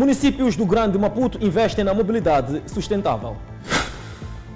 Municípios 0.00 0.56
do 0.56 0.64
Grande 0.64 0.96
Maputo 0.98 1.36
investem 1.44 1.84
na 1.84 1.92
mobilidade 1.92 2.62
sustentável. 2.66 3.36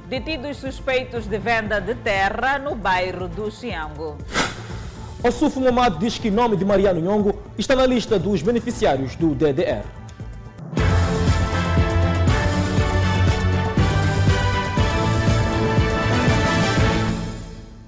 Detidos 0.09 0.57
suspeitos 0.57 1.27
de 1.27 1.37
venda 1.37 1.83
de 1.83 1.95
terra 1.97 2.59
no 2.59 2.75
bairro 2.75 3.29
do 3.29 3.51
Xiango. 3.51 4.17
O 5.23 5.31
Sufo 5.31 5.61
Momado 5.61 5.99
diz 5.99 6.17
que 6.19 6.31
o 6.31 6.33
nome 6.33 6.57
de 6.57 6.65
Mariano 6.65 6.99
Nhongo 6.99 7.43
está 7.59 7.77
na 7.77 7.85
lista 7.85 8.19
dos 8.19 8.41
beneficiários 8.41 9.17
do 9.17 9.35
DDR. 9.35 9.85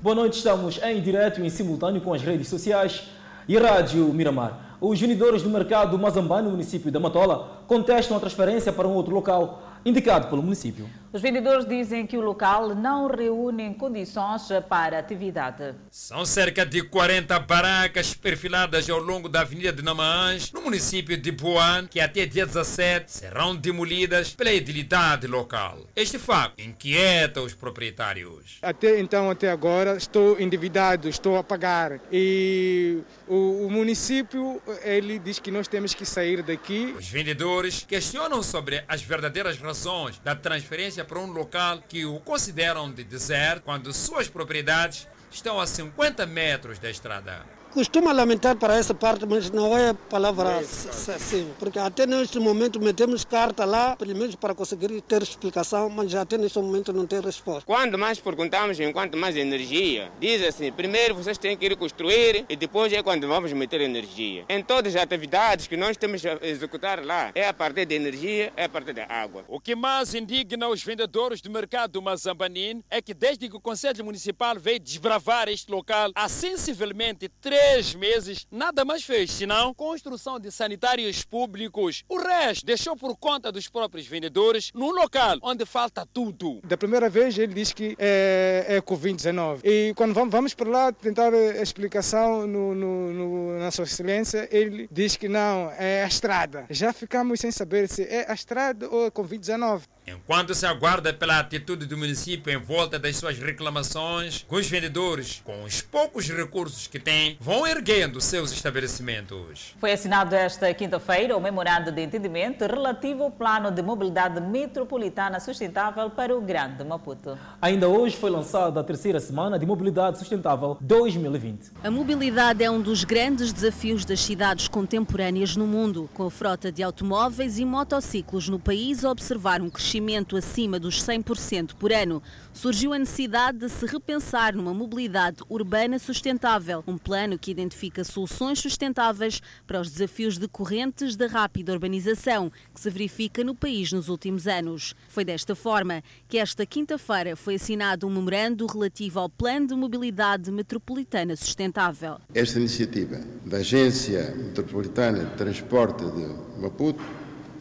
Boa 0.02 0.14
noite, 0.14 0.36
estamos 0.36 0.78
em 0.82 1.00
direto 1.00 1.40
e 1.40 1.46
em 1.46 1.48
simultâneo 1.48 2.02
com 2.02 2.12
as 2.12 2.20
redes 2.20 2.48
sociais 2.48 3.04
e 3.48 3.56
a 3.56 3.60
Rádio 3.62 4.12
Miramar. 4.12 4.65
Os 4.80 5.00
vendedores 5.00 5.42
do 5.42 5.50
mercado 5.50 5.98
Mazambá, 5.98 6.42
no 6.42 6.50
município 6.50 6.92
da 6.92 7.00
Matola, 7.00 7.62
contestam 7.66 8.16
a 8.16 8.20
transferência 8.20 8.72
para 8.72 8.86
um 8.86 8.92
outro 8.92 9.14
local 9.14 9.62
indicado 9.86 10.26
pelo 10.28 10.42
município. 10.42 10.88
Os 11.12 11.22
vendedores 11.22 11.64
dizem 11.64 12.06
que 12.06 12.18
o 12.18 12.20
local 12.20 12.74
não 12.74 13.06
reúne 13.06 13.72
condições 13.74 14.48
para 14.68 14.98
atividade. 14.98 15.74
São 15.90 16.26
cerca 16.26 16.66
de 16.66 16.82
40 16.82 17.38
barracas 17.38 18.12
perfiladas 18.12 18.90
ao 18.90 18.98
longo 18.98 19.28
da 19.28 19.42
Avenida 19.42 19.72
de 19.72 19.82
Namaãs, 19.82 20.52
no 20.52 20.60
município 20.60 21.16
de 21.16 21.30
Boan, 21.30 21.86
que 21.86 22.00
até 22.00 22.26
dia 22.26 22.44
17 22.44 23.10
serão 23.10 23.54
demolidas 23.54 24.34
pela 24.34 24.52
edilidade 24.52 25.26
local. 25.26 25.78
Este 25.94 26.18
facto 26.18 26.60
inquieta 26.60 27.40
os 27.40 27.54
proprietários. 27.54 28.58
Até 28.60 28.98
então, 28.98 29.30
até 29.30 29.50
agora, 29.50 29.96
estou 29.96 30.38
endividado, 30.40 31.08
estou 31.08 31.38
a 31.38 31.44
pagar. 31.44 32.00
E 32.12 32.98
o, 33.28 33.66
o 33.66 33.70
município, 33.70 34.60
ele 34.82 35.18
diz 35.18 35.38
que 35.38 35.50
nós 35.50 35.66
temos 35.66 35.94
que 35.94 36.04
sair 36.04 36.42
daqui. 36.42 36.94
Os 36.98 37.08
vendedores 37.08 37.84
questionam 37.86 38.42
sobre 38.42 38.84
as 38.86 39.02
verdadeiras 39.02 39.58
razões 39.58 40.18
da 40.20 40.34
transferência 40.34 41.04
para 41.04 41.18
um 41.18 41.30
local 41.30 41.82
que 41.88 42.04
o 42.04 42.20
consideram 42.20 42.92
de 42.92 43.04
deserto 43.04 43.64
quando 43.64 43.92
suas 43.92 44.28
propriedades 44.28 45.08
estão 45.30 45.60
a 45.60 45.66
50 45.66 46.24
metros 46.26 46.78
da 46.78 46.90
estrada. 46.90 47.55
Costuma 47.76 48.10
lamentar 48.10 48.56
para 48.56 48.74
essa 48.74 48.94
parte, 48.94 49.26
mas 49.26 49.50
não 49.50 49.76
é 49.76 49.92
palavra 49.92 50.60
assim, 50.60 51.52
porque 51.58 51.78
até 51.78 52.06
neste 52.06 52.38
momento 52.38 52.80
metemos 52.80 53.22
carta 53.22 53.66
lá, 53.66 53.94
pelo 53.94 54.16
menos 54.16 54.34
para 54.34 54.54
conseguir 54.54 54.98
ter 55.02 55.22
explicação, 55.22 55.90
mas 55.90 56.14
até 56.14 56.38
neste 56.38 56.58
momento 56.58 56.90
não 56.90 57.06
tem 57.06 57.20
resposta. 57.20 57.66
Quando 57.66 57.98
mais 57.98 58.18
perguntamos 58.18 58.80
enquanto 58.80 59.18
mais 59.18 59.36
energia, 59.36 60.10
diz 60.18 60.42
assim, 60.42 60.72
primeiro 60.72 61.16
vocês 61.16 61.36
têm 61.36 61.54
que 61.54 61.66
ir 61.66 61.76
construir 61.76 62.46
e 62.48 62.56
depois 62.56 62.90
é 62.94 63.02
quando 63.02 63.28
vamos 63.28 63.52
meter 63.52 63.82
energia. 63.82 64.46
Em 64.48 64.62
todas 64.62 64.96
as 64.96 65.02
atividades 65.02 65.66
que 65.66 65.76
nós 65.76 65.98
temos 65.98 66.24
a 66.24 66.38
executar 66.46 67.04
lá, 67.04 67.30
é 67.34 67.46
a 67.46 67.52
partir 67.52 67.84
da 67.84 67.94
energia, 67.94 68.54
é 68.56 68.64
a 68.64 68.68
partir 68.70 68.94
da 68.94 69.04
água. 69.06 69.44
O 69.48 69.60
que 69.60 69.74
mais 69.74 70.14
indigna 70.14 70.66
os 70.66 70.82
vendedores 70.82 71.42
do 71.42 71.50
mercado 71.50 72.00
Mazambanin 72.00 72.82
é 72.90 73.02
que 73.02 73.12
desde 73.12 73.50
que 73.50 73.56
o 73.56 73.60
Conselho 73.60 74.02
Municipal 74.02 74.58
veio 74.58 74.80
desbravar 74.80 75.50
este 75.50 75.70
local, 75.70 76.10
há 76.14 76.26
sensivelmente 76.26 77.28
três 77.38 77.65
três 77.66 77.94
meses, 77.94 78.46
nada 78.48 78.84
mais 78.84 79.02
fez, 79.02 79.32
senão 79.32 79.74
construção 79.74 80.38
de 80.38 80.52
sanitários 80.52 81.24
públicos. 81.24 82.04
O 82.08 82.16
resto 82.16 82.64
deixou 82.64 82.96
por 82.96 83.16
conta 83.16 83.50
dos 83.50 83.68
próprios 83.68 84.06
vendedores 84.06 84.70
num 84.72 84.90
local 84.90 85.36
onde 85.42 85.66
falta 85.66 86.06
tudo. 86.06 86.60
Da 86.64 86.76
primeira 86.76 87.10
vez 87.10 87.36
ele 87.36 87.52
diz 87.52 87.72
que 87.72 87.96
é, 87.98 88.64
é 88.68 88.80
Covid-19. 88.80 89.60
E 89.64 89.92
quando 89.96 90.14
vamos 90.30 90.54
para 90.54 90.68
lá 90.68 90.92
tentar 90.92 91.34
a 91.34 91.60
explicação 91.62 92.46
no, 92.46 92.72
no, 92.72 93.12
no, 93.12 93.58
na 93.58 93.70
sua 93.72 93.84
excelência, 93.84 94.48
ele 94.52 94.88
diz 94.90 95.16
que 95.16 95.28
não, 95.28 95.70
é 95.72 96.04
a 96.04 96.06
estrada. 96.06 96.66
Já 96.70 96.92
ficamos 96.92 97.40
sem 97.40 97.50
saber 97.50 97.88
se 97.88 98.02
é 98.04 98.30
a 98.30 98.34
estrada 98.34 98.88
ou 98.88 99.06
é 99.06 99.10
Covid-19. 99.10 99.82
Enquanto 100.08 100.54
se 100.54 100.64
aguarda 100.64 101.12
pela 101.12 101.40
atitude 101.40 101.84
do 101.84 101.98
município 101.98 102.52
em 102.52 102.56
volta 102.56 102.96
das 102.96 103.16
suas 103.16 103.40
reclamações, 103.40 104.46
os 104.48 104.68
vendedores, 104.68 105.42
com 105.44 105.64
os 105.64 105.82
poucos 105.82 106.28
recursos 106.28 106.86
que 106.86 107.00
têm, 107.00 107.36
vão 107.40 107.66
erguendo 107.66 108.20
seus 108.20 108.52
estabelecimentos. 108.52 109.74
Foi 109.80 109.90
assinado 109.90 110.32
esta 110.36 110.72
quinta-feira 110.72 111.36
o 111.36 111.40
memorando 111.40 111.90
de 111.90 112.00
entendimento 112.00 112.64
relativo 112.64 113.24
ao 113.24 113.32
plano 113.32 113.72
de 113.72 113.82
mobilidade 113.82 114.40
metropolitana 114.40 115.40
sustentável 115.40 116.08
para 116.08 116.36
o 116.36 116.40
Grande 116.40 116.84
Maputo. 116.84 117.36
Ainda 117.60 117.88
hoje 117.88 118.16
foi 118.16 118.30
lançada 118.30 118.78
a 118.78 118.84
terceira 118.84 119.18
semana 119.18 119.58
de 119.58 119.66
mobilidade 119.66 120.18
sustentável 120.20 120.78
2020. 120.80 121.72
A 121.82 121.90
mobilidade 121.90 122.62
é 122.62 122.70
um 122.70 122.80
dos 122.80 123.02
grandes 123.02 123.52
desafios 123.52 124.04
das 124.04 124.20
cidades 124.20 124.68
contemporâneas 124.68 125.56
no 125.56 125.66
mundo, 125.66 126.08
com 126.14 126.26
a 126.26 126.30
frota 126.30 126.70
de 126.70 126.80
automóveis 126.80 127.58
e 127.58 127.64
motociclos 127.64 128.48
no 128.48 128.60
país 128.60 129.04
a 129.04 129.10
observar 129.10 129.60
um 129.60 129.68
crescimento 129.68 129.95
acima 130.36 130.78
dos 130.78 131.02
100% 131.02 131.74
por 131.74 131.92
ano. 131.92 132.22
Surgiu 132.52 132.92
a 132.92 132.98
necessidade 132.98 133.58
de 133.58 133.68
se 133.68 133.86
repensar 133.86 134.54
numa 134.54 134.72
mobilidade 134.72 135.38
urbana 135.48 135.98
sustentável, 135.98 136.82
um 136.86 136.96
plano 136.96 137.38
que 137.38 137.50
identifica 137.50 138.02
soluções 138.04 138.58
sustentáveis 138.58 139.42
para 139.66 139.80
os 139.80 139.90
desafios 139.90 140.38
decorrentes 140.38 141.16
da 141.16 141.26
rápida 141.26 141.72
urbanização 141.72 142.50
que 142.74 142.80
se 142.80 142.90
verifica 142.90 143.44
no 143.44 143.54
país 143.54 143.92
nos 143.92 144.08
últimos 144.08 144.46
anos. 144.46 144.94
Foi 145.08 145.24
desta 145.24 145.54
forma 145.54 146.02
que 146.28 146.38
esta 146.38 146.64
quinta-feira 146.64 147.36
foi 147.36 147.56
assinado 147.56 148.06
um 148.06 148.10
memorando 148.10 148.66
relativo 148.66 149.20
ao 149.20 149.28
Plano 149.28 149.66
de 149.66 149.74
Mobilidade 149.74 150.50
Metropolitana 150.50 151.36
Sustentável. 151.36 152.18
Esta 152.34 152.58
iniciativa 152.58 153.20
da 153.44 153.58
Agência 153.58 154.34
Metropolitana 154.36 155.24
de 155.24 155.36
Transporte 155.36 156.04
de 156.04 156.60
Maputo, 156.60 157.02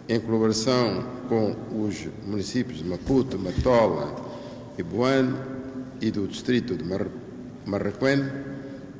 em 0.07 0.19
colaboração 0.19 1.03
com 1.27 1.55
os 1.83 2.07
municípios 2.25 2.79
de 2.79 2.85
Maputo, 2.85 3.39
Matola, 3.39 4.15
Ibuane 4.77 5.33
e 6.01 6.11
do 6.11 6.27
distrito 6.27 6.75
de 6.75 6.83
Marraquém, 7.65 8.23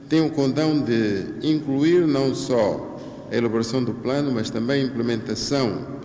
tem 0.09 0.21
o 0.21 0.31
condão 0.31 0.81
de 0.81 1.25
incluir 1.43 2.07
não 2.07 2.33
só 2.33 2.97
a 3.31 3.35
elaboração 3.35 3.83
do 3.83 3.93
plano, 3.93 4.31
mas 4.31 4.49
também 4.49 4.81
a 4.81 4.85
implementação 4.85 5.95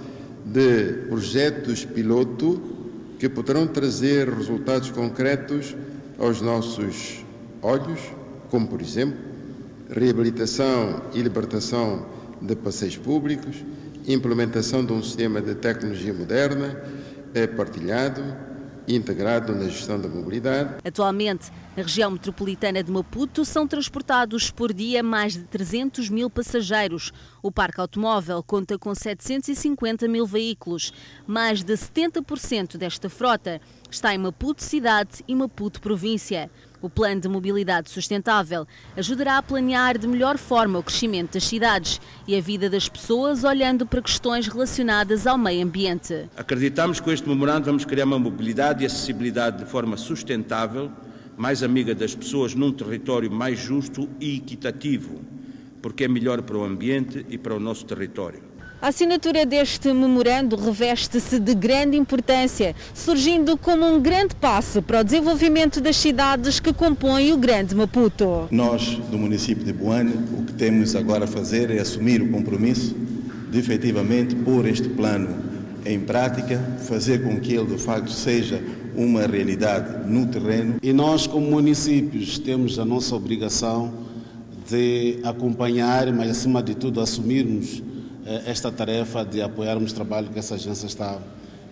de 0.44 1.06
projetos 1.08 1.84
piloto 1.84 2.60
que 3.18 3.28
poderão 3.28 3.66
trazer 3.66 4.28
resultados 4.28 4.90
concretos 4.90 5.76
aos 6.18 6.40
nossos 6.40 7.24
olhos, 7.62 8.00
como 8.50 8.66
por 8.66 8.80
exemplo, 8.80 9.18
reabilitação 9.90 11.02
e 11.14 11.20
libertação 11.20 12.06
de 12.40 12.56
passeios 12.56 12.96
públicos, 12.96 13.56
implementação 14.12 14.84
de 14.84 14.92
um 14.92 15.02
sistema 15.02 15.40
de 15.40 15.54
tecnologia 15.54 16.12
moderna 16.12 16.80
é 17.34 17.46
partilhado 17.46 18.22
e 18.86 18.96
integrado 18.96 19.54
na 19.54 19.68
gestão 19.68 20.00
da 20.00 20.08
mobilidade. 20.08 20.76
Atualmente, 20.84 21.50
na 21.76 21.82
região 21.82 22.10
metropolitana 22.10 22.82
de 22.82 22.90
Maputo 22.90 23.44
são 23.44 23.66
transportados 23.66 24.50
por 24.50 24.72
dia 24.72 25.02
mais 25.02 25.34
de 25.34 25.44
300 25.44 26.08
mil 26.08 26.28
passageiros. 26.28 27.12
O 27.42 27.52
parque 27.52 27.80
automóvel 27.80 28.42
conta 28.42 28.78
com 28.78 28.94
750 28.94 30.08
mil 30.08 30.26
veículos. 30.26 30.92
Mais 31.26 31.62
de 31.62 31.74
70% 31.74 32.76
desta 32.76 33.08
frota 33.08 33.60
está 33.90 34.14
em 34.14 34.18
Maputo 34.18 34.62
cidade 34.62 35.24
e 35.28 35.34
Maputo 35.34 35.80
província. 35.80 36.50
O 36.82 36.88
Plano 36.88 37.20
de 37.20 37.28
Mobilidade 37.28 37.90
Sustentável 37.90 38.66
ajudará 38.96 39.36
a 39.36 39.42
planear 39.42 39.98
de 39.98 40.08
melhor 40.08 40.38
forma 40.38 40.78
o 40.78 40.82
crescimento 40.82 41.34
das 41.34 41.44
cidades 41.44 42.00
e 42.26 42.34
a 42.34 42.40
vida 42.40 42.70
das 42.70 42.88
pessoas, 42.88 43.44
olhando 43.44 43.84
para 43.84 44.00
questões 44.00 44.46
relacionadas 44.46 45.26
ao 45.26 45.36
meio 45.36 45.62
ambiente. 45.62 46.28
Acreditamos 46.36 46.98
que 46.98 47.04
com 47.04 47.12
este 47.12 47.28
memorando 47.28 47.66
vamos 47.66 47.84
criar 47.84 48.06
uma 48.06 48.18
mobilidade 48.18 48.82
e 48.82 48.86
acessibilidade 48.86 49.58
de 49.58 49.66
forma 49.66 49.98
sustentável, 49.98 50.90
mais 51.36 51.62
amiga 51.62 51.94
das 51.94 52.14
pessoas, 52.14 52.54
num 52.54 52.72
território 52.72 53.30
mais 53.30 53.58
justo 53.58 54.08
e 54.18 54.36
equitativo, 54.36 55.20
porque 55.82 56.04
é 56.04 56.08
melhor 56.08 56.40
para 56.40 56.56
o 56.56 56.64
ambiente 56.64 57.26
e 57.28 57.36
para 57.36 57.54
o 57.54 57.60
nosso 57.60 57.84
território. 57.84 58.49
A 58.82 58.88
assinatura 58.88 59.44
deste 59.44 59.92
memorando 59.92 60.56
reveste-se 60.56 61.38
de 61.38 61.54
grande 61.54 61.98
importância, 61.98 62.74
surgindo 62.94 63.54
como 63.58 63.84
um 63.84 64.00
grande 64.00 64.34
passo 64.34 64.80
para 64.80 65.00
o 65.00 65.04
desenvolvimento 65.04 65.82
das 65.82 65.96
cidades 65.96 66.60
que 66.60 66.72
compõem 66.72 67.30
o 67.30 67.36
Grande 67.36 67.74
Maputo. 67.74 68.48
Nós, 68.50 68.94
do 69.10 69.18
município 69.18 69.62
de 69.62 69.72
Boane, 69.74 70.14
o 70.32 70.44
que 70.44 70.54
temos 70.54 70.96
agora 70.96 71.24
a 71.24 71.28
fazer 71.28 71.70
é 71.70 71.78
assumir 71.78 72.22
o 72.22 72.30
compromisso 72.30 72.96
de 73.50 73.58
efetivamente 73.58 74.34
pôr 74.34 74.66
este 74.66 74.88
plano 74.88 75.28
em 75.84 76.00
prática, 76.00 76.58
fazer 76.88 77.22
com 77.22 77.38
que 77.38 77.52
ele 77.52 77.74
de 77.74 77.82
facto 77.82 78.10
seja 78.10 78.62
uma 78.96 79.26
realidade 79.26 80.08
no 80.10 80.24
terreno. 80.24 80.76
E 80.82 80.90
nós, 80.90 81.26
como 81.26 81.50
municípios, 81.50 82.38
temos 82.38 82.78
a 82.78 82.84
nossa 82.86 83.14
obrigação 83.14 83.92
de 84.66 85.18
acompanhar, 85.22 86.10
mas 86.14 86.30
acima 86.30 86.62
de 86.62 86.74
tudo 86.74 86.98
assumirmos 87.02 87.82
esta 88.46 88.70
tarefa 88.70 89.24
de 89.24 89.42
apoiarmos 89.42 89.90
o 89.90 89.94
trabalho 89.94 90.28
que 90.28 90.38
essa 90.38 90.54
agência 90.54 90.86
está, 90.86 91.18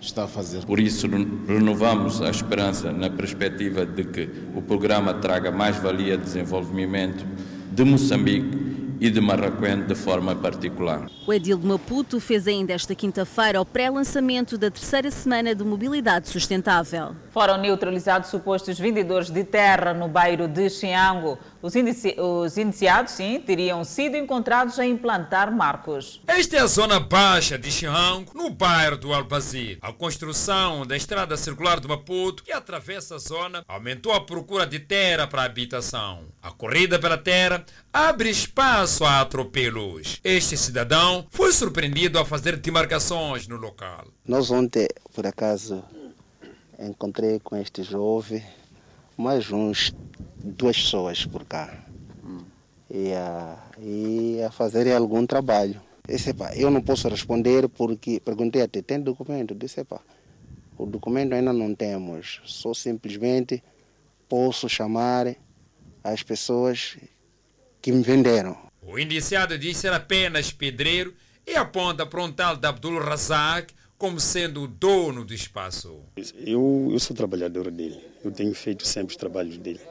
está 0.01 0.25
a 0.25 0.27
fazer. 0.27 0.65
Por 0.65 0.79
isso, 0.79 1.07
renovamos 1.47 2.21
a 2.21 2.29
esperança 2.29 2.91
na 2.91 3.09
perspectiva 3.09 3.85
de 3.85 4.03
que 4.03 4.29
o 4.53 4.61
programa 4.61 5.13
traga 5.13 5.51
mais 5.51 5.77
valia 5.77 6.17
de 6.17 6.23
desenvolvimento 6.23 7.25
de 7.71 7.83
Moçambique 7.83 8.69
e 8.99 9.09
de 9.09 9.21
Marraquém 9.21 9.81
de 9.85 9.95
forma 9.95 10.35
particular. 10.35 11.09
O 11.25 11.33
Edil 11.33 11.57
de 11.57 11.65
Maputo 11.65 12.19
fez 12.19 12.47
ainda 12.47 12.73
esta 12.73 12.93
quinta-feira 12.93 13.61
o 13.61 13.65
pré-lançamento 13.65 14.57
da 14.57 14.69
terceira 14.69 15.09
semana 15.09 15.55
de 15.55 15.63
mobilidade 15.63 16.27
sustentável. 16.27 17.15
Foram 17.31 17.57
neutralizados 17.57 18.29
supostos 18.29 18.77
vendedores 18.77 19.29
de 19.29 19.43
terra 19.43 19.93
no 19.93 20.09
bairro 20.09 20.47
de 20.47 20.69
Xiango. 20.69 21.37
Os, 21.61 21.75
inici 21.75 22.15
os 22.17 22.55
iniciados, 22.55 23.11
sim, 23.13 23.37
teriam 23.45 23.83
sido 23.83 24.15
encontrados 24.15 24.79
a 24.79 24.85
implantar 24.85 25.53
marcos. 25.53 26.21
Esta 26.25 26.55
é 26.55 26.59
a 26.59 26.67
zona 26.67 27.01
baixa 27.01 27.57
de 27.57 27.69
Xiango, 27.69 28.31
no 28.33 28.49
bairro 28.49 28.97
do 28.97 29.13
Albazir. 29.13 29.77
A 29.81 29.91
construção 29.91 30.85
da 30.85 30.95
estrada 30.95 31.35
circular 31.35 31.81
de 31.81 31.87
Maputo, 31.87 32.43
que 32.43 32.53
atravessa 32.53 33.15
a 33.15 33.19
zona, 33.19 33.65
aumentou 33.67 34.13
a 34.13 34.21
procura 34.21 34.65
de 34.65 34.79
terra 34.79 35.27
para 35.27 35.41
a 35.41 35.45
habitação. 35.45 36.27
A 36.41 36.49
corrida 36.49 36.97
pela 36.97 37.17
terra 37.17 37.65
abre 37.91 38.29
espaço 38.29 39.03
a 39.03 39.19
atropelos. 39.19 40.21
Este 40.23 40.55
cidadão 40.55 41.27
foi 41.29 41.51
surpreendido 41.51 42.19
a 42.19 42.25
fazer 42.25 42.55
demarcações 42.55 43.49
no 43.49 43.57
local. 43.57 44.07
Nós 44.25 44.49
ontem, 44.49 44.87
por 45.13 45.27
acaso, 45.27 45.83
encontrei 46.79 47.37
com 47.39 47.57
este 47.57 47.83
jovem 47.83 48.41
mais 49.17 49.51
uns 49.51 49.93
duas 50.43 50.77
pessoas 50.77 51.25
por 51.25 51.45
cá 51.45 51.85
e 52.89 53.13
a, 53.13 53.57
e 53.79 54.41
a 54.41 54.51
fazer 54.51 54.91
algum 54.91 55.25
trabalho. 55.25 55.79
Disse, 56.07 56.33
pá, 56.33 56.55
eu 56.55 56.71
não 56.71 56.81
posso 56.81 57.07
responder 57.07 57.69
porque 57.69 58.19
perguntei 58.19 58.63
até, 58.63 58.81
tem 58.81 58.99
documento? 58.99 59.53
Disse, 59.53 59.83
pá, 59.83 60.01
o 60.77 60.85
documento 60.85 61.33
ainda 61.33 61.53
não 61.53 61.75
temos, 61.75 62.41
só 62.45 62.73
simplesmente 62.73 63.63
posso 64.27 64.67
chamar 64.67 65.35
as 66.03 66.23
pessoas 66.23 66.97
que 67.81 67.91
me 67.91 68.01
venderam. 68.01 68.57
O 68.81 68.97
indiciado 68.97 69.57
diz 69.57 69.77
ser 69.77 69.93
apenas 69.93 70.51
pedreiro 70.51 71.13
e 71.45 71.55
aponta 71.55 72.05
para 72.05 72.23
um 72.23 72.31
tal 72.31 72.55
de 72.55 72.65
Abdul 72.65 72.99
Razak 72.99 73.73
como 73.97 74.19
sendo 74.19 74.63
o 74.63 74.67
dono 74.67 75.25
do 75.25 75.33
espaço. 75.33 76.01
Eu, 76.33 76.87
eu 76.89 76.99
sou 76.99 77.15
trabalhador 77.15 77.69
dele, 77.69 77.99
eu 78.23 78.31
tenho 78.31 78.55
feito 78.55 78.87
sempre 78.87 79.11
os 79.11 79.17
trabalhos 79.17 79.57
dele. 79.57 79.81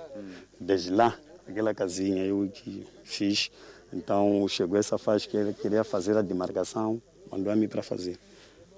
Desde 0.60 0.90
lá, 0.90 1.16
aquela 1.46 1.74
casinha 1.74 2.24
eu 2.24 2.50
que 2.52 2.86
fiz, 3.04 3.50
então 3.92 4.46
chegou 4.48 4.78
essa 4.78 4.98
fase 4.98 5.28
que 5.28 5.36
ele 5.36 5.52
queria 5.52 5.84
fazer 5.84 6.16
a 6.16 6.22
demarcação, 6.22 7.00
mandou-me 7.30 7.68
para 7.68 7.82
fazer. 7.82 8.18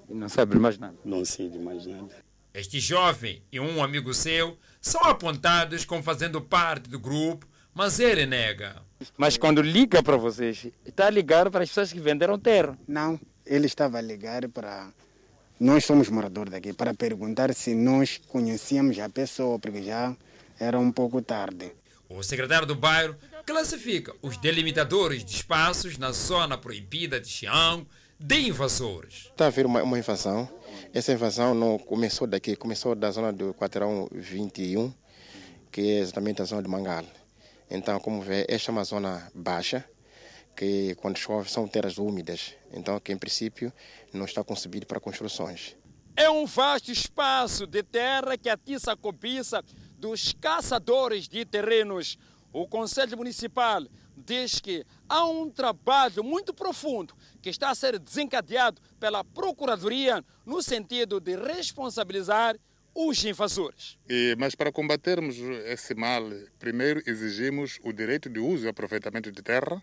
E 0.09 0.13
não 0.13 0.29
sabe 0.29 0.57
mais 0.57 0.77
nada? 0.77 0.95
Não 1.03 1.25
sei 1.25 1.49
de 1.49 1.57
mais 1.57 1.85
nada. 1.85 2.15
Este 2.53 2.79
jovem 2.79 3.41
e 3.51 3.59
um 3.59 3.81
amigo 3.81 4.13
seu 4.13 4.57
são 4.81 5.01
apontados 5.03 5.85
como 5.85 6.03
fazendo 6.03 6.41
parte 6.41 6.89
do 6.89 6.99
grupo, 6.99 7.47
mas 7.73 7.99
ele 7.99 8.25
nega. 8.25 8.81
Mas 9.17 9.37
quando 9.37 9.61
liga 9.61 10.03
para 10.03 10.17
vocês, 10.17 10.67
está 10.85 11.07
a 11.07 11.09
ligar 11.09 11.49
para 11.49 11.63
as 11.63 11.69
pessoas 11.69 11.93
que 11.93 11.99
venderam 11.99 12.37
terra? 12.37 12.77
Não, 12.87 13.19
ele 13.45 13.65
estava 13.65 13.97
a 13.97 14.01
ligar 14.01 14.47
para. 14.49 14.91
Nós 15.59 15.85
somos 15.85 16.09
moradores 16.09 16.51
daqui, 16.51 16.73
para 16.73 16.93
perguntar 16.93 17.53
se 17.53 17.73
nós 17.73 18.19
conhecíamos 18.27 18.99
a 18.99 19.07
pessoa, 19.07 19.57
porque 19.59 19.83
já 19.83 20.15
era 20.61 20.79
um 20.79 20.91
pouco 20.91 21.21
tarde. 21.23 21.73
O 22.07 22.21
secretário 22.21 22.67
do 22.67 22.75
bairro 22.75 23.15
classifica 23.47 24.13
os 24.21 24.37
delimitadores 24.37 25.25
de 25.25 25.35
espaços 25.35 25.97
na 25.97 26.11
zona 26.11 26.55
proibida 26.55 27.19
de 27.19 27.27
Xiango 27.27 27.87
de 28.19 28.47
invasores. 28.47 29.29
Está 29.31 29.45
a 29.45 29.47
haver 29.47 29.65
uma, 29.65 29.81
uma 29.81 29.97
invasão. 29.97 30.47
Essa 30.93 31.13
invasão 31.13 31.55
não 31.55 31.79
começou 31.79 32.27
daqui, 32.27 32.55
começou 32.55 32.93
da 32.93 33.09
zona 33.09 33.33
do 33.33 33.55
quarteirão 33.55 34.07
21, 34.11 34.93
que 35.71 35.81
é 35.81 35.99
exatamente 35.99 36.43
a 36.43 36.45
zona 36.45 36.61
de 36.61 36.69
Mangal. 36.69 37.05
Então, 37.67 37.99
como 37.99 38.21
vê, 38.21 38.45
esta 38.47 38.69
é 38.69 38.71
uma 38.71 38.83
zona 38.83 39.31
baixa, 39.33 39.83
que 40.55 40.93
quando 40.95 41.17
chove 41.17 41.49
são 41.49 41.67
terras 41.67 41.97
úmidas. 41.97 42.53
Então, 42.71 42.99
que 42.99 43.11
em 43.11 43.17
princípio 43.17 43.73
não 44.13 44.25
está 44.25 44.43
concebido 44.43 44.85
para 44.85 44.99
construções. 44.99 45.75
É 46.15 46.29
um 46.29 46.45
vasto 46.45 46.91
espaço 46.91 47.65
de 47.65 47.81
terra 47.81 48.37
que 48.37 48.49
atiça 48.49 48.91
a 48.91 48.97
cobiça 48.97 49.63
dos 50.01 50.33
caçadores 50.41 51.29
de 51.29 51.45
terrenos. 51.45 52.17
O 52.51 52.67
Conselho 52.67 53.15
Municipal 53.15 53.85
diz 54.17 54.59
que 54.59 54.83
há 55.07 55.25
um 55.25 55.49
trabalho 55.49 56.23
muito 56.23 56.53
profundo 56.53 57.13
que 57.41 57.49
está 57.49 57.69
a 57.69 57.75
ser 57.75 57.97
desencadeado 57.99 58.81
pela 58.99 59.23
Procuradoria 59.23 60.25
no 60.45 60.61
sentido 60.61 61.19
de 61.19 61.37
responsabilizar 61.37 62.57
os 62.93 63.23
invasores. 63.23 63.97
E, 64.09 64.35
mas 64.37 64.53
para 64.53 64.71
combatermos 64.71 65.37
esse 65.65 65.95
mal, 65.95 66.23
primeiro 66.59 67.01
exigimos 67.05 67.79
o 67.83 67.93
direito 67.93 68.29
de 68.29 68.39
uso 68.39 68.65
e 68.65 68.69
aproveitamento 68.69 69.31
de 69.31 69.41
terra 69.41 69.81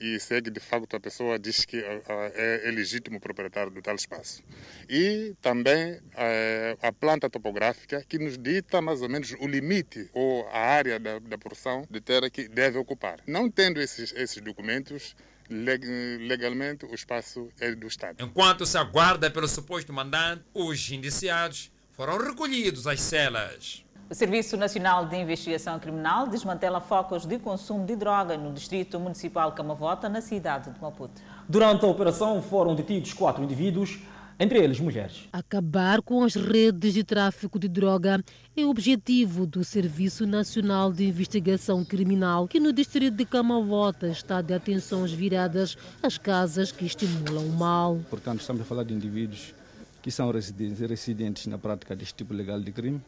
e 0.00 0.18
segue 0.20 0.50
de 0.50 0.60
facto 0.60 0.96
a 0.96 1.00
pessoa 1.00 1.38
diz 1.38 1.64
que 1.64 1.78
é, 1.78 2.62
é 2.64 2.70
legítimo 2.70 3.20
proprietário 3.20 3.70
do 3.70 3.80
tal 3.80 3.94
espaço. 3.94 4.42
E 4.88 5.34
também 5.40 6.00
é, 6.14 6.76
a 6.82 6.92
planta 6.92 7.30
topográfica 7.30 8.04
que 8.08 8.18
nos 8.18 8.36
dita 8.36 8.80
mais 8.82 9.02
ou 9.02 9.08
menos 9.08 9.34
o 9.40 9.46
limite 9.46 10.08
ou 10.12 10.46
a 10.48 10.58
área 10.58 10.98
da, 10.98 11.18
da 11.18 11.38
porção 11.38 11.86
de 11.90 12.00
terra 12.00 12.28
que 12.28 12.48
deve 12.48 12.78
ocupar. 12.78 13.20
Não 13.26 13.50
tendo 13.50 13.80
esses, 13.80 14.12
esses 14.12 14.42
documentos, 14.42 15.14
legalmente 15.48 16.84
o 16.84 16.94
espaço 16.94 17.48
é 17.60 17.74
do 17.74 17.86
Estado. 17.86 18.22
Enquanto 18.22 18.66
se 18.66 18.76
aguarda 18.76 19.30
pelo 19.30 19.48
suposto 19.48 19.92
mandante, 19.92 20.42
os 20.52 20.90
indiciados 20.90 21.70
foram 21.92 22.18
recolhidos 22.18 22.86
às 22.86 23.00
celas. 23.00 23.85
O 24.08 24.14
Serviço 24.14 24.56
Nacional 24.56 25.06
de 25.06 25.16
Investigação 25.16 25.80
Criminal 25.80 26.28
desmantela 26.28 26.80
focos 26.80 27.26
de 27.26 27.40
consumo 27.40 27.84
de 27.84 27.96
droga 27.96 28.36
no 28.36 28.52
Distrito 28.52 29.00
Municipal 29.00 29.50
Camavota, 29.50 30.08
na 30.08 30.20
cidade 30.20 30.70
de 30.70 30.80
Maputo. 30.80 31.20
Durante 31.48 31.84
a 31.84 31.88
operação 31.88 32.40
foram 32.40 32.76
detidos 32.76 33.12
quatro 33.12 33.42
indivíduos, 33.42 33.98
entre 34.38 34.60
eles 34.60 34.78
mulheres. 34.78 35.28
Acabar 35.32 36.00
com 36.02 36.22
as 36.22 36.36
redes 36.36 36.94
de 36.94 37.02
tráfico 37.02 37.58
de 37.58 37.66
droga 37.66 38.22
é 38.56 38.64
o 38.64 38.70
objetivo 38.70 39.44
do 39.44 39.64
Serviço 39.64 40.24
Nacional 40.24 40.92
de 40.92 41.04
Investigação 41.04 41.84
Criminal, 41.84 42.46
que 42.46 42.60
no 42.60 42.72
distrito 42.72 43.16
de 43.16 43.24
Camavota 43.24 44.06
está 44.06 44.40
de 44.40 44.54
atenções 44.54 45.10
viradas 45.10 45.76
às 46.00 46.16
casas 46.16 46.70
que 46.70 46.86
estimulam 46.86 47.44
o 47.44 47.52
mal. 47.52 47.98
Portanto, 48.08 48.38
estamos 48.38 48.62
a 48.62 48.64
falar 48.64 48.84
de 48.84 48.94
indivíduos 48.94 49.52
que 50.00 50.12
são 50.12 50.30
residentes, 50.30 50.78
residentes 50.78 51.46
na 51.48 51.58
prática 51.58 51.96
deste 51.96 52.14
tipo 52.14 52.32
legal 52.32 52.60
de 52.60 52.70
crime, 52.70 53.02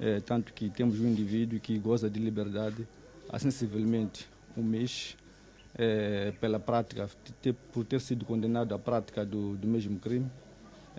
é, 0.00 0.20
tanto 0.20 0.52
que 0.52 0.68
temos 0.70 1.00
um 1.00 1.08
indivíduo 1.08 1.60
que 1.60 1.78
goza 1.78 2.10
de 2.10 2.18
liberdade 2.20 2.86
sensivelmente 3.38 4.28
um 4.56 4.62
mês 4.62 5.16
é, 5.76 6.32
pela 6.40 6.60
prática, 6.60 7.08
ter, 7.42 7.54
por 7.72 7.84
ter 7.84 8.00
sido 8.00 8.24
condenado 8.24 8.74
à 8.74 8.78
prática 8.78 9.24
do, 9.24 9.56
do 9.56 9.66
mesmo 9.66 9.98
crime. 9.98 10.30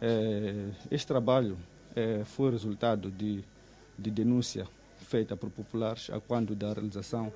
É, 0.01 0.69
este 0.91 1.07
trabalho 1.07 1.57
foi 2.25 2.51
resultado 2.51 3.09
de, 3.09 3.41
de 3.97 4.11
denúncia 4.11 4.67
feita 4.97 5.37
por 5.37 5.49
populares 5.49 6.09
a 6.09 6.19
quando 6.19 6.53
da 6.53 6.73
realização 6.73 7.31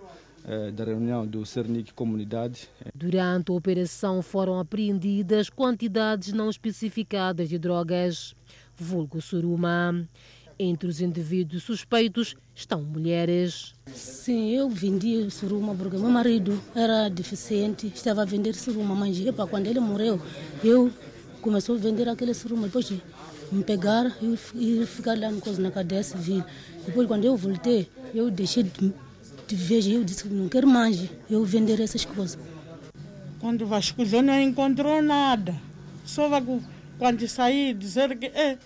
eh, 0.45 0.71
da 0.71 0.85
reunião 0.85 1.27
do 1.27 1.45
Cernic 1.45 1.93
Comunidade. 1.93 2.69
Durante 2.95 3.51
a 3.51 3.53
operação 3.53 4.21
foram 4.21 4.57
apreendidas 4.57 5.49
quantidades 5.49 6.31
não 6.31 6.49
especificadas 6.49 7.49
de 7.49 7.59
drogas, 7.59 8.33
vulgo 8.75 9.21
suruma. 9.21 10.07
Entre 10.61 10.89
os 10.89 10.99
indivíduos 10.99 11.63
suspeitos 11.63 12.35
estão 12.53 12.81
mulheres. 12.81 13.73
Sim, 13.93 14.49
eu 14.49 14.69
vendi 14.69 15.31
suruma 15.31 15.73
porque 15.73 15.95
meu 15.95 16.09
marido 16.09 16.61
era 16.75 17.07
deficiente, 17.07 17.87
estava 17.87 18.23
a 18.23 18.25
vender 18.25 18.53
suruma, 18.53 18.93
mas 18.93 19.17
epa, 19.25 19.47
quando 19.47 19.67
ele 19.67 19.79
morreu, 19.79 20.21
eu 20.61 20.91
comecei 21.41 21.73
a 21.73 21.77
vender 21.77 22.09
aquele 22.09 22.33
suruma, 22.33 22.67
depois 22.67 22.91
me 23.49 23.63
pegar 23.63 24.13
e 24.53 24.85
ficar 24.85 25.17
lá 25.17 25.31
no 25.31 25.39
coisa 25.39 25.61
na 25.61 25.71
cadeia 25.71 26.03
civil. 26.03 26.43
Depois 26.85 27.07
quando 27.07 27.23
eu 27.23 27.37
voltei, 27.37 27.87
eu 28.13 28.29
deixei 28.29 28.63
de 28.63 28.93
te 29.47 29.55
vejo, 29.55 29.89
eu 29.89 30.03
disse 30.03 30.23
que 30.23 30.29
não 30.29 30.49
quero 30.49 30.67
mais 30.67 31.09
eu 31.29 31.43
vender 31.45 31.79
essas 31.79 32.03
coisas. 32.03 32.37
Quando 33.39 33.65
vasculhou 33.65 34.21
não 34.21 34.39
encontrou 34.39 35.01
nada. 35.01 35.55
Só 36.05 36.29
quando 36.97 37.27
saí 37.29 37.73
dizer 37.73 38.17
que 38.17 38.25
é, 38.25 38.57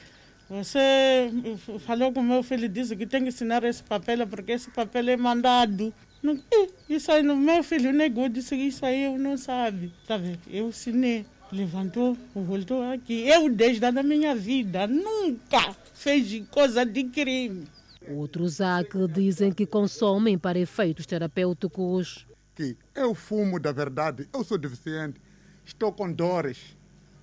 você 0.53 1.31
falou 1.79 2.13
com 2.13 2.21
meu 2.21 2.43
filho 2.43 2.69
disse 2.69 2.95
que 2.95 3.07
tem 3.07 3.23
que 3.23 3.29
assinar 3.29 3.63
esse 3.63 3.81
papel 3.81 4.27
porque 4.27 4.51
esse 4.51 4.69
papel 4.69 5.09
é 5.09 5.17
mandado. 5.17 5.91
Não, 6.21 6.39
é, 6.51 6.67
isso 6.87 7.11
aí, 7.11 7.23
meu 7.23 7.63
filho 7.63 7.91
negou, 7.91 8.29
disse 8.29 8.55
que 8.55 8.61
isso 8.61 8.85
aí 8.85 9.05
eu 9.05 9.17
não 9.17 9.35
sabe. 9.35 9.91
Tá 10.07 10.15
vendo? 10.15 10.39
Eu 10.47 10.67
assinei. 10.67 11.25
Levantou, 11.51 12.15
voltou 12.35 12.83
aqui. 12.83 13.27
Eu, 13.27 13.49
desde 13.49 13.83
a 13.83 13.91
minha 14.03 14.35
vida, 14.35 14.85
nunca 14.85 15.75
fez 15.93 16.43
coisa 16.49 16.85
de 16.85 17.03
crime. 17.05 17.67
Outros 18.07 18.61
há 18.61 18.83
que 18.83 19.07
dizem 19.07 19.51
que 19.51 19.65
consomem 19.65 20.37
para 20.37 20.59
efeitos 20.59 21.05
terapêuticos. 21.05 22.27
Que 22.55 22.77
eu 22.93 23.15
fumo 23.15 23.59
da 23.59 23.71
verdade, 23.71 24.27
eu 24.31 24.43
sou 24.43 24.57
deficiente, 24.57 25.19
estou 25.65 25.91
com 25.91 26.11
dores. 26.11 26.77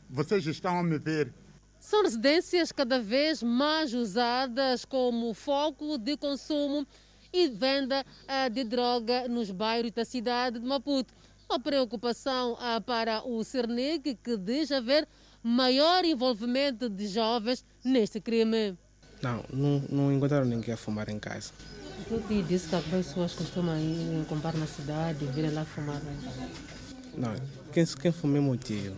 Vocês 0.08 0.44
estão 0.46 0.78
a 0.78 0.82
me 0.82 0.98
ver. 0.98 1.32
São 1.80 2.02
residências 2.02 2.70
cada 2.70 3.00
vez 3.00 3.42
mais 3.42 3.94
usadas 3.94 4.84
como 4.84 5.32
foco 5.32 5.96
de 5.96 6.14
consumo 6.14 6.86
e 7.32 7.48
venda 7.48 8.04
de 8.52 8.64
droga 8.64 9.26
nos 9.26 9.50
bairros 9.50 9.90
da 9.90 10.04
cidade 10.04 10.58
de 10.58 10.66
Maputo. 10.66 11.14
A 11.48 11.58
preocupação 11.58 12.56
ah, 12.60 12.80
para 12.80 13.26
o 13.26 13.42
Cernic, 13.42 14.14
que 14.22 14.36
diz 14.36 14.70
haver 14.70 15.08
maior 15.42 16.04
envolvimento 16.04 16.88
de 16.88 17.08
jovens 17.08 17.64
neste 17.82 18.20
crime. 18.20 18.78
Não, 19.22 19.44
não, 19.52 19.82
não 19.90 20.12
encontraram 20.12 20.46
ninguém 20.46 20.74
a 20.74 20.76
fumar 20.76 21.08
em 21.08 21.18
casa. 21.18 21.50
Tu 22.08 22.20
te 22.28 22.42
disse 22.42 22.68
que 22.68 22.74
as 22.76 22.84
pessoas 22.84 23.34
costumam 23.34 23.76
ir 23.78 24.24
comprar 24.28 24.54
na 24.54 24.66
cidade 24.66 25.24
e 25.24 25.28
virem 25.28 25.50
lá 25.50 25.64
fumar. 25.64 26.00
Não, 27.16 27.34
quem, 27.72 27.84
quem 27.84 28.12
fuma 28.12 28.38
é 28.38 28.40
meu 28.40 28.56
tio. 28.56 28.96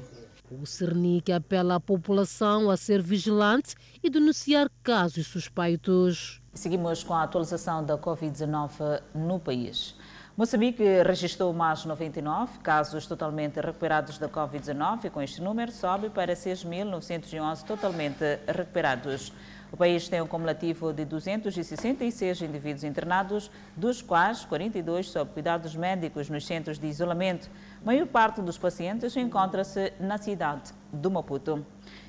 O 0.61 0.67
Cernic 0.67 1.33
apela 1.33 1.77
à 1.77 1.81
população 1.81 2.69
a 2.69 2.77
ser 2.77 3.01
vigilante 3.01 3.75
e 4.03 4.11
denunciar 4.11 4.71
casos 4.83 5.27
suspeitos. 5.27 6.43
Seguimos 6.53 7.03
com 7.03 7.15
a 7.15 7.23
atualização 7.23 7.83
da 7.83 7.97
Covid-19 7.97 9.01
no 9.15 9.41
país. 9.41 9.97
Moçambique 10.37 10.85
registrou 11.03 11.55
mais 11.55 11.87
99 11.87 12.59
casos 12.59 13.07
totalmente 13.07 13.61
recuperados 13.61 14.19
da 14.19 14.29
Covid-19 14.29 15.07
e 15.07 15.11
com 15.11 15.23
este 15.23 15.41
número 15.41 15.73
sobe 15.73 16.11
para 16.11 16.35
6.911 16.35 17.63
totalmente 17.65 18.23
recuperados. 18.47 19.33
O 19.73 19.77
país 19.77 20.07
tem 20.07 20.21
um 20.21 20.27
cumulativo 20.27 20.93
de 20.93 21.07
266 21.07 22.43
indivíduos 22.43 22.85
internados, 22.85 23.51
dos 23.75 24.03
quais 24.03 24.45
42 24.45 25.09
sob 25.09 25.31
cuidados 25.33 25.75
médicos 25.75 26.29
nos 26.29 26.45
centros 26.45 26.79
de 26.79 26.87
isolamento. 26.87 27.49
A 27.81 27.87
maior 27.87 28.07
parte 28.07 28.43
dos 28.43 28.59
pacientes 28.59 29.17
encontra-se 29.17 29.95
na 29.99 30.19
cidade 30.19 30.75
do 30.93 31.11
Maputo. 31.11 31.65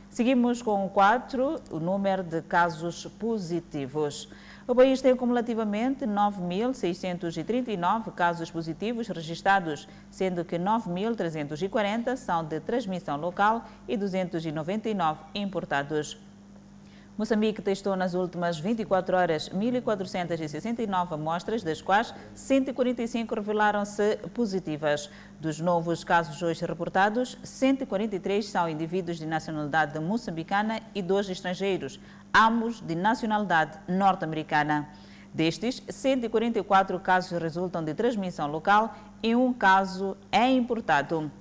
Seguimos 0.09 0.61
com 0.61 0.85
o 0.85 0.89
4, 0.89 1.61
o 1.71 1.79
número 1.79 2.21
de 2.21 2.41
casos 2.41 3.05
positivos. 3.17 4.27
O 4.67 4.75
país 4.75 5.01
tem 5.01 5.15
cumulativamente 5.15 6.05
9.639 6.05 8.11
casos 8.11 8.51
positivos 8.51 9.07
registrados, 9.07 9.87
sendo 10.11 10.43
que 10.43 10.57
9.340 10.57 12.17
são 12.17 12.43
de 12.43 12.59
transmissão 12.59 13.15
local 13.15 13.63
e 13.87 13.95
299 13.95 15.21
importados. 15.33 16.17
Moçambique 17.15 17.61
testou 17.61 17.95
nas 17.95 18.15
últimas 18.15 18.59
24 18.59 19.15
horas 19.15 19.47
1.469 19.49 21.13
amostras, 21.13 21.61
das 21.61 21.79
quais 21.79 22.11
145 22.33 23.35
revelaram-se 23.35 24.17
positivas. 24.33 25.11
Dos 25.39 25.59
novos 25.59 26.03
casos 26.03 26.41
hoje 26.41 26.65
reportados, 26.65 27.37
143 27.43 28.43
são 28.43 28.67
indivíduos 28.67 29.19
de 29.19 29.27
nacionalidade 29.27 29.99
moçambicana 29.99 30.81
e 30.95 31.03
dois 31.03 31.29
estrangeiros, 31.29 31.99
ambos 32.33 32.81
de 32.81 32.95
nacionalidade 32.95 33.77
norte-americana. 33.87 34.89
Destes, 35.31 35.83
144 35.87 36.99
casos 36.99 37.39
resultam 37.39 37.83
de 37.83 37.93
transmissão 37.93 38.47
local 38.47 38.95
e 39.21 39.35
um 39.35 39.53
caso 39.53 40.17
é 40.31 40.49
importado. 40.49 41.31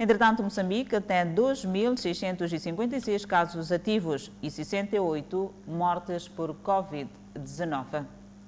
Entretanto, 0.00 0.44
Moçambique 0.44 1.00
tem 1.00 1.34
2.656 1.34 3.26
casos 3.26 3.72
ativos 3.72 4.30
e 4.40 4.48
68 4.48 5.52
mortes 5.66 6.28
por 6.28 6.54
Covid-19. 6.54 8.04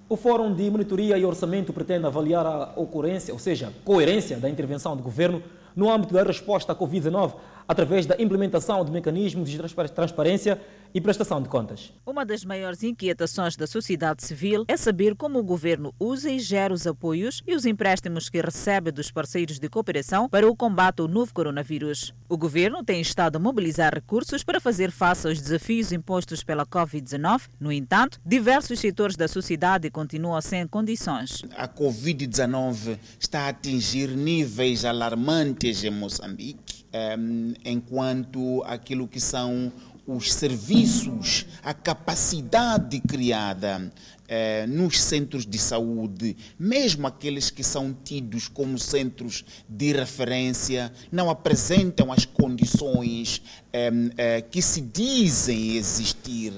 O 0.09 0.17
Fórum 0.17 0.55
de 0.55 0.71
Monitoria 0.71 1.19
e 1.19 1.25
Orçamento 1.25 1.73
pretende 1.73 2.07
avaliar 2.07 2.47
a 2.47 2.73
ocorrência, 2.77 3.35
ou 3.35 3.41
seja, 3.41 3.73
coerência 3.85 4.37
da 4.37 4.49
intervenção 4.49 4.97
do 4.97 5.03
governo 5.03 5.43
no 5.75 5.91
âmbito 5.91 6.15
da 6.15 6.23
resposta 6.23 6.73
à 6.73 6.77
Covid-19 6.77 7.35
através 7.67 8.07
da 8.07 8.15
implementação 8.21 8.85
de 8.85 8.93
mecanismos 8.93 9.51
de 9.51 9.59
transparência 9.93 10.61
e 10.95 11.01
prestação 11.01 11.43
de 11.43 11.49
contas. 11.49 11.93
Uma 12.07 12.25
das 12.25 12.45
maiores 12.45 12.83
inquietações 12.83 13.57
da 13.57 13.67
sociedade 13.67 14.25
civil 14.25 14.65
é 14.69 14.77
saber 14.77 15.15
como 15.15 15.39
o 15.39 15.43
governo 15.43 15.95
usa 15.99 16.31
e 16.31 16.39
gera 16.39 16.75
os 16.75 16.87
apoios 16.87 17.43
e 17.47 17.55
os 17.55 17.65
empréstimos 17.65 18.29
que 18.29 18.41
recebe 18.41 18.91
dos 18.91 19.11
parceiros 19.11 19.59
de 19.59 19.69
cooperação 19.69 20.29
para 20.29 20.49
o 20.49 20.57
combate 20.57 21.01
ao 21.01 21.09
novo 21.09 21.33
coronavírus. 21.33 22.15
O 22.29 22.37
governo 22.37 22.85
tem 22.85 23.01
estado 23.01 23.37
a 23.37 23.39
mobilizar 23.39 23.95
recursos 23.95 24.43
para 24.43 24.61
fazer 24.61 24.91
face 24.91 25.27
aos 25.27 25.41
desafios 25.41 25.93
impostos 25.93 26.43
pela 26.43 26.67
Covid-19. 26.67 27.43
No 27.59 27.71
entanto, 27.71 28.21
diversos 28.25 28.81
setores 28.81 29.17
da 29.17 29.29
sociedade 29.29 29.91
continuam 29.91 30.41
sem 30.41 30.67
condições. 30.67 31.43
A 31.57 31.69
Covid-19 31.69 32.99
está 33.19 33.43
a 33.43 33.49
atingir 33.49 34.09
níveis 34.09 34.85
alarmantes 34.85 35.85
em 35.85 35.91
Moçambique, 35.91 36.85
enquanto 37.65 38.63
aquilo 38.65 39.07
que 39.07 39.21
são 39.21 39.73
os 40.17 40.33
serviços, 40.33 41.47
a 41.63 41.73
capacidade 41.73 43.01
criada 43.01 43.93
eh, 44.29 44.65
nos 44.69 45.01
centros 45.01 45.45
de 45.45 45.59
saúde, 45.59 46.37
mesmo 46.59 47.07
aqueles 47.07 47.51
que 47.51 47.65
são 47.65 47.93
tidos 47.93 48.47
como 48.47 48.79
centros 48.79 49.45
de 49.69 49.93
referência, 49.93 50.93
não 51.11 51.29
apresentam 51.29 52.13
as 52.13 52.25
condições 52.25 53.43
eh, 53.73 53.91
eh, 54.17 54.41
que 54.43 54.63
se 54.63 54.81
dizem 54.81 55.77
existir. 55.77 56.53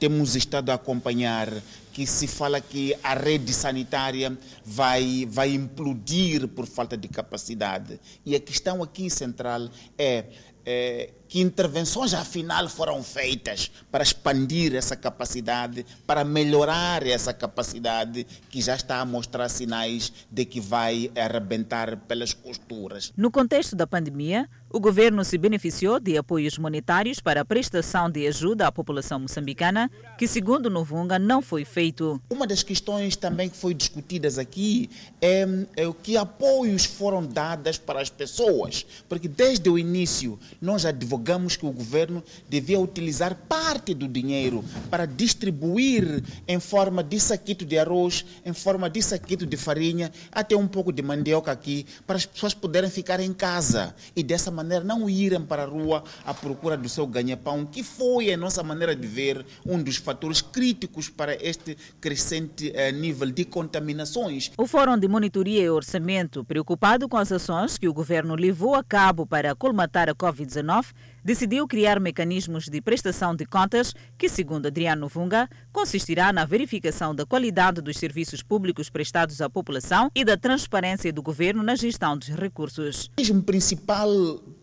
Temos 0.00 0.36
estado 0.36 0.70
a 0.70 0.74
acompanhar 0.74 1.52
que 1.98 2.06
se 2.06 2.26
fala 2.26 2.60
que 2.60 2.96
a 3.02 3.12
rede 3.12 3.52
sanitária 3.52 4.38
vai, 4.64 5.26
vai 5.28 5.52
implodir 5.52 6.46
por 6.46 6.64
falta 6.64 6.96
de 6.96 7.08
capacidade. 7.08 8.00
E 8.24 8.36
a 8.36 8.40
questão 8.40 8.82
aqui 8.82 9.10
central 9.10 9.68
é, 9.98 10.26
é 10.64 11.10
que 11.28 11.40
intervenções 11.40 12.14
afinal 12.14 12.68
foram 12.68 13.02
feitas 13.02 13.70
para 13.90 14.02
expandir 14.02 14.74
essa 14.74 14.96
capacidade, 14.96 15.84
para 16.06 16.24
melhorar 16.24 17.06
essa 17.06 17.34
capacidade 17.34 18.26
que 18.48 18.62
já 18.62 18.74
está 18.74 19.00
a 19.00 19.04
mostrar 19.04 19.48
sinais 19.48 20.12
de 20.30 20.44
que 20.44 20.60
vai 20.60 21.10
arrebentar 21.14 21.98
pelas 22.08 22.32
costuras. 22.32 23.12
No 23.16 23.30
contexto 23.30 23.76
da 23.76 23.86
pandemia, 23.86 24.48
o 24.70 24.80
governo 24.80 25.24
se 25.24 25.36
beneficiou 25.36 26.00
de 26.00 26.16
apoios 26.16 26.58
monetários 26.58 27.20
para 27.20 27.42
a 27.42 27.44
prestação 27.44 28.10
de 28.10 28.26
ajuda 28.26 28.66
à 28.66 28.72
população 28.72 29.20
moçambicana, 29.20 29.90
que, 30.16 30.26
segundo 30.26 30.70
Novunga, 30.70 31.18
não 31.18 31.42
foi 31.42 31.64
feito. 31.64 32.20
Uma 32.30 32.46
das 32.46 32.62
questões 32.62 33.16
também 33.16 33.48
que 33.48 33.56
foi 33.56 33.74
discutidas 33.74 34.38
aqui 34.38 34.90
é, 35.20 35.46
é 35.76 35.92
que 36.02 36.16
apoios 36.16 36.84
foram 36.84 37.24
dados 37.24 37.78
para 37.78 38.00
as 38.00 38.08
pessoas, 38.10 38.86
porque 39.08 39.28
desde 39.28 39.68
o 39.68 39.78
início 39.78 40.38
nós 40.60 40.84
advogamos 40.84 41.17
que 41.56 41.66
o 41.66 41.72
governo 41.72 42.22
devia 42.48 42.78
utilizar 42.80 43.34
parte 43.48 43.94
do 43.94 44.08
dinheiro 44.08 44.64
para 44.90 45.06
distribuir 45.06 46.22
em 46.46 46.58
forma 46.60 47.02
de 47.02 47.20
saquito 47.20 47.64
de 47.64 47.78
arroz, 47.78 48.24
em 48.44 48.52
forma 48.52 48.88
de 48.88 49.02
saquito 49.02 49.46
de 49.46 49.56
farinha, 49.56 50.10
até 50.32 50.56
um 50.56 50.66
pouco 50.66 50.92
de 50.92 51.02
mandioca 51.02 51.50
aqui, 51.50 51.86
para 52.06 52.16
as 52.16 52.26
pessoas 52.26 52.54
poderem 52.54 52.90
ficar 52.90 53.20
em 53.20 53.32
casa 53.32 53.94
e 54.14 54.22
dessa 54.22 54.50
maneira 54.50 54.84
não 54.84 55.08
irem 55.08 55.42
para 55.42 55.62
a 55.62 55.66
rua 55.66 56.02
à 56.24 56.32
procura 56.34 56.76
do 56.76 56.88
seu 56.88 57.06
ganha-pão, 57.06 57.66
que 57.66 57.82
foi 57.82 58.32
a 58.32 58.36
nossa 58.36 58.62
maneira 58.62 58.94
de 58.94 59.06
ver 59.06 59.44
um 59.64 59.82
dos 59.82 59.96
fatores 59.96 60.40
críticos 60.40 61.08
para 61.08 61.34
este 61.34 61.76
crescente 62.00 62.72
eh, 62.74 62.92
nível 62.92 63.30
de 63.30 63.44
contaminações. 63.44 64.50
O 64.56 64.66
Fórum 64.66 64.98
de 64.98 65.08
Monitoria 65.08 65.62
e 65.62 65.70
Orçamento, 65.70 66.44
preocupado 66.44 67.08
com 67.08 67.16
as 67.16 67.32
ações 67.32 67.78
que 67.78 67.88
o 67.88 67.94
governo 67.94 68.34
levou 68.34 68.74
a 68.74 68.84
cabo 68.84 69.26
para 69.26 69.54
colmatar 69.54 70.08
a 70.08 70.14
Covid-19, 70.14 70.86
decidiu 71.28 71.68
criar 71.68 72.00
mecanismos 72.00 72.70
de 72.70 72.80
prestação 72.80 73.36
de 73.36 73.44
contas 73.44 73.92
que, 74.16 74.30
segundo 74.30 74.64
Adriano 74.64 75.08
Vunga, 75.08 75.46
consistirá 75.70 76.32
na 76.32 76.46
verificação 76.46 77.14
da 77.14 77.26
qualidade 77.26 77.82
dos 77.82 77.98
serviços 77.98 78.42
públicos 78.42 78.88
prestados 78.88 79.42
à 79.42 79.50
população 79.50 80.10
e 80.14 80.24
da 80.24 80.38
transparência 80.38 81.12
do 81.12 81.22
governo 81.22 81.62
na 81.62 81.76
gestão 81.76 82.16
dos 82.16 82.28
recursos. 82.28 83.08
O 83.08 83.20
mecanismo 83.20 83.42
principal 83.42 84.08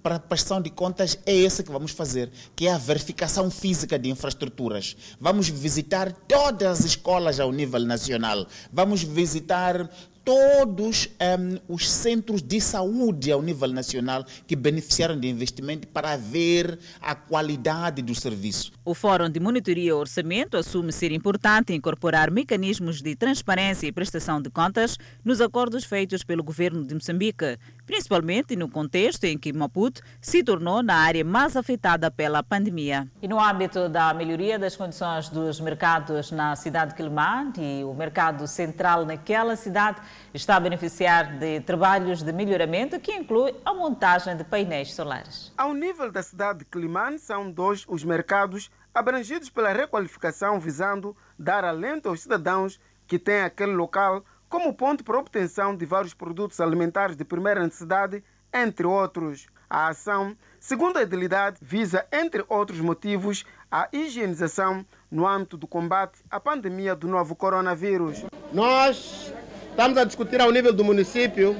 para 0.01 0.15
a 0.15 0.19
prestação 0.19 0.59
de 0.59 0.71
contas 0.71 1.19
é 1.23 1.35
esse 1.35 1.63
que 1.63 1.71
vamos 1.71 1.91
fazer, 1.91 2.31
que 2.55 2.65
é 2.65 2.73
a 2.73 2.79
verificação 2.79 3.51
física 3.51 3.99
de 3.99 4.09
infraestruturas. 4.09 4.97
Vamos 5.21 5.47
visitar 5.47 6.11
todas 6.11 6.79
as 6.79 6.83
escolas 6.83 7.39
ao 7.39 7.51
nível 7.51 7.81
nacional. 7.81 8.47
Vamos 8.73 9.03
visitar 9.03 9.87
todos 10.25 11.07
um, 11.21 11.73
os 11.73 11.89
centros 11.89 12.41
de 12.41 12.59
saúde 12.59 13.31
ao 13.31 13.43
nível 13.43 13.67
nacional 13.67 14.25
que 14.47 14.55
beneficiaram 14.55 15.17
de 15.17 15.29
investimento 15.29 15.87
para 15.87 16.17
ver 16.17 16.79
a 16.99 17.13
qualidade 17.13 18.01
do 18.01 18.15
serviço. 18.15 18.73
O 18.83 18.95
Fórum 18.95 19.29
de 19.29 19.39
Monitoria 19.39 19.89
e 19.89 19.93
Orçamento 19.93 20.57
assume 20.57 20.91
ser 20.91 21.11
importante 21.11 21.73
incorporar 21.73 22.31
mecanismos 22.31 23.01
de 23.01 23.15
transparência 23.15 23.85
e 23.85 23.91
prestação 23.91 24.41
de 24.41 24.49
contas 24.49 24.97
nos 25.23 25.39
acordos 25.39 25.83
feitos 25.83 26.23
pelo 26.23 26.43
governo 26.43 26.83
de 26.83 26.95
Moçambique, 26.95 27.57
principalmente 27.85 28.55
no 28.55 28.69
contexto 28.69 29.23
em 29.25 29.37
que 29.37 29.53
Maputo 29.53 30.01
se 30.19 30.43
tornou 30.43 30.81
na 30.81 30.95
área 30.95 31.23
mais 31.23 31.55
afetada 31.55 32.09
pela 32.09 32.43
pandemia. 32.43 33.07
E 33.21 33.27
no 33.27 33.39
âmbito 33.39 33.87
da 33.87 34.13
melhoria 34.13 34.57
das 34.57 34.75
condições 34.75 35.29
dos 35.29 35.59
mercados 35.59 36.31
na 36.31 36.55
cidade 36.55 36.91
de 36.91 36.97
Quilimã 36.97 37.51
e 37.57 37.83
o 37.83 37.93
mercado 37.93 38.47
central 38.47 39.05
naquela 39.05 39.55
cidade, 39.55 40.01
está 40.33 40.55
a 40.55 40.59
beneficiar 40.59 41.37
de 41.37 41.61
trabalhos 41.61 42.21
de 42.21 42.31
melhoramento 42.31 42.99
que 42.99 43.13
inclui 43.13 43.53
a 43.63 43.73
montagem 43.73 44.35
de 44.35 44.43
painéis 44.43 44.93
solares. 44.93 45.53
Ao 45.57 45.73
nível 45.73 46.11
da 46.11 46.23
cidade 46.23 46.59
de 46.59 46.65
Quilimane, 46.65 47.19
são 47.19 47.51
dois 47.51 47.85
os 47.87 48.03
mercados 48.03 48.69
abrangidos 48.93 49.49
pela 49.49 49.73
requalificação 49.73 50.59
visando 50.59 51.15
dar 51.37 51.65
alento 51.65 52.07
aos 52.07 52.21
cidadãos 52.21 52.79
que 53.07 53.19
têm 53.19 53.41
aquele 53.41 53.73
local 53.73 54.23
como 54.55 54.73
ponto 54.73 55.03
para 55.03 55.19
obtenção 55.19 55.75
de 55.75 55.85
vários 55.85 56.13
produtos 56.13 56.61
alimentares 56.61 57.17
de 57.17 57.25
primeira 57.25 57.61
necessidade 57.61 58.23
entre 58.53 58.87
outros. 58.87 59.47
A 59.69 59.89
ação, 59.89 60.33
segundo 60.61 60.95
a 60.95 61.01
idilidade, 61.01 61.57
visa, 61.61 62.05
entre 62.09 62.45
outros 62.47 62.79
motivos, 62.79 63.43
a 63.69 63.89
higienização 63.91 64.85
no 65.11 65.27
âmbito 65.27 65.57
do 65.57 65.67
combate 65.67 66.19
à 66.31 66.39
pandemia 66.39 66.95
do 66.95 67.05
novo 67.05 67.35
coronavírus. 67.35 68.23
Nós 68.53 69.33
estamos 69.71 69.97
a 69.97 70.05
discutir 70.05 70.39
ao 70.39 70.49
nível 70.51 70.71
do 70.71 70.85
município 70.85 71.53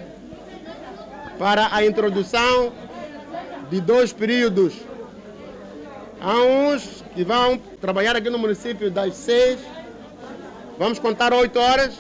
para 1.37 1.75
a 1.75 1.85
introdução 1.85 2.71
de 3.69 3.81
dois 3.81 4.13
períodos. 4.13 4.73
Há 6.21 6.41
uns 6.41 7.03
que 7.13 7.25
vão 7.25 7.57
trabalhar 7.57 8.15
aqui 8.15 8.29
no 8.29 8.39
município 8.39 8.89
das 8.89 9.15
seis, 9.15 9.59
vamos 10.79 10.97
contar 10.97 11.33
oito 11.33 11.59
horas, 11.59 11.99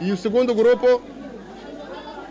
e 0.00 0.12
o 0.12 0.16
segundo 0.16 0.54
grupo 0.54 1.02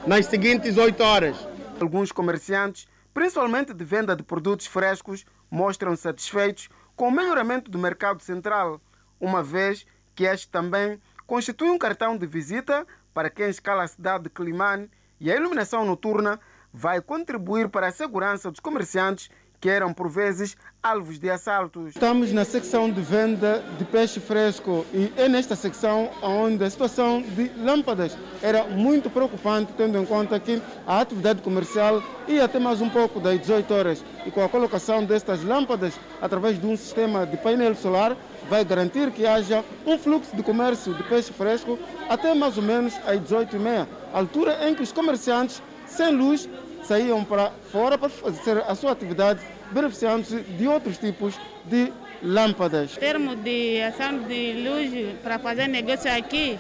nas 0.06 0.26
seguintes 0.26 0.78
oito 0.78 1.04
horas. 1.04 1.38
Alguns 1.80 2.12
comerciantes, 2.12 2.88
principalmente 3.14 3.74
de 3.74 3.84
venda 3.84 4.16
de 4.16 4.24
produtos 4.24 4.66
frescos, 4.66 5.26
mostram 5.52 5.96
satisfeitos 5.96 6.70
com 6.96 7.10
o 7.10 7.12
melhoramento 7.12 7.70
do 7.70 7.78
mercado 7.78 8.22
central, 8.22 8.82
uma 9.20 9.44
vez 9.44 9.86
que 10.16 10.24
este 10.24 10.48
também 10.48 11.00
constitui 11.26 11.70
um 11.70 11.78
cartão 11.78 12.18
de 12.18 12.26
visita 12.26 12.88
para 13.14 13.30
quem 13.30 13.50
escala 13.50 13.84
a 13.84 13.88
cidade 13.88 14.26
de 14.26 14.30
Climane 14.30 14.90
e 15.20 15.32
a 15.32 15.36
iluminação 15.36 15.86
noturna 15.86 16.40
vai 16.72 17.02
contribuir 17.02 17.70
para 17.70 17.88
a 17.88 17.92
segurança 17.92 18.50
dos 18.50 18.60
comerciantes 18.60 19.30
que 19.60 19.70
eram 19.70 19.94
por 19.94 20.10
vezes 20.10 20.56
alvos 20.82 21.20
de 21.20 21.30
assaltos. 21.30 21.90
Estamos 21.90 22.32
na 22.32 22.46
secção 22.46 22.90
de 22.90 23.02
venda 23.02 23.64
de 23.78 23.86
peixe 23.86 24.20
fresco 24.20 24.86
e 24.94 25.12
é 25.18 25.28
nesta 25.28 25.56
secção 25.56 26.10
onde 26.22 26.64
a 26.64 26.70
situação 26.70 27.22
de 27.22 27.50
lâmpadas 27.58 28.18
era 28.42 28.64
muito 28.66 29.10
preocupante, 29.10 29.74
tendo 29.76 29.98
em 29.98 30.06
conta 30.06 30.40
que 30.40 30.62
a 30.86 31.02
atividade 31.02 31.42
comercial 31.42 32.02
ia 32.28 32.46
até 32.46 32.60
mais 32.60 32.82
um 32.82 32.90
pouco 32.90 33.20
das 33.20 33.40
18 33.40 33.74
horas 33.74 34.06
e 34.26 34.32
com 34.32 34.44
a 34.44 34.50
colocação 34.50 35.04
destas 35.04 35.44
lâmpadas 35.44 36.00
através 36.22 36.60
de 36.60 36.66
um 36.66 36.78
sistema 36.78 37.26
de 37.26 37.38
painel 37.38 37.76
solar 37.76 38.16
vai 38.50 38.64
garantir 38.64 39.12
que 39.12 39.26
haja 39.26 39.64
um 39.86 39.98
fluxo 39.98 40.36
de 40.36 40.44
comércio 40.44 40.94
de 40.94 41.04
peixe 41.04 41.34
fresco 41.34 41.78
até 42.08 42.34
mais 42.34 42.58
ou 42.58 42.64
menos 42.64 42.94
às 43.06 43.20
18h30, 43.20 43.88
altura 44.14 44.70
em 44.70 44.76
que 44.76 44.84
os 44.84 44.92
comerciantes 44.92 45.62
sem 45.86 46.16
luz 46.16 46.48
saíam 46.88 47.24
para 47.24 47.52
fora 47.72 47.98
para 47.98 48.10
fazer 48.10 48.64
a 48.66 48.74
sua 48.74 48.92
atividade, 48.92 49.42
beneficiando-se 49.72 50.40
de 50.40 50.68
outros 50.68 50.98
tipos 50.98 51.36
de 51.66 51.92
lâmpadas. 52.24 52.96
Em 52.96 53.00
termos 53.00 53.36
de 53.44 53.82
ação 53.82 54.20
de 54.20 54.54
luz 54.54 55.16
para 55.22 55.38
fazer 55.38 55.68
negócio 55.68 56.12
aqui, 56.12 56.58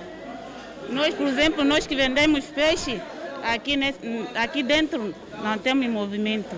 nós, 0.89 1.15
por 1.15 1.27
exemplo, 1.27 1.63
nós 1.63 1.87
que 1.87 1.95
vendemos 1.95 2.45
peixe, 2.45 3.01
aqui, 3.43 3.77
nesse, 3.77 3.99
aqui 4.35 4.61
dentro 4.61 5.13
não 5.41 5.57
temos 5.57 5.87
movimento. 5.87 6.55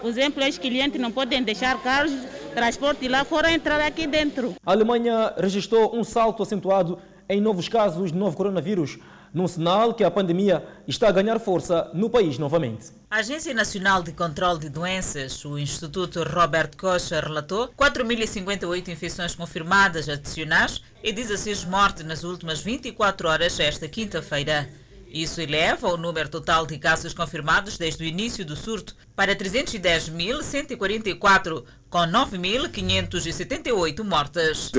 Por 0.00 0.08
exemplo, 0.08 0.46
os 0.46 0.58
clientes 0.58 1.00
não 1.00 1.10
podem 1.10 1.42
deixar 1.42 1.80
carros, 1.82 2.12
transporte 2.54 3.08
lá 3.08 3.24
fora 3.24 3.50
entrar 3.50 3.80
aqui 3.80 4.06
dentro. 4.06 4.54
A 4.64 4.72
Alemanha 4.72 5.32
registrou 5.36 5.96
um 5.96 6.04
salto 6.04 6.42
acentuado 6.42 6.98
em 7.28 7.40
novos 7.40 7.68
casos 7.68 8.12
de 8.12 8.18
novo 8.18 8.36
coronavírus 8.36 8.98
num 9.32 9.48
sinal 9.48 9.94
que 9.94 10.04
a 10.04 10.10
pandemia 10.10 10.64
está 10.86 11.08
a 11.08 11.12
ganhar 11.12 11.38
força 11.38 11.90
no 11.94 12.08
país 12.10 12.38
novamente. 12.38 12.86
A 13.10 13.18
Agência 13.18 13.54
Nacional 13.54 14.02
de 14.02 14.12
Controlo 14.12 14.58
de 14.58 14.68
Doenças, 14.68 15.44
o 15.44 15.58
Instituto 15.58 16.22
Robert 16.22 16.76
Koch, 16.76 17.10
relatou 17.10 17.68
4.058 17.68 18.88
infecções 18.88 19.34
confirmadas 19.34 20.08
adicionais 20.08 20.82
e 21.02 21.12
16 21.12 21.64
mortes 21.64 22.04
nas 22.04 22.24
últimas 22.24 22.60
24 22.60 23.28
horas 23.28 23.58
esta 23.60 23.88
quinta-feira. 23.88 24.68
Isso 25.10 25.40
eleva 25.40 25.88
o 25.88 25.96
número 25.96 26.28
total 26.28 26.66
de 26.66 26.76
casos 26.78 27.14
confirmados 27.14 27.78
desde 27.78 28.04
o 28.04 28.06
início 28.06 28.44
do 28.44 28.54
surto 28.54 28.94
para 29.16 29.34
310.144, 29.34 31.64
com 31.88 32.00
9.578 32.00 34.04
mortes. 34.04 34.70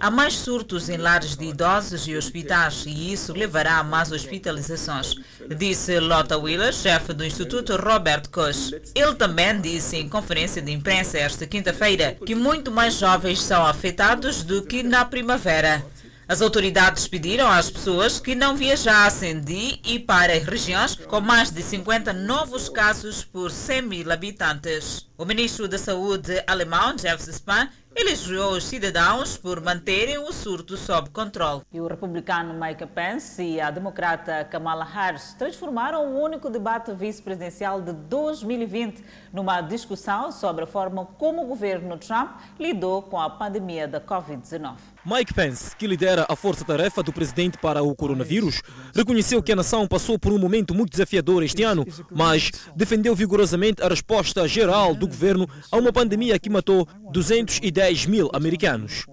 Há 0.00 0.10
mais 0.10 0.34
surtos 0.34 0.88
em 0.88 0.96
lares 0.96 1.36
de 1.36 1.44
idosos 1.44 2.08
e 2.08 2.16
hospitais 2.16 2.82
e 2.86 3.12
isso 3.12 3.32
levará 3.32 3.78
a 3.78 3.84
mais 3.84 4.10
hospitalizações, 4.10 5.14
disse 5.56 6.00
Lotta 6.00 6.36
Wheeler, 6.36 6.72
chefe 6.72 7.12
do 7.12 7.24
Instituto 7.24 7.76
Robert 7.76 8.28
Koch. 8.30 8.72
Ele 8.94 9.14
também 9.14 9.60
disse 9.60 9.96
em 9.96 10.08
conferência 10.08 10.60
de 10.60 10.72
imprensa 10.72 11.16
esta 11.18 11.46
quinta-feira 11.46 12.16
que 12.26 12.34
muito 12.34 12.72
mais 12.72 12.94
jovens 12.94 13.40
são 13.40 13.64
afetados 13.64 14.42
do 14.42 14.62
que 14.62 14.82
na 14.82 15.04
primavera. 15.04 15.86
As 16.28 16.42
autoridades 16.42 17.08
pediram 17.08 17.50
às 17.50 17.70
pessoas 17.70 18.20
que 18.20 18.34
não 18.34 18.54
viajassem 18.54 19.40
de 19.40 19.80
e 19.82 19.98
para 19.98 20.34
regiões 20.38 20.94
com 20.94 21.22
mais 21.22 21.50
de 21.50 21.62
50 21.62 22.12
novos 22.12 22.68
casos 22.68 23.24
por 23.24 23.50
100 23.50 23.80
mil 23.80 24.12
habitantes. 24.12 25.07
O 25.20 25.24
ministro 25.24 25.66
da 25.66 25.76
Saúde 25.76 26.40
alemão, 26.46 26.94
Jeff 26.94 27.28
Spahn, 27.28 27.68
elogiou 28.00 28.52
os 28.52 28.64
cidadãos 28.64 29.36
por 29.36 29.60
manterem 29.60 30.16
o 30.18 30.32
surto 30.32 30.76
sob 30.76 31.10
controle. 31.10 31.62
E 31.72 31.80
o 31.80 31.88
republicano 31.88 32.54
Mike 32.54 32.86
Pence 32.86 33.42
e 33.42 33.60
a 33.60 33.72
democrata 33.72 34.44
Kamala 34.44 34.84
Harris 34.84 35.34
transformaram 35.34 36.06
o 36.06 36.22
único 36.22 36.48
debate 36.48 36.92
vice-presidencial 36.92 37.82
de 37.82 37.92
2020 37.92 39.02
numa 39.32 39.60
discussão 39.60 40.30
sobre 40.30 40.62
a 40.62 40.66
forma 40.68 41.06
como 41.18 41.42
o 41.42 41.46
governo 41.46 41.98
Trump 41.98 42.38
lidou 42.60 43.02
com 43.02 43.20
a 43.20 43.28
pandemia 43.28 43.88
da 43.88 44.00
Covid-19. 44.00 44.76
Mike 45.04 45.34
Pence, 45.34 45.74
que 45.74 45.86
lidera 45.86 46.26
a 46.28 46.36
força-tarefa 46.36 47.02
do 47.02 47.12
presidente 47.12 47.58
para 47.58 47.82
o 47.82 47.96
coronavírus, 47.96 48.62
reconheceu 48.94 49.42
que 49.42 49.50
a 49.50 49.56
nação 49.56 49.88
passou 49.88 50.18
por 50.18 50.32
um 50.32 50.38
momento 50.38 50.72
muito 50.74 50.90
desafiador 50.90 51.42
este 51.42 51.64
ano, 51.64 51.84
mas 52.12 52.52
defendeu 52.76 53.14
vigorosamente 53.16 53.82
a 53.82 53.88
resposta 53.88 54.46
geral 54.46 54.94
do 54.94 55.07
governo 55.08 55.48
a 55.70 55.76
uma 55.76 55.92
pandemia 55.92 56.38
que 56.38 56.50
matou 56.50 56.86
210 57.10 58.06
mil 58.06 58.30
americanos. 58.32 59.06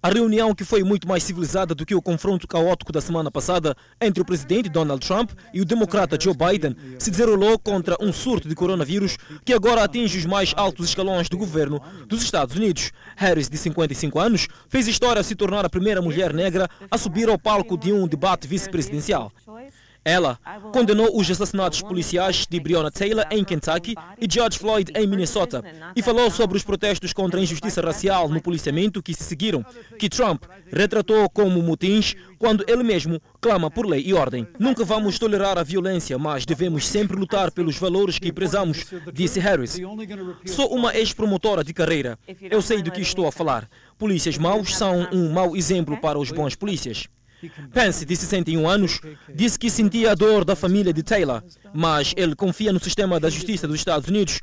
A 0.00 0.10
reunião, 0.10 0.54
que 0.54 0.62
foi 0.62 0.84
muito 0.84 1.08
mais 1.08 1.24
civilizada 1.24 1.74
do 1.74 1.84
que 1.84 1.92
o 1.92 2.00
confronto 2.00 2.46
caótico 2.46 2.92
da 2.92 3.00
semana 3.00 3.32
passada 3.32 3.76
entre 4.00 4.22
o 4.22 4.24
presidente 4.24 4.68
Donald 4.68 5.04
Trump 5.04 5.32
e 5.52 5.60
o 5.60 5.64
democrata 5.64 6.16
Joe 6.20 6.36
Biden, 6.36 6.76
se 7.00 7.10
desenrolou 7.10 7.58
contra 7.58 7.96
um 8.00 8.12
surto 8.12 8.48
de 8.48 8.54
coronavírus 8.54 9.16
que 9.44 9.52
agora 9.52 9.82
atinge 9.82 10.16
os 10.16 10.24
mais 10.24 10.54
altos 10.56 10.86
escalões 10.86 11.28
do 11.28 11.36
governo 11.36 11.82
dos 12.06 12.22
Estados 12.22 12.54
Unidos. 12.54 12.92
Harris, 13.16 13.48
de 13.48 13.56
55 13.56 14.20
anos, 14.20 14.46
fez 14.68 14.86
história 14.86 15.20
se 15.24 15.34
tornar 15.34 15.64
a 15.64 15.70
primeira 15.70 16.00
mulher 16.00 16.32
negra 16.32 16.68
a 16.88 16.96
subir 16.96 17.28
ao 17.28 17.36
palco 17.36 17.76
de 17.76 17.92
um 17.92 18.06
debate 18.06 18.46
vice-presidencial. 18.46 19.32
Ela 20.08 20.38
condenou 20.72 21.14
os 21.14 21.30
assassinatos 21.30 21.82
policiais 21.82 22.46
de 22.48 22.58
Breonna 22.58 22.90
Taylor 22.90 23.26
em 23.30 23.44
Kentucky 23.44 23.94
e 24.18 24.26
George 24.26 24.58
Floyd 24.58 24.90
em 24.96 25.06
Minnesota 25.06 25.62
e 25.94 26.00
falou 26.00 26.30
sobre 26.30 26.56
os 26.56 26.64
protestos 26.64 27.12
contra 27.12 27.38
a 27.38 27.42
injustiça 27.42 27.82
racial 27.82 28.26
no 28.26 28.40
policiamento 28.40 29.02
que 29.02 29.12
se 29.12 29.22
seguiram, 29.22 29.62
que 29.98 30.08
Trump 30.08 30.44
retratou 30.72 31.28
como 31.28 31.62
motins 31.62 32.14
quando 32.38 32.64
ele 32.66 32.82
mesmo 32.82 33.20
clama 33.38 33.70
por 33.70 33.84
lei 33.84 34.02
e 34.06 34.14
ordem. 34.14 34.48
Nunca 34.58 34.82
vamos 34.82 35.18
tolerar 35.18 35.58
a 35.58 35.62
violência, 35.62 36.16
mas 36.16 36.46
devemos 36.46 36.88
sempre 36.88 37.14
lutar 37.14 37.50
pelos 37.50 37.76
valores 37.76 38.18
que 38.18 38.32
prezamos, 38.32 38.86
disse 39.12 39.38
Harris. 39.38 39.78
Sou 40.46 40.74
uma 40.74 40.96
ex-promotora 40.96 41.62
de 41.62 41.74
carreira. 41.74 42.18
Eu 42.40 42.62
sei 42.62 42.80
do 42.80 42.90
que 42.90 43.02
estou 43.02 43.28
a 43.28 43.32
falar. 43.32 43.68
Polícias 43.98 44.38
maus 44.38 44.74
são 44.74 45.06
um 45.12 45.30
mau 45.30 45.54
exemplo 45.54 46.00
para 46.00 46.18
os 46.18 46.30
bons 46.30 46.54
polícias. 46.54 47.08
Pence, 47.72 48.04
de 48.04 48.16
61 48.16 48.68
anos, 48.68 49.00
disse 49.34 49.58
que 49.58 49.70
sentia 49.70 50.12
a 50.12 50.14
dor 50.14 50.44
da 50.44 50.56
família 50.56 50.92
de 50.92 51.02
Taylor, 51.02 51.42
mas 51.72 52.12
ele 52.16 52.34
confia 52.34 52.72
no 52.72 52.80
sistema 52.80 53.20
da 53.20 53.30
justiça 53.30 53.66
dos 53.66 53.76
Estados 53.76 54.08
Unidos. 54.08 54.40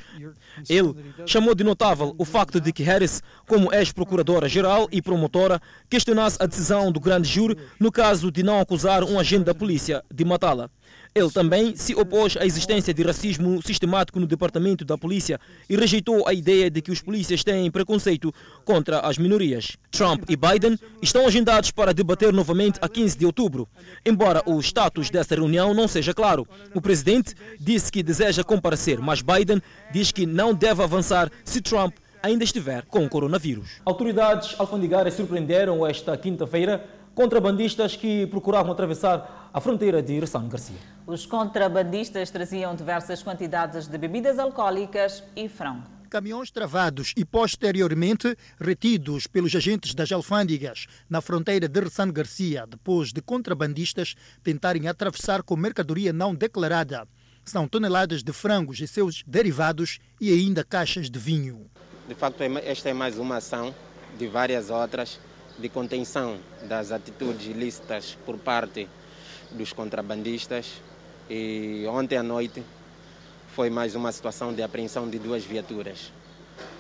Ele 0.70 0.96
chamou 1.26 1.54
de 1.54 1.64
notável 1.64 2.16
o 2.18 2.26
facto 2.26 2.62
de 2.62 2.72
que 2.72 2.84
Harris, 2.84 3.22
como 3.48 3.74
ex-procuradora-geral 3.74 4.88
e 4.92 5.02
promotora, 5.02 5.62
questionasse 5.90 6.38
a 6.40 6.46
decisão 6.46 6.92
do 6.92 7.00
grande 7.00 7.28
júri 7.28 7.58
no 7.80 7.92
caso 7.92 8.32
de 8.32 8.44
não 8.44 8.60
acusar 8.60 9.04
um 9.04 9.20
agente 9.20 9.46
da 9.46 9.54
polícia 9.54 10.04
de 10.14 10.24
matá-la. 10.24 10.70
Ele 11.18 11.32
também 11.32 11.78
se 11.78 11.96
opôs 11.96 12.36
à 12.36 12.46
existência 12.46 12.94
de 12.94 13.02
racismo 13.02 13.62
sistemático 13.66 14.20
no 14.20 14.28
departamento 14.28 14.84
da 14.84 14.98
polícia 14.98 15.40
e 15.70 15.78
rejeitou 15.78 16.28
a 16.28 16.34
ideia 16.34 16.70
de 16.70 16.82
que 16.82 16.92
os 16.92 17.02
polícias 17.02 17.42
têm 17.42 17.72
preconceito 17.72 18.34
contra 18.66 19.00
as 19.00 19.18
minorias. 19.18 19.78
Trump 19.90 20.30
e 20.30 20.36
Biden 20.36 20.78
estão 21.02 21.26
agendados 21.26 21.72
para 21.72 21.94
debater 21.94 22.34
novamente 22.34 22.80
a 22.82 22.90
15 22.90 23.18
de 23.18 23.26
outubro. 23.26 23.66
Embora 24.06 24.44
o 24.46 24.60
status 24.60 25.10
dessa 25.10 25.36
reunião 25.36 25.74
não 25.74 25.88
seja 25.88 26.14
claro, 26.14 26.46
o 26.74 26.82
presidente 26.82 27.34
disse 27.58 27.90
que 27.90 28.04
deseja 28.04 28.44
comparecer, 28.44 29.00
mas 29.00 29.22
Biden 29.22 29.62
diz 29.94 30.12
que 30.12 30.26
não 30.26 30.54
deve 30.54 30.84
avançar 30.84 31.32
se 31.46 31.62
Trump 31.62 31.96
ainda 32.22 32.44
estiver 32.44 32.84
com 32.88 33.06
o 33.06 33.10
coronavírus. 33.10 33.80
Autoridades 33.86 34.54
alfandegárias 34.60 35.14
surpreenderam 35.14 35.88
esta 35.88 36.18
quinta-feira 36.18 36.86
contrabandistas 37.16 37.96
que 37.96 38.28
procuravam 38.28 38.74
atravessar 38.74 39.50
a 39.54 39.62
fronteira 39.62 40.04
de 40.04 40.20
Ressano 40.20 40.50
Garcia. 40.50 40.76
Os 41.08 41.26
contrabandistas 41.26 42.30
traziam 42.30 42.76
diversas 42.76 43.24
quantidades 43.24 43.88
de 43.88 43.98
bebidas 43.98 44.38
alcoólicas 44.38 45.24
e 45.34 45.48
frango. 45.48 45.96
Caminhões 46.10 46.52
travados 46.52 47.14
e 47.16 47.24
posteriormente 47.24 48.38
retidos 48.60 49.28
pelos 49.28 49.56
agentes 49.56 49.96
das 49.96 50.12
alfândegas 50.12 50.88
na 51.10 51.22
fronteira 51.22 51.70
de 51.70 51.80
Ressano 51.80 52.12
Garcia, 52.12 52.68
depois 52.68 53.14
de 53.14 53.22
contrabandistas 53.22 54.16
tentarem 54.44 54.88
atravessar 54.88 55.42
com 55.42 55.56
mercadoria 55.56 56.12
não 56.12 56.36
declarada. 56.36 57.08
São 57.46 57.68
toneladas 57.68 58.24
de 58.24 58.34
frangos 58.34 58.80
e 58.82 58.88
seus 58.88 59.24
derivados 59.26 60.00
e 60.20 60.34
ainda 60.34 60.64
caixas 60.66 61.10
de 61.10 61.18
vinho. 61.18 61.70
De 62.10 62.16
facto, 62.16 62.42
esta 62.42 62.90
é 62.90 62.94
mais 62.94 63.18
uma 63.18 63.38
ação 63.38 63.74
de 64.18 64.28
várias 64.28 64.70
outras 64.70 65.20
de 65.58 65.70
contenção 65.70 66.38
das 66.68 66.92
atitudes 66.92 67.48
ilícitas 67.48 68.18
por 68.26 68.38
parte 68.38 68.88
dos 69.52 69.72
contrabandistas. 69.74 70.82
E 71.30 71.86
ontem 71.88 72.18
à 72.18 72.24
noite 72.24 72.64
foi 73.56 73.70
mais 73.70 73.96
uma 73.96 74.12
situação 74.12 74.54
de 74.54 74.62
apreensão 74.62 75.10
de 75.10 75.18
duas 75.18 75.44
viaturas, 75.44 76.12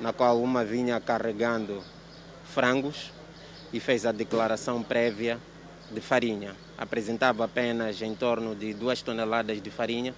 na 0.01 0.11
qual 0.11 0.41
uma 0.41 0.63
vinha 0.63 0.99
carregando 0.99 1.81
frangos 2.53 3.11
e 3.71 3.79
fez 3.79 4.05
a 4.05 4.11
declaração 4.11 4.83
prévia 4.83 5.39
de 5.91 6.01
farinha. 6.01 6.55
Apresentava 6.77 7.45
apenas 7.45 8.01
em 8.01 8.13
torno 8.13 8.55
de 8.55 8.73
duas 8.73 9.01
toneladas 9.01 9.61
de 9.61 9.69
farinha. 9.69 10.13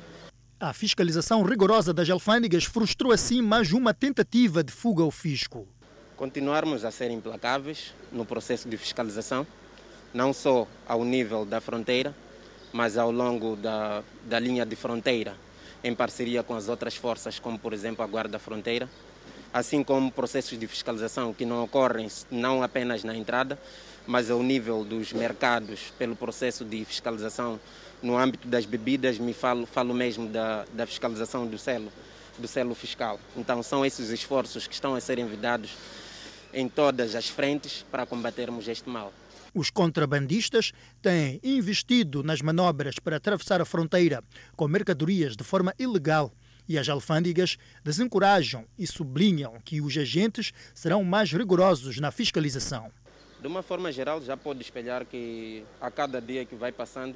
A 0.60 0.74
fiscalização 0.74 1.43
rigorosa 1.43 1.93
das 1.93 2.10
alfândegas 2.10 2.63
frustrou 2.63 3.12
assim 3.12 3.41
mais 3.41 3.72
uma 3.72 3.93
tentativa 3.93 4.63
de 4.63 4.74
fuga 4.74 5.04
ao 5.04 5.12
fisco. 5.12 5.67
Continuarmos 6.17 6.84
a 6.84 6.89
ser 6.89 7.12
implacáveis 7.12 7.93
no 8.12 8.25
processo 8.25 8.67
de 8.67 8.75
fiscalização, 8.75 9.45
não 10.12 10.34
só 10.34 10.67
ao 10.88 11.06
nível 11.06 11.45
da 11.45 11.62
fronteira, 11.62 12.12
mas 12.73 12.97
ao 12.97 13.12
longo 13.12 13.56
da, 13.56 14.03
da 14.25 14.39
linha 14.39 14.65
de 14.65 14.75
fronteira 14.75 15.36
em 15.84 15.93
parceria 15.93 16.41
com 16.41 16.56
as 16.56 16.69
outras 16.69 16.95
forças, 16.95 17.38
como 17.38 17.60
por 17.60 17.71
exemplo 17.71 18.03
a 18.03 18.08
Guarda 18.08 18.39
Fronteira, 18.39 18.89
assim 19.53 19.84
como 19.84 20.12
processos 20.12 20.58
de 20.58 20.65
fiscalização 20.65 21.36
que 21.36 21.45
não 21.45 21.63
ocorrem 21.63 22.08
não 22.32 22.63
apenas 22.63 23.03
na 23.03 23.15
entrada, 23.15 23.60
mas 24.08 24.32
ao 24.32 24.41
nível 24.41 24.84
dos 24.84 25.13
mercados, 25.13 25.93
pelo 25.99 26.15
processo 26.15 26.65
de 26.65 26.84
fiscalização 26.84 27.60
no 28.01 28.17
âmbito 28.17 28.47
das 28.47 28.65
bebidas, 28.65 29.19
me 29.19 29.34
falo, 29.34 29.67
falo 29.67 29.93
mesmo 29.93 30.27
da, 30.27 30.65
da 30.73 30.88
fiscalização 30.88 31.45
do 31.45 31.60
selo, 31.60 31.93
do 32.39 32.47
selo 32.47 32.73
fiscal. 32.73 33.19
Então 33.36 33.62
são 33.62 33.86
esses 33.86 34.10
esforços 34.10 34.65
que 34.65 34.73
estão 34.73 34.95
a 34.95 34.99
serem 34.99 35.23
envidados 35.23 35.77
em 36.58 36.67
todas 36.67 37.13
as 37.13 37.30
frentes 37.30 37.86
para 37.91 38.04
combatermos 38.04 38.67
este 38.67 38.89
mal. 38.89 39.13
Os 39.54 39.70
contrabandistas 39.70 40.74
têm 41.04 41.39
investido 41.43 42.24
nas 42.24 42.41
manobras 42.41 42.98
para 42.98 43.17
atravessar 43.17 43.62
a 43.62 43.65
fronteira 43.65 44.24
com 44.56 44.67
mercadorias 44.67 45.36
de 45.36 45.43
forma 45.43 45.72
ilegal 45.78 46.34
e 46.67 46.78
as 46.78 46.89
alfândegas 46.89 47.58
desencorajam 47.84 48.65
e 48.78 48.88
sublinham 48.88 49.54
que 49.63 49.80
os 49.80 49.96
agentes 49.96 50.52
serão 50.74 51.04
mais 51.04 51.32
rigorosos 51.32 52.00
na 52.00 52.12
fiscalização. 52.12 52.91
De 53.39 53.48
uma 53.48 53.62
forma 53.62 53.91
geral, 53.91 54.20
já 54.20 54.36
pode 54.36 54.62
espelhar 54.62 55.06
que 55.06 55.63
a 55.80 55.91
cada 55.91 56.20
dia 56.20 56.43
que 56.43 56.56
vai 56.56 56.72
passando, 56.72 57.15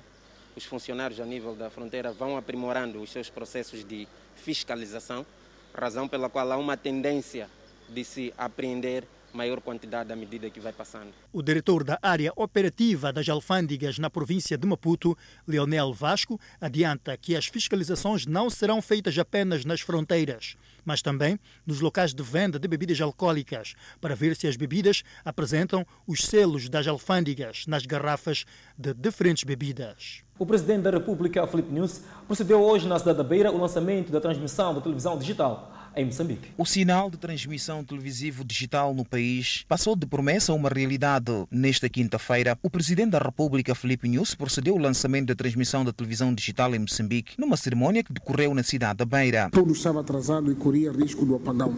os 0.56 0.66
funcionários 0.66 1.20
a 1.20 1.26
nível 1.26 1.56
da 1.56 1.72
fronteira 1.72 2.12
vão 2.12 2.38
aprimorando 2.38 3.02
os 3.02 3.10
seus 3.10 3.28
processos 3.28 3.84
de 3.84 4.08
fiscalização, 4.36 5.26
razão 5.74 6.08
pela 6.08 6.30
qual 6.30 6.52
há 6.52 6.58
uma 6.58 6.78
tendência 6.78 7.50
de 7.90 8.04
se 8.04 8.34
apreender 8.38 9.04
maior 9.34 9.62
quantidade 9.62 10.12
à 10.12 10.16
medida 10.16 10.50
que 10.50 10.60
vai 10.60 10.74
passando. 10.74 11.12
O 11.32 11.42
diretor 11.42 11.84
da 11.84 11.98
área 12.02 12.32
operativa 12.36 13.12
das 13.12 13.28
alfândegas 13.30 14.00
na 14.00 14.10
província 14.10 14.58
de 14.58 14.68
Maputo, 14.68 15.18
Leonel 15.48 15.94
Vasco, 15.94 16.40
adianta 16.60 17.16
que 17.18 17.36
as 17.36 17.48
fiscalizações 17.48 18.26
não 18.26 18.50
serão 18.50 18.82
feitas 18.82 19.18
apenas 19.18 19.66
nas 19.66 19.82
fronteiras, 19.82 20.56
mas 20.84 21.02
também 21.02 21.40
nos 21.66 21.80
locais 21.80 22.14
de 22.14 22.24
venda 22.24 22.60
de 22.60 22.68
bebidas 22.68 23.00
alcoólicas, 23.02 23.74
para 24.00 24.16
ver 24.16 24.36
se 24.36 24.48
as 24.48 24.56
bebidas 24.56 25.04
apresentam 25.24 25.86
os 26.08 26.24
selos 26.24 26.70
das 26.70 26.88
alfândegas 26.88 27.66
nas 27.68 27.86
garrafas 27.86 28.46
de 28.78 28.94
diferentes 28.94 29.44
bebidas. 29.44 30.24
O 30.40 30.46
presidente 30.46 30.82
da 30.82 30.92
República, 30.92 31.46
Felipe 31.46 31.72
News, 31.72 32.02
procedeu 32.26 32.62
hoje 32.62 32.88
na 32.88 32.98
cidade 32.98 33.18
da 33.18 33.24
Beira 33.24 33.52
o 33.52 33.58
lançamento 33.60 34.12
da 34.12 34.20
transmissão 34.20 34.74
da 34.74 34.82
televisão 34.82 35.18
digital 35.18 35.72
em 35.96 36.06
Moçambique. 36.06 36.50
O 36.58 36.66
sinal 36.66 37.10
de 37.10 37.18
transmissão 37.18 37.84
televisivo 37.84 38.44
digital 38.44 38.94
no 38.94 39.06
país 39.06 39.66
passou 39.68 39.96
de 39.96 40.06
promessa 40.06 40.52
a 40.52 40.56
uma 40.56 40.70
realidade. 40.70 41.32
Nesta 41.52 41.90
quinta-feira, 41.90 42.58
o 42.62 42.70
presidente 42.70 43.12
da 43.12 43.20
República, 43.20 43.76
Felipe 43.76 44.08
News, 44.08 44.36
procedeu 44.36 44.74
ao 44.74 44.80
lançamento 44.80 45.28
da 45.28 45.36
transmissão 45.36 45.84
da 45.84 45.92
televisão 45.92 46.34
digital 46.34 46.74
em 46.76 46.80
Moçambique, 46.80 47.34
numa 47.38 47.58
cerimônia 47.58 48.04
que 48.04 48.14
decorreu 48.14 48.54
na 48.54 48.64
cidade 48.64 48.98
da 48.98 49.06
Beira. 49.06 49.50
Tudo 49.52 49.74
estava 49.74 50.02
atrasado 50.02 50.52
e 50.52 50.56
corria 50.56 50.92
risco 50.92 51.26
do 51.26 51.36
apagão. 51.36 51.76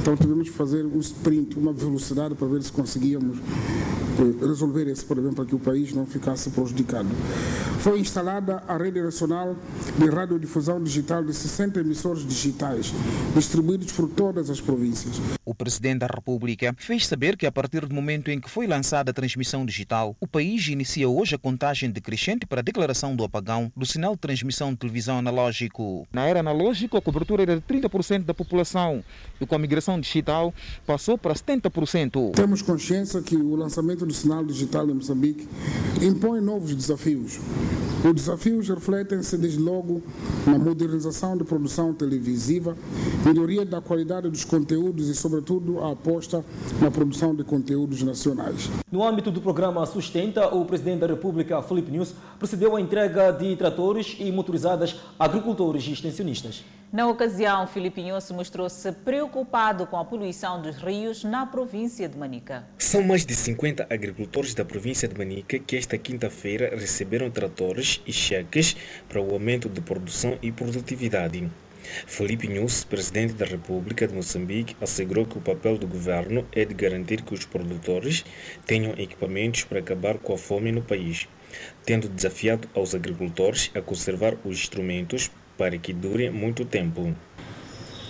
Então 0.00 0.16
tivemos 0.16 0.48
que 0.48 0.56
fazer 0.56 0.84
um 0.84 0.98
sprint, 1.00 1.58
uma 1.58 1.72
velocidade 1.72 2.34
para 2.34 2.46
ver 2.46 2.62
se 2.62 2.72
conseguíamos 2.72 3.38
eh, 4.18 4.46
resolver 4.46 4.90
esse 4.90 5.04
problema 5.04 5.32
para 5.34 5.44
que 5.44 5.54
o 5.54 5.58
país 5.58 5.92
não 5.92 6.04
ficasse 6.04 6.50
prejudicado. 6.50 7.08
Foi 7.78 8.00
instalada 8.00 8.62
a 8.66 8.76
rede 8.76 9.00
nacional 9.00 9.56
de 9.96 10.10
radiodifusão 10.10 10.82
digital 10.82 11.22
de 11.22 11.32
60 11.32 11.80
emissores 11.80 12.26
digitais, 12.26 12.92
distribuídos 13.48 13.90
por 13.92 14.10
todas 14.10 14.50
as 14.50 14.60
províncias. 14.60 15.16
O 15.42 15.54
presidente 15.54 16.00
da 16.00 16.06
República 16.06 16.74
fez 16.78 17.06
saber 17.06 17.34
que 17.34 17.46
a 17.46 17.52
partir 17.52 17.86
do 17.86 17.94
momento 17.94 18.30
em 18.30 18.38
que 18.38 18.50
foi 18.50 18.66
lançada 18.66 19.10
a 19.10 19.14
transmissão 19.14 19.64
digital, 19.64 20.14
o 20.20 20.26
país 20.26 20.68
inicia 20.68 21.08
hoje 21.08 21.34
a 21.34 21.38
contagem 21.38 21.90
decrescente 21.90 22.46
para 22.46 22.60
a 22.60 22.62
declaração 22.62 23.16
do 23.16 23.24
apagão 23.24 23.72
do 23.74 23.86
sinal 23.86 24.12
de 24.12 24.20
transmissão 24.20 24.72
de 24.72 24.76
televisão 24.76 25.18
analógico. 25.18 26.06
Na 26.12 26.26
era 26.26 26.40
analógica, 26.40 26.98
a 26.98 27.00
cobertura 27.00 27.42
era 27.42 27.56
de 27.56 27.62
30% 27.62 28.24
da 28.24 28.34
população 28.34 29.02
e 29.40 29.46
com 29.46 29.54
a 29.54 29.58
migração 29.58 29.98
digital 29.98 30.52
passou 30.86 31.16
para 31.16 31.32
70%. 31.32 32.32
Temos 32.34 32.60
consciência 32.60 33.22
que 33.22 33.36
o 33.36 33.56
lançamento 33.56 34.04
do 34.04 34.12
sinal 34.12 34.44
digital 34.44 34.88
em 34.90 34.94
Moçambique 34.94 35.48
impõe 36.02 36.42
novos 36.42 36.74
desafios. 36.74 37.40
Os 38.04 38.14
desafios 38.14 38.68
refletem-se 38.68 39.36
desde 39.36 39.58
logo 39.58 40.02
na 40.46 40.56
modernização 40.56 41.36
da 41.36 41.44
produção 41.44 41.92
televisiva, 41.92 42.76
melhoria 43.38 43.64
da 43.64 43.80
qualidade 43.80 44.28
dos 44.28 44.44
conteúdos 44.44 45.08
e, 45.08 45.14
sobretudo, 45.14 45.84
a 45.84 45.92
aposta 45.92 46.44
na 46.80 46.90
produção 46.90 47.34
de 47.34 47.44
conteúdos 47.44 48.02
nacionais. 48.02 48.68
No 48.90 49.06
âmbito 49.06 49.30
do 49.30 49.40
programa 49.40 49.86
Sustenta, 49.86 50.48
o 50.48 50.64
presidente 50.64 51.00
da 51.00 51.06
República, 51.06 51.62
Felipe 51.62 51.90
News, 51.90 52.12
procedeu 52.38 52.74
à 52.74 52.80
entrega 52.80 53.30
de 53.30 53.54
tratores 53.54 54.16
e 54.18 54.32
motorizadas 54.32 54.96
a 55.18 55.24
agricultores 55.24 55.86
e 55.86 55.92
extensionistas. 55.92 56.64
Na 56.90 57.06
ocasião, 57.06 57.66
Filipe 57.66 58.00
Inhosso 58.00 58.32
mostrou-se 58.32 58.90
preocupado 58.90 59.86
com 59.86 59.98
a 59.98 60.04
poluição 60.04 60.60
dos 60.60 60.76
rios 60.76 61.22
na 61.22 61.44
província 61.44 62.08
de 62.08 62.16
Manica. 62.16 62.64
São 62.78 63.02
mais 63.02 63.26
de 63.26 63.34
50 63.34 63.86
agricultores 63.90 64.54
da 64.54 64.64
província 64.64 65.06
de 65.06 65.16
Manica 65.16 65.58
que 65.58 65.76
esta 65.76 65.98
quinta-feira 65.98 66.74
receberam 66.74 67.30
tratores 67.30 68.00
e 68.06 68.12
cheques 68.12 68.74
para 69.06 69.20
o 69.20 69.32
aumento 69.32 69.68
de 69.68 69.82
produção 69.82 70.38
e 70.40 70.50
produtividade. 70.50 71.50
Felipe 72.06 72.48
Nunes, 72.48 72.84
presidente 72.84 73.32
da 73.34 73.44
República 73.44 74.06
de 74.06 74.14
Moçambique, 74.14 74.76
assegurou 74.80 75.26
que 75.26 75.38
o 75.38 75.40
papel 75.40 75.78
do 75.78 75.86
governo 75.86 76.46
é 76.52 76.64
de 76.64 76.74
garantir 76.74 77.22
que 77.22 77.34
os 77.34 77.44
produtores 77.44 78.24
tenham 78.66 78.92
equipamentos 78.98 79.64
para 79.64 79.78
acabar 79.78 80.18
com 80.18 80.34
a 80.34 80.38
fome 80.38 80.72
no 80.72 80.82
país, 80.82 81.28
tendo 81.84 82.08
desafiado 82.08 82.68
aos 82.74 82.94
agricultores 82.94 83.70
a 83.74 83.80
conservar 83.80 84.34
os 84.44 84.58
instrumentos 84.58 85.30
para 85.56 85.76
que 85.76 85.92
dure 85.92 86.30
muito 86.30 86.64
tempo. 86.64 87.14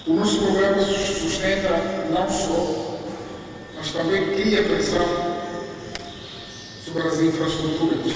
O 0.06 0.14
nosso 0.14 0.38
programa 0.38 0.80
sustenta 0.82 1.76
não 2.10 2.28
só, 2.28 2.98
mas 3.76 3.92
também 3.92 4.34
cria 4.34 4.62
pressão 4.64 5.06
sobre 6.84 7.02
as 7.02 7.20
infraestruturas. 7.20 8.12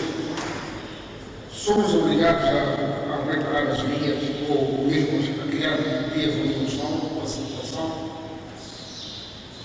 Somos 1.52 1.94
obrigados 1.94 2.44
a, 2.44 2.92
reparar 3.30 3.70
as 3.70 3.80
vias 3.82 4.18
ou 4.48 4.84
mesmo 4.86 5.22
a 5.66 5.76
criar 5.76 6.10
vias 6.12 6.34
de 6.34 6.54
função 6.54 6.98
com 6.98 7.22
a 7.22 7.26
situação 7.26 8.12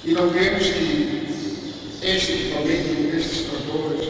e 0.06 0.12
não 0.12 0.30
queremos 0.30 0.70
que 0.70 1.28
este 2.02 2.34
equipamento, 2.34 3.16
estes 3.18 3.48
tratores, 3.48 4.08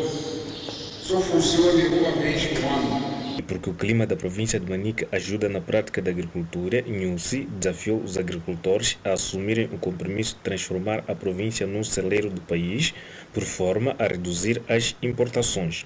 só 1.02 1.19
funcionem 1.21 1.88
uma 1.88 2.12
vez 2.12 2.45
por 2.45 2.65
ano. 2.65 3.41
Porque 3.47 3.69
o 3.69 3.73
clima 3.73 4.06
da 4.06 4.15
província 4.15 4.60
de 4.60 4.69
Manica 4.69 5.08
ajuda 5.12 5.47
na 5.47 5.62
prática 5.62 6.02
da 6.02 6.12
agricultura, 6.12 6.82
Nhusi 6.82 7.47
desafiou 7.58 8.00
os 8.02 8.17
agricultores 8.17 8.97
a 9.06 9.13
assumirem 9.13 9.69
o 9.71 9.78
compromisso 9.78 10.36
de 10.36 10.41
transformar 10.41 11.04
a 11.08 11.15
província 11.15 11.65
num 11.65 11.84
celeiro 11.84 12.30
do 12.30 12.41
país, 12.41 12.93
por 13.34 13.43
forma 13.43 13.95
a 13.97 14.06
reduzir 14.06 14.62
as 14.67 14.95
importações. 15.02 15.86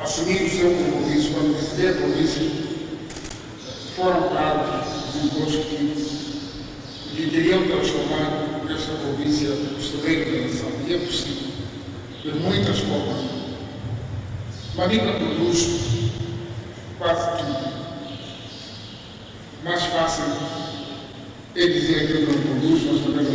Assumir 0.00 0.42
o 0.42 0.48
seu 0.48 0.70
compromisso 0.70 1.32
quando 1.32 1.58
visitar 1.58 1.90
a 1.90 1.94
província, 1.94 2.42
foram 3.96 4.28
pagos 4.28 4.99
os 5.10 5.24
impostos 5.24 5.64
que, 5.66 7.30
teriam 7.30 7.66
transformado 7.66 8.70
esta 8.72 8.92
província 8.92 9.50
celeiro 9.80 10.30
da 10.30 10.48
nação. 10.48 10.70
E 10.86 10.94
é 10.94 10.98
possível, 10.98 11.50
de 12.22 12.30
muitas 12.30 12.78
formas. 12.78 13.30
Manica 14.74 15.12
produz 15.12 15.68
quase 16.98 17.38
tudo. 17.38 17.70
Mais 19.64 19.82
fácil 19.84 20.24
é 21.54 21.66
dizer 21.66 22.06
que 22.06 22.32
não 22.32 22.40
produz, 22.40 22.84
nós 22.84 23.00
também 23.02 23.26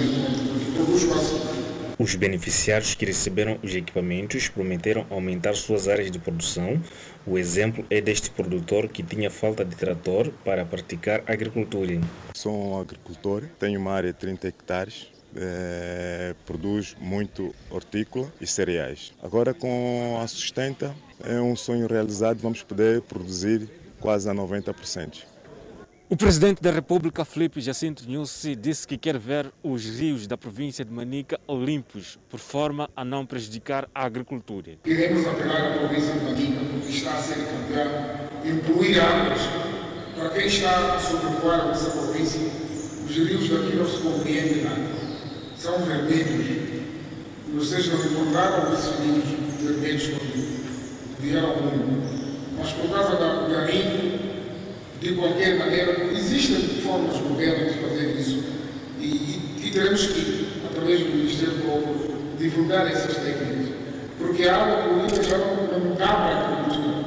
produz 0.73 1.03
quase 1.03 1.54
os 1.97 2.15
beneficiários 2.15 2.93
que 2.93 3.05
receberam 3.05 3.57
os 3.63 3.73
equipamentos 3.73 4.49
prometeram 4.49 5.05
aumentar 5.09 5.53
suas 5.55 5.87
áreas 5.87 6.11
de 6.11 6.19
produção. 6.19 6.81
O 7.25 7.37
exemplo 7.37 7.85
é 7.89 8.01
deste 8.01 8.29
produtor 8.29 8.87
que 8.89 9.01
tinha 9.01 9.29
falta 9.29 9.63
de 9.63 9.75
trator 9.75 10.29
para 10.43 10.65
praticar 10.65 11.23
agricultura. 11.25 11.99
Sou 12.33 12.53
um 12.53 12.79
agricultor, 12.79 13.43
tenho 13.59 13.79
uma 13.79 13.93
área 13.93 14.11
de 14.11 14.19
30 14.19 14.47
hectares, 14.47 15.07
é, 15.35 16.35
produz 16.45 16.95
muito 16.99 17.53
hortícola 17.69 18.31
e 18.39 18.47
cereais. 18.47 19.13
Agora 19.21 19.53
com 19.53 20.19
a 20.21 20.27
sustenta 20.27 20.95
é 21.23 21.39
um 21.39 21.55
sonho 21.55 21.87
realizado, 21.87 22.39
vamos 22.39 22.61
poder 22.61 23.01
produzir 23.01 23.69
quase 23.99 24.29
a 24.29 24.33
90%. 24.33 25.34
O 26.07 26.15
presidente 26.15 26.61
da 26.61 26.69
República, 26.69 27.25
Felipe 27.25 27.59
Jacinto 27.59 28.07
Nussi, 28.07 28.55
disse 28.55 28.87
que 28.87 28.95
quer 28.95 29.17
ver 29.17 29.51
os 29.63 29.83
rios 29.85 30.27
da 30.27 30.37
província 30.37 30.85
de 30.85 30.91
Manica 30.91 31.39
limpos, 31.49 32.19
por 32.29 32.39
forma 32.39 32.87
a 32.95 33.03
não 33.03 33.25
prejudicar 33.25 33.89
a 33.93 34.05
agricultura. 34.05 34.77
Iremos 34.85 35.25
apelar 35.25 35.65
à 35.65 35.79
província 35.79 36.13
de 36.13 36.23
Manica, 36.23 36.59
porque 36.71 36.95
está 36.95 37.11
a 37.11 37.17
ser 37.23 37.37
campeão, 37.37 37.89
incluir 38.45 38.99
águas. 38.99 39.41
Para 40.15 40.29
quem 40.29 40.45
está 40.45 40.95
a 40.95 40.99
sobrevoar 40.99 41.61
a 41.61 41.65
nossa 41.69 41.89
província, 41.89 42.41
os 43.03 43.15
rios 43.15 43.49
daqui 43.49 43.75
não 43.75 43.87
se 43.87 43.97
compreendem 44.03 44.63
nada. 44.63 44.87
São 45.57 45.79
vermelhos. 45.79 46.83
Vocês 47.55 47.87
não 47.87 48.05
encontraram 48.05 48.71
esses 48.73 48.99
rios 48.99 49.23
vermelhos 49.59 50.07
quando 50.09 51.19
vieram 51.19 51.49
ao 51.49 51.61
mundo. 51.63 52.25
Mas 52.59 52.71
por 52.73 52.91
causa 52.91 53.15
da 53.15 53.47
garimpo, 53.49 54.14
de 55.05 55.13
qualquer 55.13 55.59
maneira, 55.59 56.03
existem 56.13 56.81
formas 56.81 57.21
modernas 57.21 57.73
de 57.75 57.79
fazer 57.79 58.19
isso 58.19 58.43
e, 58.99 59.05
e, 59.05 59.67
e 59.67 59.71
teremos 59.71 60.07
que, 60.07 60.47
através 60.65 60.99
do 61.01 61.09
Ministério 61.09 61.59
Público, 61.59 62.15
divulgar 62.39 62.87
essas 62.87 63.15
técnicas, 63.17 63.75
porque 64.17 64.47
a 64.47 64.55
água 64.55 64.83
poluída 64.83 65.23
já 65.23 65.37
não, 65.37 65.79
não 65.79 65.95
dá 65.95 66.07
para 66.07 66.15
a 66.15 66.63
agricultura. 66.63 67.05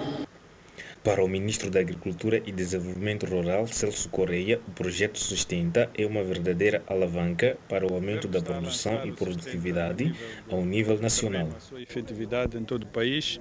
Para 1.03 1.25
o 1.25 1.29
ministro 1.29 1.71
da 1.71 1.81
Agricultura 1.81 2.43
e 2.45 2.53
Desenvolvimento 2.53 3.27
Rural, 3.27 3.67
Celso 3.67 4.09
Correia, 4.11 4.61
o 4.69 4.71
projeto 4.73 5.19
Sustenta 5.19 5.91
é 5.97 6.05
uma 6.05 6.23
verdadeira 6.23 6.83
alavanca 6.87 7.57
para 7.69 7.87
o 7.87 7.95
aumento 7.95 8.29
da 8.29 8.41
produção 8.43 9.07
e 9.07 9.13
produtividade 9.13 10.15
ao 10.51 10.65
nível 10.65 10.99
nacional. 11.01 11.49
A 11.57 11.61
sua 11.61 11.83
efetividade 11.83 12.59
em 12.59 12.65
todo 12.65 12.83
o 12.83 12.87
país, 12.87 13.41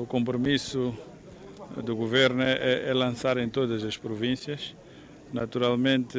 o 0.00 0.06
compromisso 0.06 0.94
do 1.76 1.94
governo 1.94 2.42
é, 2.42 2.88
é, 2.88 2.94
lançar 2.94 3.38
em 3.38 3.48
todas 3.48 3.84
as 3.84 3.96
províncias. 3.96 4.74
Naturalmente, 5.32 6.18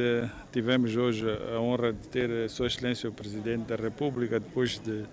tivemos 0.52 0.96
hoje 0.96 1.26
a 1.54 1.60
honra 1.60 1.92
de 1.92 2.08
ter 2.08 2.50
Sua 2.50 2.68
Excelência 2.68 3.10
o 3.10 3.14
Presidente 3.14 3.66
da 3.66 3.76
República, 3.76 4.40
depois 4.40 4.80
de 4.80 5.04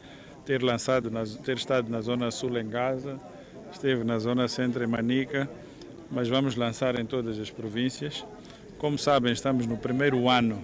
ter 0.44 0.62
lançado, 0.62 1.10
ter 1.42 1.56
estado 1.56 1.90
na 1.90 2.00
Zona 2.00 2.30
Sul 2.30 2.56
em 2.58 2.68
Gaza, 2.68 3.20
esteve 3.72 4.04
na 4.04 4.18
Zona 4.18 4.46
Centro 4.46 4.84
em 4.84 4.86
Manica, 4.86 5.50
mas 6.10 6.28
vamos 6.28 6.54
lançar 6.54 6.98
em 6.98 7.04
todas 7.04 7.38
as 7.38 7.50
províncias. 7.50 8.24
Como 8.78 8.96
sabem, 8.96 9.32
estamos 9.32 9.66
no 9.66 9.76
primeiro 9.76 10.28
ano 10.28 10.62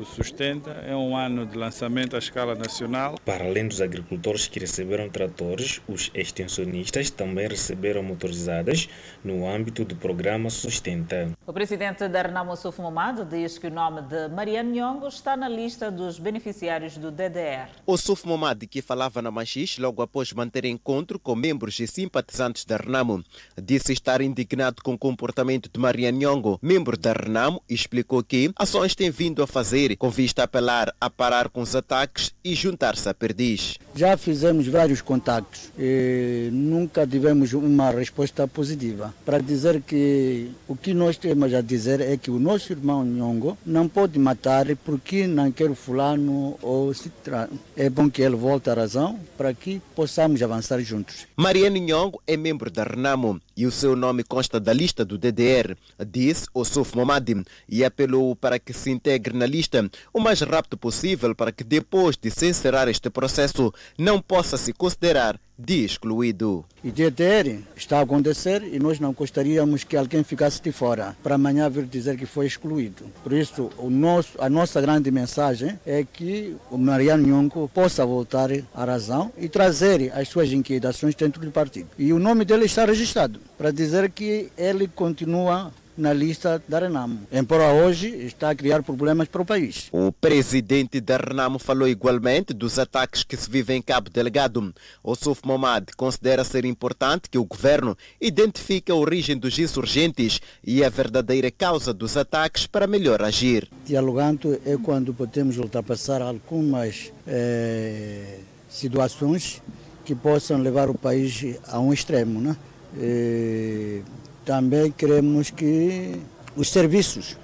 do 0.00 0.06
Sustenta. 0.06 0.70
É 0.86 0.96
um 0.96 1.14
ano 1.14 1.44
de 1.44 1.56
lançamento 1.56 2.16
à 2.16 2.18
escala 2.18 2.54
nacional. 2.54 3.16
Para 3.22 3.44
além 3.44 3.68
dos 3.68 3.82
agricultores 3.82 4.48
que 4.48 4.58
receberam 4.58 5.10
tratores, 5.10 5.80
os 5.86 6.10
extensionistas 6.14 7.10
também 7.10 7.46
receberam 7.46 8.02
motorizadas 8.02 8.88
no 9.22 9.46
âmbito 9.46 9.84
do 9.84 9.94
programa 9.94 10.48
Sustenta. 10.48 11.30
O 11.46 11.52
presidente 11.52 12.08
da 12.08 12.22
Renamo 12.22 12.56
Suf 12.56 12.80
Momad 12.80 13.26
diz 13.28 13.58
que 13.58 13.66
o 13.66 13.70
nome 13.70 14.00
de 14.02 14.28
Mariano 14.28 14.70
Nhongo 14.70 15.08
está 15.08 15.36
na 15.36 15.48
lista 15.48 15.90
dos 15.90 16.18
beneficiários 16.18 16.96
do 16.96 17.10
DDR. 17.10 17.68
O 17.84 17.98
Suf 17.98 18.26
Momad, 18.26 18.66
que 18.66 18.80
falava 18.80 19.20
na 19.20 19.30
Machis 19.30 19.76
logo 19.76 20.00
após 20.00 20.32
manter 20.32 20.64
encontro 20.64 21.18
com 21.18 21.34
membros 21.34 21.78
e 21.78 21.86
simpatizantes 21.86 22.64
da 22.64 22.78
Renamo, 22.78 23.22
disse 23.62 23.92
estar 23.92 24.22
indignado 24.22 24.82
com 24.82 24.94
o 24.94 24.98
comportamento 24.98 25.68
de 25.70 25.78
Mariano 25.78 26.18
Nhongo, 26.18 26.58
membro 26.62 26.96
da 26.96 27.12
Renamo, 27.12 27.62
e 27.68 27.74
explicou 27.74 28.22
que 28.24 28.50
ações 28.56 28.94
têm 28.94 29.10
vindo 29.10 29.42
a 29.42 29.46
fazer 29.46 29.89
com 29.96 30.10
vista 30.10 30.42
a 30.42 30.44
apelar 30.44 30.94
a 31.00 31.08
parar 31.08 31.48
com 31.48 31.60
os 31.60 31.74
ataques 31.74 32.32
e 32.44 32.54
juntar-se 32.54 33.08
a 33.08 33.14
Perdiz. 33.14 33.76
Já 33.94 34.16
fizemos 34.16 34.66
vários 34.66 35.00
contactos 35.00 35.70
e 35.78 36.48
nunca 36.52 37.06
tivemos 37.06 37.52
uma 37.52 37.90
resposta 37.90 38.46
positiva. 38.46 39.14
Para 39.24 39.38
dizer 39.38 39.82
que 39.82 40.50
o 40.68 40.76
que 40.76 40.94
nós 40.94 41.16
temos 41.16 41.52
a 41.54 41.60
dizer 41.60 42.00
é 42.00 42.16
que 42.16 42.30
o 42.30 42.38
nosso 42.38 42.72
irmão 42.72 43.04
Nhongo 43.04 43.58
não 43.64 43.88
pode 43.88 44.18
matar 44.18 44.66
porque 44.84 45.26
não 45.26 45.50
quer 45.50 45.74
fulano 45.74 46.58
ou 46.62 46.92
se 46.94 47.08
tra... 47.08 47.48
É 47.76 47.88
bom 47.88 48.10
que 48.10 48.22
ele 48.22 48.36
volte 48.36 48.70
à 48.70 48.74
razão 48.74 49.18
para 49.36 49.52
que 49.54 49.80
possamos 49.94 50.42
avançar 50.42 50.80
juntos. 50.80 51.26
Mariano 51.36 51.78
Nhongo 51.78 52.22
é 52.26 52.36
membro 52.36 52.70
da 52.70 52.84
Renamo 52.84 53.40
e 53.60 53.66
o 53.66 53.70
seu 53.70 53.94
nome 53.94 54.24
consta 54.24 54.58
da 54.58 54.72
lista 54.72 55.04
do 55.04 55.18
DDR, 55.18 55.76
disse 56.08 56.46
Osuf 56.54 56.96
Momadi, 56.96 57.44
e 57.68 57.84
apelou 57.84 58.34
para 58.34 58.58
que 58.58 58.72
se 58.72 58.90
integre 58.90 59.36
na 59.36 59.44
lista 59.44 59.86
o 60.14 60.18
mais 60.18 60.40
rápido 60.40 60.78
possível 60.78 61.34
para 61.34 61.52
que 61.52 61.62
depois 61.62 62.16
de 62.16 62.30
se 62.30 62.46
encerrar 62.46 62.88
este 62.88 63.10
processo 63.10 63.70
não 63.98 64.18
possa 64.18 64.56
se 64.56 64.72
considerar 64.72 65.38
de 65.64 65.84
excluído. 65.84 66.64
E 66.82 66.90
DDR 66.90 67.62
está 67.76 67.98
a 67.98 68.02
acontecer 68.02 68.62
e 68.62 68.78
nós 68.78 68.98
não 68.98 69.12
gostaríamos 69.12 69.84
que 69.84 69.96
alguém 69.96 70.24
ficasse 70.24 70.62
de 70.62 70.72
fora 70.72 71.16
para 71.22 71.34
amanhã 71.34 71.68
vir 71.68 71.84
dizer 71.84 72.16
que 72.16 72.26
foi 72.26 72.46
excluído. 72.46 73.04
Por 73.22 73.32
isso, 73.32 73.70
o 73.76 73.90
nosso, 73.90 74.32
a 74.40 74.48
nossa 74.48 74.80
grande 74.80 75.10
mensagem 75.10 75.78
é 75.84 76.04
que 76.04 76.56
o 76.70 76.78
Mariano 76.78 77.26
Nhonco 77.26 77.70
possa 77.74 78.04
voltar 78.06 78.50
à 78.74 78.84
razão 78.84 79.30
e 79.36 79.48
trazer 79.48 80.10
as 80.14 80.28
suas 80.28 80.50
inquietações 80.52 81.14
dentro 81.14 81.44
do 81.44 81.50
partido. 81.50 81.88
E 81.98 82.12
o 82.12 82.18
nome 82.18 82.44
dele 82.44 82.64
está 82.64 82.84
registrado 82.84 83.40
para 83.58 83.70
dizer 83.70 84.10
que 84.10 84.50
ele 84.56 84.88
continua 84.88 85.72
na 85.96 86.12
lista 86.12 86.62
da 86.66 86.78
Renamo. 86.78 87.20
Embora 87.32 87.72
hoje 87.72 88.08
está 88.24 88.50
a 88.50 88.54
criar 88.54 88.82
problemas 88.82 89.28
para 89.28 89.42
o 89.42 89.44
país. 89.44 89.88
O 89.92 90.12
presidente 90.12 91.00
da 91.00 91.16
Renamo 91.16 91.58
falou 91.58 91.88
igualmente 91.88 92.52
dos 92.54 92.78
ataques 92.78 93.22
que 93.22 93.36
se 93.36 93.50
vivem 93.50 93.78
em 93.78 93.82
Cabo 93.82 94.10
Delgado. 94.10 94.74
O 95.02 95.14
Suf 95.14 95.42
Momad 95.44 95.90
considera 95.96 96.44
ser 96.44 96.64
importante 96.64 97.28
que 97.30 97.38
o 97.38 97.44
governo 97.44 97.96
identifique 98.20 98.90
a 98.90 98.94
origem 98.94 99.36
dos 99.36 99.58
insurgentes 99.58 100.40
e 100.64 100.84
a 100.84 100.88
verdadeira 100.88 101.50
causa 101.50 101.92
dos 101.92 102.16
ataques 102.16 102.66
para 102.66 102.86
melhor 102.86 103.22
agir. 103.22 103.68
Dialogando 103.84 104.60
é 104.64 104.76
quando 104.76 105.14
podemos 105.14 105.58
ultrapassar 105.58 106.22
algumas 106.22 107.12
eh, 107.26 108.38
situações 108.68 109.62
que 110.04 110.14
possam 110.14 110.58
levar 110.58 110.88
o 110.88 110.94
país 110.94 111.56
a 111.66 111.78
um 111.78 111.92
extremo, 111.92 112.40
né? 112.40 112.56
Eh, 112.98 114.02
também 114.50 114.90
queremos 114.90 115.48
que 115.48 116.20
os 116.56 116.68
serviços 116.70 117.36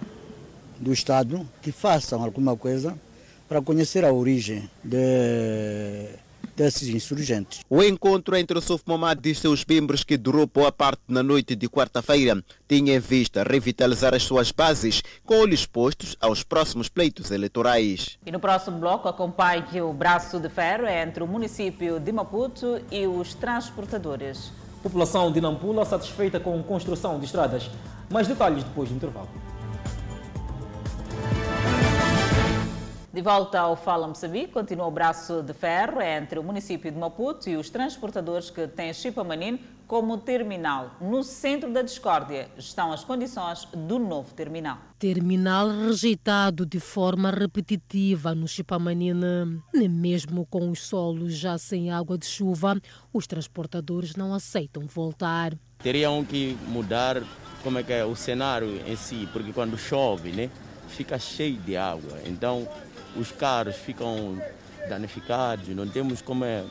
do 0.77 0.93
Estado 0.93 1.49
que 1.63 1.71
façam 1.71 2.21
alguma 2.21 2.57
coisa 2.57 2.99
para 3.49 3.63
conhecer 3.63 4.05
a 4.05 4.13
origem 4.13 4.69
de, 4.83 6.09
desses 6.57 6.89
insurgentes. 6.89 7.61
O 7.71 7.81
encontro 7.81 8.35
entre 8.35 8.59
o 8.59 8.61
Suf 8.61 8.83
Momad 8.85 9.25
e 9.25 9.33
seus 9.37 9.65
membros, 9.65 10.03
que 10.03 10.17
durou 10.17 10.49
boa 10.53 10.73
parte 10.73 11.01
na 11.07 11.23
noite 11.23 11.55
de 11.55 11.69
quarta-feira, 11.69 12.43
tinha 12.69 12.97
em 12.97 12.99
vista 12.99 13.45
revitalizar 13.45 14.13
as 14.13 14.25
suas 14.25 14.51
bases 14.51 15.01
com 15.25 15.39
olhos 15.39 15.65
postos 15.65 16.17
aos 16.21 16.43
próximos 16.43 16.89
pleitos 16.89 17.31
eleitorais. 17.31 18.19
E 18.27 18.33
no 18.33 18.41
próximo 18.41 18.81
bloco 18.81 19.07
acompanhe 19.07 19.81
o 19.81 19.93
braço 19.93 20.41
de 20.41 20.49
ferro 20.49 20.89
entre 20.89 21.23
o 21.23 21.27
município 21.29 22.01
de 22.01 22.11
Maputo 22.11 22.81
e 22.91 23.07
os 23.07 23.33
transportadores. 23.33 24.66
População 24.87 25.33
de 25.33 25.41
Nampula 25.41 25.85
satisfeita 25.85 26.39
com 26.39 26.63
construção 26.63 27.19
de 27.19 27.25
estradas. 27.25 27.69
Mais 28.09 28.29
detalhes 28.29 28.63
depois 28.63 28.89
do 28.89 28.95
intervalo. 28.95 29.27
De 33.17 33.23
volta 33.23 33.59
ao 33.61 33.77
Fala 33.77 34.07
Moçambique, 34.07 34.53
continua 34.53 34.87
o 34.87 34.91
braço 34.91 35.43
de 35.43 35.55
ferro 35.55 36.03
entre 36.03 36.39
o 36.39 36.43
município 36.43 36.93
de 36.93 36.99
Maputo 36.99 37.49
e 37.49 37.57
os 37.57 37.71
transportadores 37.71 38.51
que 38.51 38.69
têm 38.69 38.93
Chipamanin 38.93 39.59
como 39.87 40.19
terminal. 40.19 40.91
No 41.01 41.25
centro 41.25 41.73
da 41.73 41.81
discórdia 41.81 42.51
estão 42.59 42.93
as 42.93 43.05
condições 43.05 43.67
do 43.73 43.99
novo 43.99 44.35
terminal. 44.35 44.77
Terminal 44.99 45.71
rejeitado 45.71 46.67
de 46.67 46.79
forma 46.79 47.31
repetitiva 47.31 48.35
no 48.35 48.47
Chipamanina. 48.47 49.49
Nem 49.73 49.89
mesmo 49.89 50.45
com 50.45 50.71
os 50.71 50.83
solos 50.83 51.39
já 51.39 51.57
sem 51.57 51.91
água 51.91 52.19
de 52.19 52.27
chuva, 52.27 52.79
os 53.15 53.27
transportadores 53.27 54.15
não 54.15 54.35
aceitam 54.35 54.83
voltar. 54.87 55.55
Teriam 55.79 56.23
que 56.23 56.55
mudar 56.69 57.23
como 57.63 57.79
é 57.79 57.83
que 57.83 57.95
é 57.95 58.05
o 58.05 58.15
cenário 58.15 58.79
em 58.87 58.95
si, 58.95 59.27
porque 59.33 59.55
quando 59.55 59.79
chove, 59.79 60.33
né, 60.33 60.51
fica 60.89 61.19
cheio 61.19 61.57
de 61.57 61.79
água. 61.79 62.21
Então 62.27 62.69
os 63.19 63.33
carros 63.33 63.77
ficam 63.77 64.41
danificados, 64.89 65.69
não 65.69 65.89
temos 65.89 66.23
como 66.23 66.45
é 66.45 66.65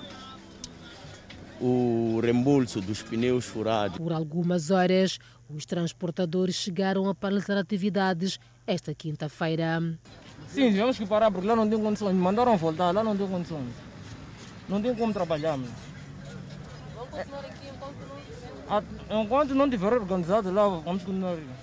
o 1.60 2.20
reembolso 2.22 2.82
dos 2.82 3.02
pneus 3.02 3.46
furados. 3.46 3.98
Por 3.98 4.14
algumas 4.14 4.72
horas, 4.72 5.20
os 5.50 5.66
transportadores 5.66 6.56
chegaram 6.56 7.10
a 7.10 7.16
paralisar 7.16 7.58
atividades 7.58 8.40
esta 8.68 8.94
quinta-feira. 8.94 9.82
Sim, 10.50 10.72
tivemos 10.72 10.98
que 10.98 11.06
parar 11.06 11.32
porque 11.32 11.48
lá 11.48 11.56
não 11.56 11.70
tem 11.70 11.80
condições. 11.80 12.14
Me 12.14 12.22
mandaram 12.22 12.58
voltar, 12.58 12.92
lá 12.92 13.04
não 13.04 13.16
tem 13.16 13.28
condições. 13.28 13.70
Não 14.68 14.82
tem 14.82 14.96
como 14.96 15.14
trabalhar. 15.14 15.58
Vão 15.58 17.08
continuar 17.08 17.40
aqui 17.40 17.68
enquanto 17.68 17.96
não... 18.08 19.22
Enquanto 19.22 19.56
não 19.56 19.66
estiver 19.66 19.94
organizado 19.94 20.52
lá, 20.52 20.68
vamos 20.68 21.04
continuar 21.04 21.34
aqui. 21.34 21.55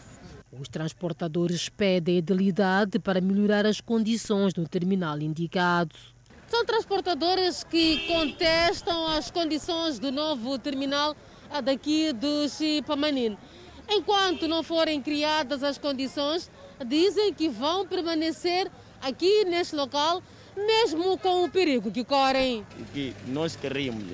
Os 0.63 0.69
transportadores 0.69 1.69
pedem 1.69 2.19
idilidade 2.19 2.97
para 3.01 3.21
melhorar 3.21 3.67
as 3.67 3.81
condições 3.81 4.55
no 4.55 4.65
terminal 4.69 5.19
indicado. 5.19 5.97
São 6.47 6.65
transportadores 6.65 7.65
que 7.65 8.07
contestam 8.07 9.09
as 9.09 9.29
condições 9.29 9.99
do 9.99 10.13
novo 10.13 10.57
terminal 10.61 11.17
daqui 11.65 12.13
do 12.13 12.49
Chipamanin. 12.49 13.37
Enquanto 13.91 14.47
não 14.47 14.63
forem 14.63 15.03
criadas 15.03 15.65
as 15.65 15.79
condições, 15.79 16.49
dizem 16.87 17.35
que 17.35 17.49
vão 17.49 17.85
permanecer 17.85 18.71
aqui 19.01 19.45
neste 19.45 19.75
local, 19.75 20.23
mesmo 20.57 21.19
com 21.19 21.43
o 21.43 21.51
perigo 21.51 21.91
que 21.91 22.05
correm. 22.05 22.65
O 22.79 22.85
que 22.93 23.17
nós 23.27 23.57
queríamos, 23.57 24.05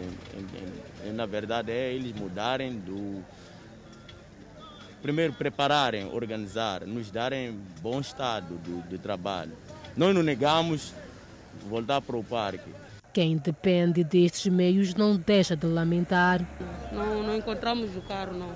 na 1.12 1.26
verdade, 1.26 1.70
é 1.70 1.92
eles 1.92 2.18
mudarem 2.18 2.78
do. 2.78 3.22
Primeiro, 5.02 5.32
prepararem, 5.32 6.10
organizar, 6.12 6.84
nos 6.84 7.10
darem 7.10 7.58
bom 7.80 8.00
estado 8.00 8.56
do, 8.58 8.82
do 8.88 8.98
trabalho. 8.98 9.52
Nós 9.96 10.14
não 10.14 10.22
negamos 10.22 10.92
voltar 11.68 12.00
para 12.00 12.16
o 12.16 12.24
parque. 12.24 12.70
Quem 13.12 13.36
depende 13.36 14.04
destes 14.04 14.52
meios 14.52 14.94
não 14.94 15.16
deixa 15.16 15.56
de 15.56 15.66
lamentar. 15.66 16.40
Não, 16.92 17.22
não 17.22 17.36
encontramos 17.36 17.96
o 17.96 18.00
carro, 18.02 18.32
não. 18.32 18.52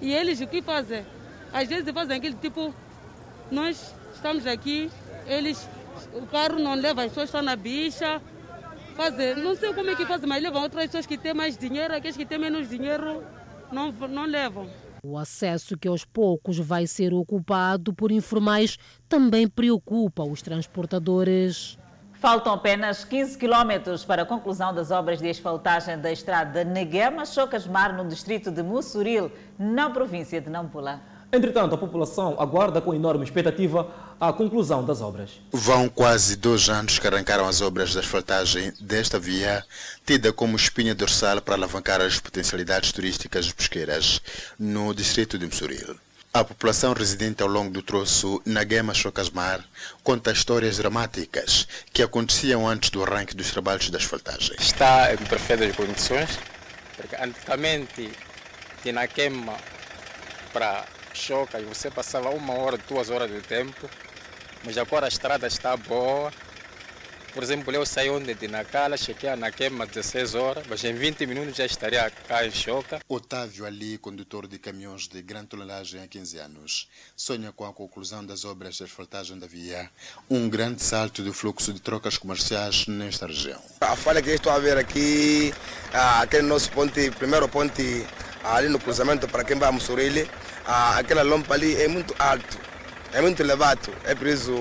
E 0.00 0.12
eles 0.12 0.40
o 0.40 0.46
que 0.46 0.60
fazem? 0.60 1.04
Às 1.52 1.68
vezes 1.68 1.90
fazem 1.92 2.16
aquele 2.16 2.36
tipo, 2.36 2.74
nós 3.50 3.94
estamos 4.14 4.46
aqui, 4.46 4.90
eles, 5.26 5.68
o 6.12 6.26
carro 6.26 6.58
não 6.58 6.74
leva, 6.74 7.02
as 7.02 7.08
pessoas 7.08 7.28
estão 7.28 7.42
na 7.42 7.56
bicha, 7.56 8.20
fazer, 8.96 9.36
não 9.36 9.54
sei 9.54 9.72
como 9.72 9.90
é 9.90 9.94
que 9.94 10.04
fazem, 10.04 10.28
mas 10.28 10.42
levam 10.42 10.62
outras 10.62 10.86
pessoas 10.86 11.06
que 11.06 11.16
têm 11.16 11.34
mais 11.34 11.56
dinheiro, 11.56 11.94
aqueles 11.94 12.16
que 12.16 12.26
têm 12.26 12.38
menos 12.38 12.68
dinheiro 12.68 13.22
não, 13.72 13.92
não 13.92 14.24
levam. 14.24 14.68
O 15.06 15.18
acesso 15.18 15.76
que 15.76 15.86
aos 15.86 16.02
poucos 16.02 16.58
vai 16.58 16.86
ser 16.86 17.12
ocupado 17.12 17.92
por 17.92 18.10
informais 18.10 18.78
também 19.06 19.46
preocupa 19.46 20.22
os 20.22 20.40
transportadores. 20.40 21.78
Faltam 22.14 22.54
apenas 22.54 23.04
15 23.04 23.36
quilómetros 23.36 24.02
para 24.02 24.22
a 24.22 24.24
conclusão 24.24 24.72
das 24.72 24.90
obras 24.90 25.18
de 25.18 25.28
asfaltagem 25.28 25.98
da 25.98 26.10
estrada 26.10 26.64
Neguema-Chocasmar, 26.64 27.94
no 27.94 28.08
distrito 28.08 28.50
de 28.50 28.62
Mussuril, 28.62 29.30
na 29.58 29.90
província 29.90 30.40
de 30.40 30.48
Nampula. 30.48 31.02
Entretanto, 31.34 31.74
a 31.74 31.78
população 31.78 32.36
aguarda 32.38 32.80
com 32.80 32.94
enorme 32.94 33.24
expectativa 33.24 33.88
a 34.20 34.32
conclusão 34.32 34.84
das 34.84 35.00
obras. 35.00 35.30
Vão 35.50 35.88
quase 35.88 36.36
dois 36.36 36.68
anos 36.68 37.00
que 37.00 37.08
arrancaram 37.08 37.48
as 37.48 37.60
obras 37.60 37.90
de 37.90 37.98
asfaltagem 37.98 38.72
desta 38.80 39.18
via, 39.18 39.64
tida 40.06 40.32
como 40.32 40.56
espinha 40.56 40.94
dorsal 40.94 41.42
para 41.42 41.56
alavancar 41.56 42.00
as 42.00 42.20
potencialidades 42.20 42.92
turísticas 42.92 43.50
pesqueiras 43.50 44.22
no 44.56 44.94
distrito 44.94 45.36
de 45.36 45.44
Mussuril. 45.44 45.96
A 46.32 46.44
população 46.44 46.92
residente 46.92 47.42
ao 47.42 47.48
longo 47.48 47.72
do 47.72 47.82
troço 47.82 48.40
Naguema 48.46 48.94
Chocasmar 48.94 49.64
conta 50.04 50.30
histórias 50.30 50.78
dramáticas 50.78 51.66
que 51.92 52.02
aconteciam 52.02 52.64
antes 52.68 52.90
do 52.90 53.02
arranque 53.02 53.34
dos 53.34 53.50
trabalhos 53.50 53.90
de 53.90 53.96
asfaltagem. 53.96 54.54
Está 54.60 55.12
em 55.12 55.16
perfeitas 55.16 55.74
condições, 55.74 56.38
porque 56.96 57.16
antigamente 57.16 58.08
de 58.84 58.92
Naguema 58.92 59.56
para 60.52 60.84
Chocas 61.14 61.62
você 61.64 61.90
passava 61.90 62.30
uma 62.30 62.54
hora, 62.54 62.76
duas 62.76 63.08
horas 63.08 63.30
de 63.30 63.40
tempo, 63.40 63.88
mas 64.64 64.76
agora 64.76 65.06
a 65.06 65.08
estrada 65.08 65.46
está 65.46 65.76
boa. 65.76 66.32
Por 67.34 67.42
exemplo, 67.42 67.74
eu 67.74 67.84
saí 67.84 68.08
onde 68.08 68.32
de 68.32 68.46
Nacala, 68.46 68.96
cheguei 68.96 69.28
a 69.28 69.34
Naquema 69.34 69.84
16 69.84 70.36
horas, 70.36 70.64
mas 70.68 70.84
em 70.84 70.94
20 70.94 71.26
minutos 71.26 71.56
já 71.56 71.66
estaria 71.66 72.08
cá 72.08 72.46
em 72.46 72.50
Choca. 72.52 73.00
Otávio 73.08 73.66
Ali, 73.66 73.98
condutor 73.98 74.46
de 74.46 74.56
caminhões 74.56 75.08
de 75.08 75.20
grande 75.20 75.48
tonelagem 75.48 76.00
há 76.00 76.06
15 76.06 76.38
anos, 76.38 76.88
sonha 77.16 77.50
com 77.50 77.66
a 77.66 77.72
conclusão 77.72 78.24
das 78.24 78.44
obras 78.44 78.76
de 78.76 78.84
asfaltagem 78.84 79.36
da 79.36 79.48
via, 79.48 79.90
um 80.30 80.48
grande 80.48 80.80
salto 80.84 81.24
do 81.24 81.32
fluxo 81.32 81.72
de 81.72 81.80
trocas 81.80 82.16
comerciais 82.16 82.86
nesta 82.86 83.26
região. 83.26 83.60
A 83.80 83.96
falha 83.96 84.22
que 84.22 84.30
estou 84.30 84.52
a 84.52 84.60
ver 84.60 84.78
aqui, 84.78 85.52
aquele 85.92 86.46
nosso 86.46 86.70
ponte, 86.70 87.10
primeiro 87.10 87.48
ponte 87.48 88.06
ali 88.44 88.68
no 88.68 88.78
cruzamento 88.78 89.26
para 89.26 89.42
quem 89.42 89.58
vai 89.58 89.70
a 89.70 89.72
Mussurile, 89.72 90.30
aquela 90.64 91.22
lompa 91.22 91.54
ali 91.54 91.74
é 91.80 91.88
muito 91.88 92.14
alto, 92.18 92.58
é 93.12 93.20
muito 93.20 93.40
elevado, 93.40 93.92
é 94.04 94.14
preciso 94.14 94.54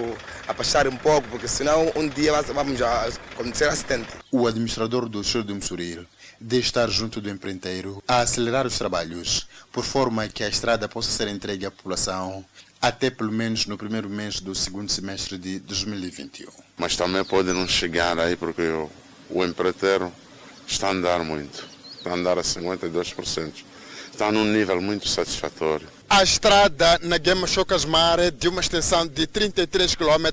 abaixar 0.48 0.88
um 0.88 0.98
pouco, 0.98 1.28
porque 1.30 1.48
senão 1.48 1.92
um 1.96 2.08
dia 2.08 2.34
vamos 2.42 2.82
acontecer 2.82 3.70
acidente. 3.70 4.10
O 4.32 4.48
administrador 4.48 5.08
do 5.08 5.24
Choro 5.24 5.46
de 5.46 5.54
Mussuril 5.54 6.06
de 6.40 6.60
estar 6.60 6.90
junto 6.90 7.22
do 7.22 7.30
empreiteiro 7.30 8.04
a 8.08 8.20
acelerar 8.20 8.68
os 8.68 8.78
trabalhos, 8.78 9.48
por 9.72 9.86
forma 9.86 10.28
que 10.28 10.44
a 10.44 10.50
estrada 10.50 10.90
possa 10.90 11.10
ser 11.10 11.30
entregue 11.30 11.66
à 11.66 11.72
população 11.72 12.46
até 12.82 13.10
pelo 13.10 13.32
menos 13.32 13.66
no 13.66 13.78
primeiro 13.78 14.10
mês 14.10 14.42
do 14.42 14.54
segundo 14.54 14.92
semestre 14.92 15.38
de 15.38 15.58
2021. 15.60 16.50
Mas 16.76 16.98
também 16.98 17.24
pode 17.24 17.54
não 17.54 17.66
chegar 17.66 18.20
aí 18.20 18.36
porque 18.36 18.62
o, 18.62 18.92
o 19.30 19.46
empreiteiro 19.46 20.12
está 20.68 20.90
a 20.90 20.92
andar 20.92 21.24
muito, 21.24 21.66
está 21.98 22.10
a 22.10 22.14
andar 22.14 22.38
a 22.38 22.42
52%. 22.42 23.54
Está 24.14 24.32
num 24.32 24.46
nível 24.46 24.80
muito 24.80 25.10
satisfatório. 25.10 25.88
A 26.08 26.22
estrada 26.22 27.00
na 27.02 27.18
Gema 27.18 27.48
Chocasmar 27.48 28.20
é 28.20 28.30
de 28.30 28.48
uma 28.48 28.62
extensão 28.62 29.08
de 29.08 29.26
33 29.26 29.96
km 29.96 30.28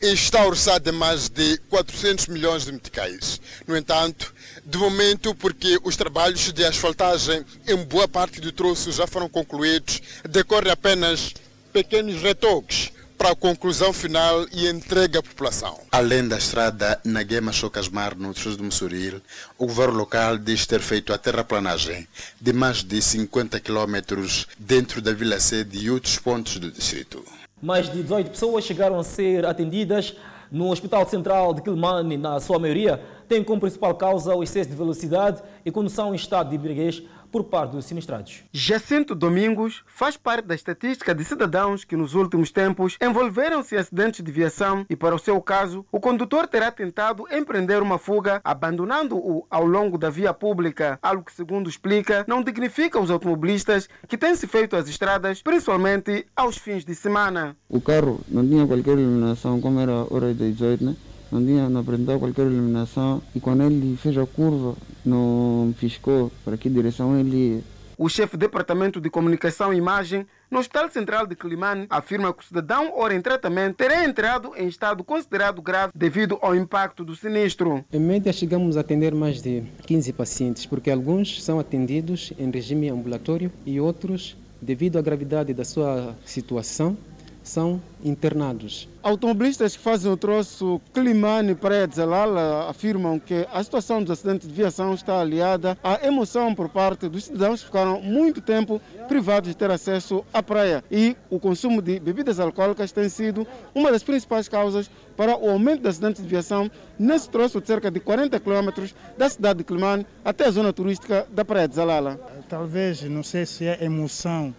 está 0.00 0.46
orçada 0.46 0.88
em 0.88 0.94
mais 0.94 1.28
de 1.28 1.58
400 1.68 2.28
milhões 2.28 2.64
de 2.64 2.72
meticais. 2.72 3.38
No 3.66 3.76
entanto, 3.76 4.34
de 4.64 4.78
momento, 4.78 5.34
porque 5.34 5.78
os 5.84 5.94
trabalhos 5.94 6.50
de 6.50 6.64
asfaltagem 6.64 7.44
em 7.68 7.76
boa 7.84 8.08
parte 8.08 8.40
do 8.40 8.50
troço 8.50 8.90
já 8.90 9.06
foram 9.06 9.28
concluídos, 9.28 10.00
decorre 10.26 10.70
apenas 10.70 11.34
pequenos 11.70 12.22
retoques 12.22 12.90
para 13.22 13.34
a 13.34 13.36
conclusão 13.36 13.92
final 13.92 14.46
e 14.52 14.66
entrega 14.66 15.20
à 15.20 15.22
população. 15.22 15.78
Além 15.92 16.26
da 16.26 16.36
estrada 16.36 17.00
Naguema 17.04 17.52
Chocasmar, 17.52 18.18
no 18.18 18.32
distrito 18.32 18.56
de 18.56 18.64
Mussuril, 18.64 19.20
o 19.56 19.64
governo 19.64 19.96
local 19.96 20.36
diz 20.36 20.66
ter 20.66 20.80
feito 20.80 21.12
a 21.12 21.18
terraplanagem 21.18 22.08
de 22.40 22.52
mais 22.52 22.82
de 22.82 23.00
50 23.00 23.60
quilómetros 23.60 24.48
dentro 24.58 25.00
da 25.00 25.12
Vila 25.12 25.38
Sede 25.38 25.84
e 25.84 25.88
outros 25.88 26.18
pontos 26.18 26.58
do 26.58 26.68
distrito. 26.68 27.24
Mais 27.62 27.88
de 27.88 28.02
18 28.02 28.32
pessoas 28.32 28.64
chegaram 28.64 28.98
a 28.98 29.04
ser 29.04 29.46
atendidas 29.46 30.16
no 30.50 30.72
Hospital 30.72 31.08
Central 31.08 31.54
de 31.54 31.62
Quilmane, 31.62 32.16
na 32.16 32.40
sua 32.40 32.58
maioria, 32.58 33.00
tem 33.28 33.44
como 33.44 33.60
principal 33.60 33.94
causa 33.94 34.34
o 34.34 34.42
excesso 34.42 34.68
de 34.68 34.76
velocidade 34.76 35.40
e 35.64 35.70
condução 35.70 36.12
em 36.12 36.16
estado 36.16 36.50
de 36.50 36.56
embriaguez 36.56 37.04
por 37.32 37.44
parte 37.44 37.72
dos 37.72 37.86
sinistrados. 37.86 38.44
Jacinto 38.52 39.14
Domingos 39.14 39.82
faz 39.86 40.16
parte 40.18 40.46
da 40.46 40.54
estatística 40.54 41.14
de 41.14 41.24
cidadãos 41.24 41.82
que 41.82 41.96
nos 41.96 42.14
últimos 42.14 42.52
tempos 42.52 42.98
envolveram-se 43.02 43.74
em 43.74 43.78
acidentes 43.78 44.22
de 44.22 44.30
viação 44.30 44.84
e, 44.88 44.94
para 44.94 45.14
o 45.14 45.18
seu 45.18 45.40
caso, 45.40 45.84
o 45.90 45.98
condutor 45.98 46.46
terá 46.46 46.70
tentado 46.70 47.24
empreender 47.32 47.80
uma 47.82 47.98
fuga, 47.98 48.40
abandonando-o 48.44 49.46
ao 49.50 49.64
longo 49.64 49.96
da 49.96 50.10
via 50.10 50.34
pública, 50.34 50.98
algo 51.02 51.24
que, 51.24 51.32
segundo 51.32 51.70
explica, 51.70 52.24
não 52.28 52.42
dignifica 52.42 53.00
os 53.00 53.10
automobilistas 53.10 53.88
que 54.06 54.18
têm 54.18 54.34
se 54.34 54.46
feito 54.46 54.76
às 54.76 54.86
estradas, 54.86 55.40
principalmente 55.40 56.26
aos 56.36 56.58
fins 56.58 56.84
de 56.84 56.94
semana. 56.94 57.56
O 57.68 57.80
carro 57.80 58.20
não 58.28 58.46
tinha 58.46 58.66
qualquer 58.66 58.98
iluminação, 58.98 59.60
como 59.60 59.80
era 59.80 60.06
hora 60.10 60.34
de 60.34 60.52
18, 60.52 60.84
né? 60.84 60.96
Tinha 61.40 61.68
não 61.68 61.80
apresentou 61.80 62.18
qualquer 62.18 62.46
iluminação 62.46 63.22
e 63.34 63.40
quando 63.40 63.62
ele 63.62 63.96
fez 63.96 64.16
a 64.18 64.26
curva 64.26 64.74
não 65.04 65.74
fiscou 65.76 66.30
para 66.44 66.56
que 66.56 66.68
direção 66.68 67.18
ele 67.18 67.36
ia. 67.36 67.72
O 67.98 68.08
chefe 68.08 68.36
do 68.36 68.40
Departamento 68.40 69.00
de 69.00 69.08
Comunicação 69.08 69.72
e 69.72 69.76
Imagem 69.76 70.26
no 70.50 70.58
Hospital 70.58 70.90
Central 70.90 71.26
de 71.26 71.36
Climane 71.36 71.86
afirma 71.88 72.32
que 72.32 72.42
o 72.42 72.46
cidadão, 72.46 72.92
ora 72.96 73.14
em 73.14 73.20
tratamento, 73.20 73.76
terá 73.76 74.04
entrado 74.04 74.52
em 74.56 74.66
estado 74.66 75.04
considerado 75.04 75.62
grave 75.62 75.92
devido 75.94 76.38
ao 76.42 76.54
impacto 76.54 77.04
do 77.04 77.14
sinistro. 77.14 77.84
Em 77.92 78.00
média, 78.00 78.32
chegamos 78.32 78.76
a 78.76 78.80
atender 78.80 79.14
mais 79.14 79.40
de 79.40 79.62
15 79.86 80.12
pacientes, 80.14 80.66
porque 80.66 80.90
alguns 80.90 81.44
são 81.44 81.60
atendidos 81.60 82.32
em 82.38 82.50
regime 82.50 82.88
ambulatório 82.88 83.52
e 83.64 83.78
outros, 83.78 84.36
devido 84.60 84.98
à 84.98 85.02
gravidade 85.02 85.54
da 85.54 85.64
sua 85.64 86.16
situação, 86.24 86.96
são 87.42 87.80
internados. 88.04 88.88
Automobilistas 89.02 89.76
que 89.76 89.82
fazem 89.82 90.10
o 90.10 90.16
troço 90.16 90.80
Climane 90.94 91.54
Praia 91.54 91.88
de 91.88 91.96
Zalala 91.96 92.70
afirmam 92.70 93.18
que 93.18 93.46
a 93.52 93.62
situação 93.62 94.00
dos 94.00 94.12
acidentes 94.12 94.46
de 94.46 94.54
viação 94.54 94.94
está 94.94 95.20
aliada 95.20 95.76
à 95.82 96.06
emoção 96.06 96.54
por 96.54 96.68
parte 96.68 97.08
dos 97.08 97.24
cidadãos 97.24 97.60
que 97.60 97.66
ficaram 97.66 98.00
muito 98.00 98.40
tempo 98.40 98.80
privados 99.08 99.50
de 99.50 99.56
ter 99.56 99.70
acesso 99.70 100.24
à 100.32 100.42
praia. 100.42 100.84
E 100.90 101.16
o 101.28 101.40
consumo 101.40 101.82
de 101.82 101.98
bebidas 101.98 102.38
alcoólicas 102.38 102.92
tem 102.92 103.08
sido 103.08 103.46
uma 103.74 103.90
das 103.90 104.02
principais 104.02 104.48
causas 104.48 104.88
para 105.16 105.36
o 105.36 105.50
aumento 105.50 105.82
de 105.82 105.88
acidentes 105.88 106.22
de 106.22 106.28
viação 106.28 106.70
nesse 106.98 107.28
troço 107.28 107.60
de 107.60 107.66
cerca 107.66 107.90
de 107.90 107.98
40 107.98 108.38
quilômetros 108.38 108.94
da 109.18 109.28
cidade 109.28 109.58
de 109.58 109.64
Climane 109.64 110.06
até 110.24 110.46
a 110.46 110.50
zona 110.50 110.72
turística 110.72 111.26
da 111.30 111.44
Praia 111.44 111.66
de 111.66 111.74
Zalala. 111.74 112.20
Talvez, 112.48 113.02
não 113.02 113.22
sei 113.22 113.46
se 113.46 113.66
é 113.66 113.84
emoção 113.84 114.54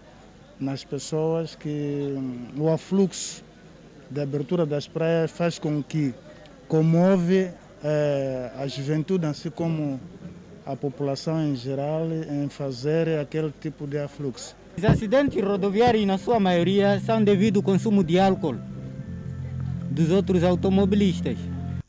nas 0.59 0.83
pessoas 0.83 1.55
que 1.55 2.15
o 2.57 2.69
afluxo 2.69 3.43
da 4.09 4.23
abertura 4.23 4.65
das 4.65 4.87
praias 4.87 5.31
faz 5.31 5.57
com 5.57 5.81
que 5.81 6.13
comove 6.67 7.49
eh, 7.83 8.51
a 8.57 8.67
juventude, 8.67 9.25
assim 9.25 9.49
como 9.49 9.99
a 10.65 10.75
população 10.75 11.41
em 11.41 11.55
geral, 11.55 12.07
em 12.11 12.47
fazer 12.49 13.19
aquele 13.19 13.51
tipo 13.59 13.85
de 13.85 13.97
afluxo. 13.97 14.55
Os 14.77 14.85
acidentes 14.85 15.43
rodoviários, 15.43 16.05
na 16.05 16.17
sua 16.17 16.39
maioria, 16.39 16.99
são 16.99 17.23
devido 17.23 17.57
ao 17.57 17.63
consumo 17.63 18.03
de 18.03 18.19
álcool 18.19 18.55
dos 19.91 20.09
outros 20.09 20.43
automobilistas. 20.43 21.37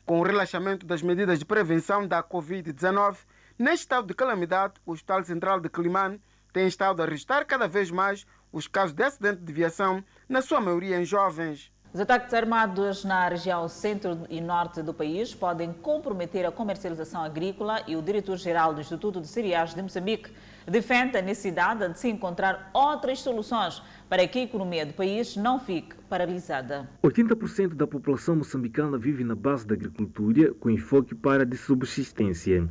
Com 0.05 0.19
o 0.19 0.23
relaxamento 0.23 0.85
das 0.85 1.01
medidas 1.01 1.39
de 1.39 1.45
prevenção 1.45 2.07
da 2.07 2.21
Covid-19, 2.21 3.17
neste 3.57 3.81
estado 3.81 4.07
de 4.07 4.13
calamidade, 4.13 4.75
o 4.85 4.91
Hospital 4.91 5.23
Central 5.23 5.59
de 5.59 5.69
Climane 5.69 6.21
tem 6.53 6.67
estado 6.67 7.01
a 7.01 7.05
registrar 7.05 7.43
cada 7.45 7.67
vez 7.67 7.89
mais 7.89 8.25
os 8.55 8.67
casos 8.69 8.95
de 8.95 9.03
acidente 9.03 9.41
de 9.41 9.51
viação, 9.51 10.01
na 10.29 10.41
sua 10.41 10.61
maioria 10.61 10.97
em 10.97 11.03
jovens. 11.03 11.69
Os 11.93 11.99
ataques 11.99 12.33
armados 12.33 13.03
na 13.03 13.27
região 13.27 13.67
centro 13.67 14.25
e 14.29 14.39
norte 14.39 14.81
do 14.81 14.93
país 14.93 15.35
podem 15.35 15.73
comprometer 15.73 16.45
a 16.45 16.51
comercialização 16.51 17.21
agrícola 17.21 17.83
e 17.85 17.97
o 17.97 18.01
diretor-geral 18.01 18.73
do 18.73 18.79
Instituto 18.79 19.19
de 19.19 19.27
Cereais 19.27 19.73
de 19.73 19.81
Moçambique 19.81 20.31
defende 20.65 21.17
a 21.17 21.21
necessidade 21.21 21.87
de 21.89 21.99
se 21.99 22.09
encontrar 22.09 22.69
outras 22.73 23.19
soluções 23.19 23.81
para 24.09 24.27
que 24.27 24.39
a 24.39 24.43
economia 24.43 24.85
do 24.85 24.93
país 24.93 25.35
não 25.35 25.59
fique 25.59 25.95
paralisada. 26.09 26.89
80% 27.03 27.73
da 27.73 27.87
população 27.87 28.35
moçambicana 28.35 28.97
vive 28.97 29.23
na 29.23 29.35
base 29.35 29.65
da 29.65 29.73
agricultura 29.73 30.53
com 30.53 30.69
enfoque 30.69 31.15
para 31.15 31.45
de 31.45 31.57
subsistência. 31.57 32.69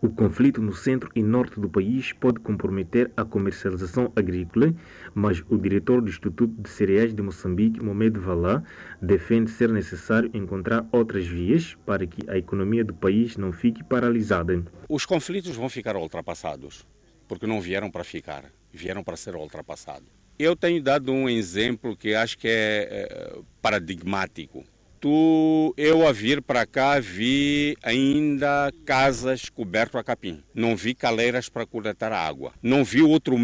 O 0.00 0.08
conflito 0.08 0.62
no 0.62 0.72
centro 0.72 1.10
e 1.14 1.22
norte 1.22 1.60
do 1.60 1.68
país 1.68 2.12
pode 2.12 2.40
comprometer 2.40 3.10
a 3.16 3.24
comercialização 3.24 4.12
agrícola, 4.16 4.72
mas 5.14 5.42
o 5.48 5.58
diretor 5.58 6.00
do 6.00 6.08
Instituto 6.08 6.62
de 6.62 6.68
Cereais 6.68 7.14
de 7.14 7.22
Moçambique, 7.22 7.82
Mohamed 7.82 8.18
Valá, 8.18 8.62
defende 9.02 9.50
ser 9.50 9.70
necessário 9.70 10.30
encontrar 10.32 10.86
outras 10.92 11.26
vias 11.26 11.76
para 11.84 12.06
que 12.06 12.28
a 12.30 12.38
economia 12.38 12.84
do 12.84 12.94
país 12.94 13.36
não 13.36 13.52
fique 13.52 13.84
paralisada. 13.84 14.64
Os 14.88 15.04
conflitos 15.04 15.56
vão 15.56 15.68
ficar 15.68 15.96
ultrapassados, 15.96 16.86
porque 17.28 17.46
não 17.46 17.60
vieram 17.60 17.90
para 17.90 18.04
ficar, 18.04 18.44
vieram 18.72 19.02
para 19.02 19.16
ser 19.16 19.34
ultrapassados. 19.34 20.25
Eu 20.38 20.54
tenho 20.54 20.82
dado 20.82 21.12
um 21.12 21.28
exemplo 21.28 21.96
que 21.96 22.14
acho 22.14 22.36
que 22.36 22.48
é, 22.48 22.52
é 22.52 23.38
paradigmático 23.62 24.64
tu, 25.00 25.74
eu 25.76 26.06
a 26.06 26.12
vir 26.12 26.40
para 26.40 26.66
cá 26.66 26.98
vi 26.98 27.76
ainda 27.82 28.72
casas 28.84 29.48
cobertas 29.48 30.00
a 30.00 30.04
capim. 30.04 30.42
Não 30.54 30.74
vi 30.74 30.94
caleiras 30.94 31.48
para 31.48 31.66
coletar 31.66 32.12
água. 32.12 32.52
Não 32.62 32.84
vi 32.84 33.02
outro 33.02 33.36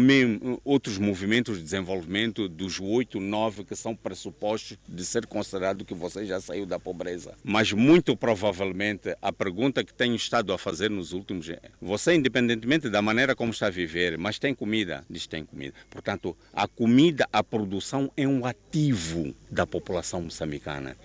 outros 0.63 0.97
movimentos 0.97 1.57
de 1.57 1.63
desenvolvimento 1.63 2.49
dos 2.49 2.79
oito, 2.79 3.19
nove 3.19 3.63
que 3.63 3.75
são 3.75 3.95
pressupostos 3.95 4.77
de 4.87 5.05
ser 5.05 5.27
considerado 5.27 5.85
que 5.85 5.93
você 5.93 6.25
já 6.25 6.41
saiu 6.41 6.65
da 6.65 6.79
pobreza. 6.79 7.35
Mas 7.43 7.71
muito 7.71 8.17
provavelmente 8.17 9.15
a 9.21 9.31
pergunta 9.31 9.83
que 9.83 9.93
tenho 9.93 10.15
estado 10.15 10.51
a 10.51 10.57
fazer 10.57 10.89
nos 10.89 11.13
últimos 11.13 11.43
você 11.81 12.13
independentemente 12.13 12.89
da 12.89 13.01
maneira 13.01 13.35
como 13.35 13.51
está 13.51 13.67
a 13.67 13.69
viver, 13.69 14.17
mas 14.17 14.39
tem 14.39 14.53
comida? 14.53 15.03
Diz 15.09 15.27
tem 15.27 15.45
comida. 15.45 15.73
Portanto, 15.89 16.35
a 16.53 16.67
comida, 16.67 17.27
a 17.31 17.43
produção 17.43 18.11
é 18.15 18.27
um 18.27 18.45
ativo 18.45 19.33
da 19.49 19.65
população 19.67 20.21
moçambicana. 20.21 20.95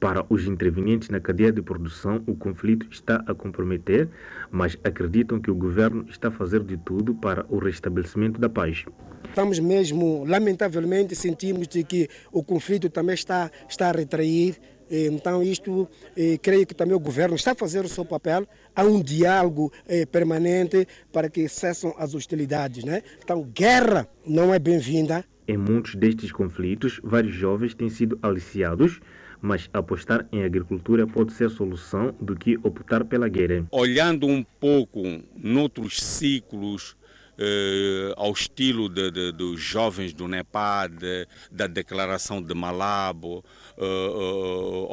Para 0.00 0.24
os 0.28 0.46
intervenientes 0.46 1.08
na 1.08 1.20
cadeia 1.20 1.52
de 1.52 1.62
produção, 1.62 2.22
o 2.26 2.34
conflito 2.34 2.86
está 2.90 3.22
a 3.26 3.34
comprometer, 3.34 4.08
mas 4.50 4.76
acreditam 4.84 5.40
que 5.40 5.50
o 5.50 5.54
governo 5.54 6.06
está 6.08 6.28
a 6.28 6.30
fazer 6.30 6.62
de 6.62 6.76
tudo 6.76 7.14
para 7.14 7.44
o 7.48 7.58
restabelecimento 7.58 8.40
da 8.40 8.48
paz. 8.48 8.84
Estamos 9.28 9.58
mesmo, 9.58 10.24
lamentavelmente, 10.26 11.16
sentimos 11.16 11.66
de 11.66 11.82
que 11.84 12.08
o 12.30 12.42
conflito 12.44 12.90
também 12.90 13.14
está, 13.14 13.50
está 13.68 13.88
a 13.88 13.92
retrair. 13.92 14.56
Então, 14.90 15.42
isto, 15.42 15.88
eh, 16.14 16.36
creio 16.42 16.66
que 16.66 16.74
também 16.74 16.94
o 16.94 17.00
governo 17.00 17.34
está 17.34 17.52
a 17.52 17.54
fazer 17.54 17.82
o 17.82 17.88
seu 17.88 18.04
papel. 18.04 18.46
Há 18.76 18.84
um 18.84 19.00
diálogo 19.00 19.72
eh, 19.88 20.04
permanente 20.04 20.86
para 21.10 21.30
que 21.30 21.48
cessem 21.48 21.94
as 21.96 22.14
hostilidades. 22.14 22.84
Né? 22.84 23.02
Então, 23.24 23.42
guerra 23.42 24.06
não 24.26 24.52
é 24.52 24.58
bem-vinda. 24.58 25.24
Em 25.48 25.56
muitos 25.56 25.94
destes 25.94 26.30
conflitos, 26.30 27.00
vários 27.02 27.34
jovens 27.34 27.74
têm 27.74 27.88
sido 27.88 28.18
aliciados 28.22 29.00
mas 29.42 29.68
apostar 29.72 30.26
em 30.32 30.44
agricultura 30.44 31.06
pode 31.06 31.32
ser 31.32 31.50
solução 31.50 32.14
do 32.20 32.36
que 32.36 32.56
optar 32.62 33.04
pela 33.04 33.28
guerra. 33.28 33.66
Olhando 33.72 34.28
um 34.28 34.44
pouco 34.60 35.02
noutros 35.36 36.00
ciclos 36.00 36.96
eh, 37.38 38.14
ao 38.16 38.32
estilo 38.32 38.88
de, 38.88 39.10
de, 39.10 39.32
dos 39.32 39.60
jovens 39.60 40.12
do 40.12 40.28
Nepal, 40.28 40.88
de, 40.88 41.26
da 41.50 41.66
Declaração 41.66 42.40
de 42.40 42.54
Malabo, 42.54 43.44
eh, 43.76 43.84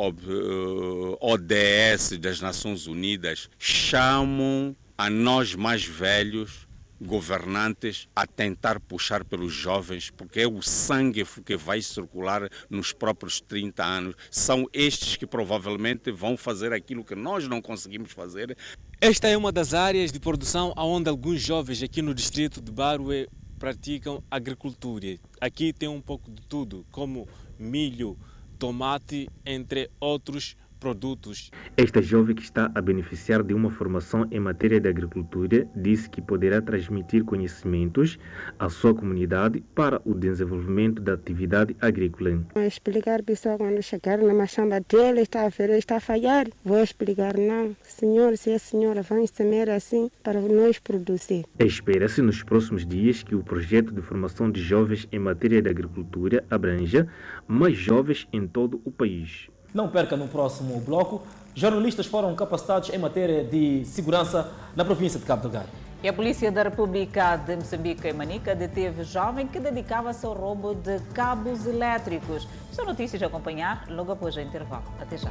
eh, 0.01 1.17
ODS 1.21 2.17
das 2.17 2.41
Nações 2.41 2.87
Unidas, 2.87 3.49
chamam 3.59 4.75
a 4.97 5.09
nós 5.09 5.53
mais 5.53 5.85
velhos 5.85 6.67
governantes 7.01 8.07
a 8.15 8.27
tentar 8.27 8.79
puxar 8.79 9.23
pelos 9.23 9.53
jovens, 9.53 10.09
porque 10.09 10.41
é 10.41 10.47
o 10.47 10.61
sangue 10.61 11.25
que 11.45 11.55
vai 11.55 11.81
circular 11.81 12.49
nos 12.69 12.91
próprios 12.91 13.39
30 13.41 13.83
anos. 13.83 14.15
São 14.29 14.67
estes 14.73 15.15
que 15.15 15.25
provavelmente 15.25 16.11
vão 16.11 16.35
fazer 16.37 16.73
aquilo 16.73 17.03
que 17.03 17.15
nós 17.15 17.47
não 17.47 17.61
conseguimos 17.61 18.11
fazer. 18.11 18.57
Esta 19.01 19.27
é 19.27 19.37
uma 19.37 19.51
das 19.51 19.73
áreas 19.73 20.11
de 20.11 20.19
produção 20.19 20.73
onde 20.75 21.09
alguns 21.09 21.41
jovens 21.41 21.81
aqui 21.81 22.01
no 22.01 22.13
distrito 22.13 22.61
de 22.61 22.71
Barue 22.71 23.27
praticam 23.57 24.23
agricultura. 24.29 25.17
Aqui 25.39 25.73
tem 25.73 25.89
um 25.89 26.01
pouco 26.01 26.31
de 26.31 26.41
tudo, 26.47 26.85
como 26.91 27.27
milho, 27.57 28.17
tomate, 28.57 29.29
entre 29.45 29.89
outros 29.99 30.55
produtos. 30.79 31.51
Esta 31.75 32.01
jovem 32.01 32.35
que 32.35 32.41
está 32.41 32.71
a 32.73 32.81
beneficiar 32.81 33.43
de 33.43 33.53
uma 33.53 33.69
formação 33.69 34.27
em 34.31 34.39
matéria 34.39 34.79
de 34.79 34.87
agricultura 34.87 35.67
disse 35.75 36.09
que 36.09 36.21
poderá 36.21 36.61
transmitir 36.61 37.23
conhecimentos 37.23 38.17
à 38.57 38.69
sua 38.69 38.93
comunidade 38.93 39.63
para 39.75 40.01
o 40.05 40.13
desenvolvimento 40.13 41.01
da 41.01 41.13
atividade 41.13 41.75
agrícola. 41.81 42.43
Vou 42.53 42.63
explicar 42.63 43.21
pessoal 43.23 43.57
quando 43.57 43.81
chegar 43.81 44.17
na 44.17 44.33
machamba 44.33 44.79
dele 44.79 45.21
está 45.21 45.45
a 45.45 45.51
ferir, 45.51 45.77
está 45.77 45.97
a 45.97 45.99
falhar. 45.99 46.47
Vou 46.63 46.81
explicar 46.81 47.37
não, 47.37 47.75
senhor, 47.83 48.37
se 48.37 48.51
a 48.51 48.59
senhora 48.59 49.01
vai 49.01 49.27
semear 49.27 49.69
assim 49.69 50.09
para 50.23 50.39
nós 50.41 50.79
produzir. 50.79 51.45
Espera-se 51.59 52.21
nos 52.21 52.43
próximos 52.43 52.85
dias 52.85 53.23
que 53.23 53.35
o 53.35 53.43
projeto 53.43 53.93
de 53.93 54.01
formação 54.01 54.49
de 54.49 54.61
jovens 54.61 55.07
em 55.11 55.19
matéria 55.19 55.61
de 55.61 55.69
agricultura 55.69 56.43
abranja 56.49 57.07
mais 57.47 57.75
jovens 57.75 58.27
em 58.31 58.47
todo 58.47 58.81
o 58.85 58.91
país. 58.91 59.49
Não 59.73 59.87
perca 59.87 60.17
no 60.17 60.27
próximo 60.27 60.79
bloco. 60.79 61.21
Jornalistas 61.53 62.05
foram 62.05 62.35
capacitados 62.35 62.89
em 62.89 62.97
matéria 62.97 63.43
de 63.43 63.83
segurança 63.85 64.51
na 64.75 64.85
província 64.85 65.19
de 65.19 65.25
Cabo 65.25 65.43
Delgado. 65.43 65.69
E 66.01 66.07
a 66.07 66.13
Polícia 66.13 66.49
da 66.49 66.63
República 66.63 67.35
de 67.35 67.57
Moçambique 67.57 68.07
e 68.07 68.13
Manica 68.13 68.55
deteve 68.55 69.03
jovem 69.03 69.47
que 69.47 69.59
dedicava-se 69.59 70.25
ao 70.25 70.33
roubo 70.33 70.73
de 70.73 70.99
cabos 71.13 71.65
elétricos. 71.65 72.47
São 72.71 72.85
notícias 72.85 73.21
a 73.21 73.25
acompanhar 73.25 73.85
logo 73.89 74.13
após 74.13 74.35
o 74.37 74.39
intervalo. 74.39 74.85
Até 75.01 75.17
já. 75.17 75.29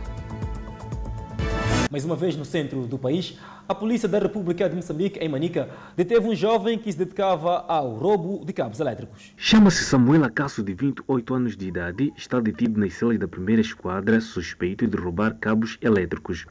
Mais 1.91 2.05
uma 2.05 2.15
vez 2.15 2.37
no 2.37 2.45
centro 2.45 2.87
do 2.87 2.99
país, 2.99 3.39
a 3.67 3.75
Polícia 3.75 4.07
da 4.07 4.19
República 4.19 4.69
de 4.69 4.77
Moçambique, 4.77 5.19
em 5.21 5.29
Manica, 5.29 5.71
deteve 5.97 6.29
um 6.29 6.35
jovem 6.35 6.79
que 6.79 6.93
se 6.93 6.99
dedicava 6.99 7.65
ao 7.67 7.95
roubo 7.95 8.45
de 8.45 8.53
cabos 8.53 8.79
elétricos. 8.79 9.33
Chama-se 9.39 9.85
Samuel 9.85 10.25
Acaso, 10.25 10.63
de 10.63 10.75
28 10.75 11.35
anos 11.35 11.57
de 11.57 11.67
idade, 11.67 12.13
está 12.15 12.41
detido 12.41 12.79
nas 12.79 12.93
celas 12.93 13.19
da 13.19 13.27
primeira 13.27 13.63
esquadra, 13.63 14.21
suspeito 14.21 14.87
de 14.87 14.99
roubar 14.99 15.39
cabos 15.39 15.79
elétricos. 15.81 16.45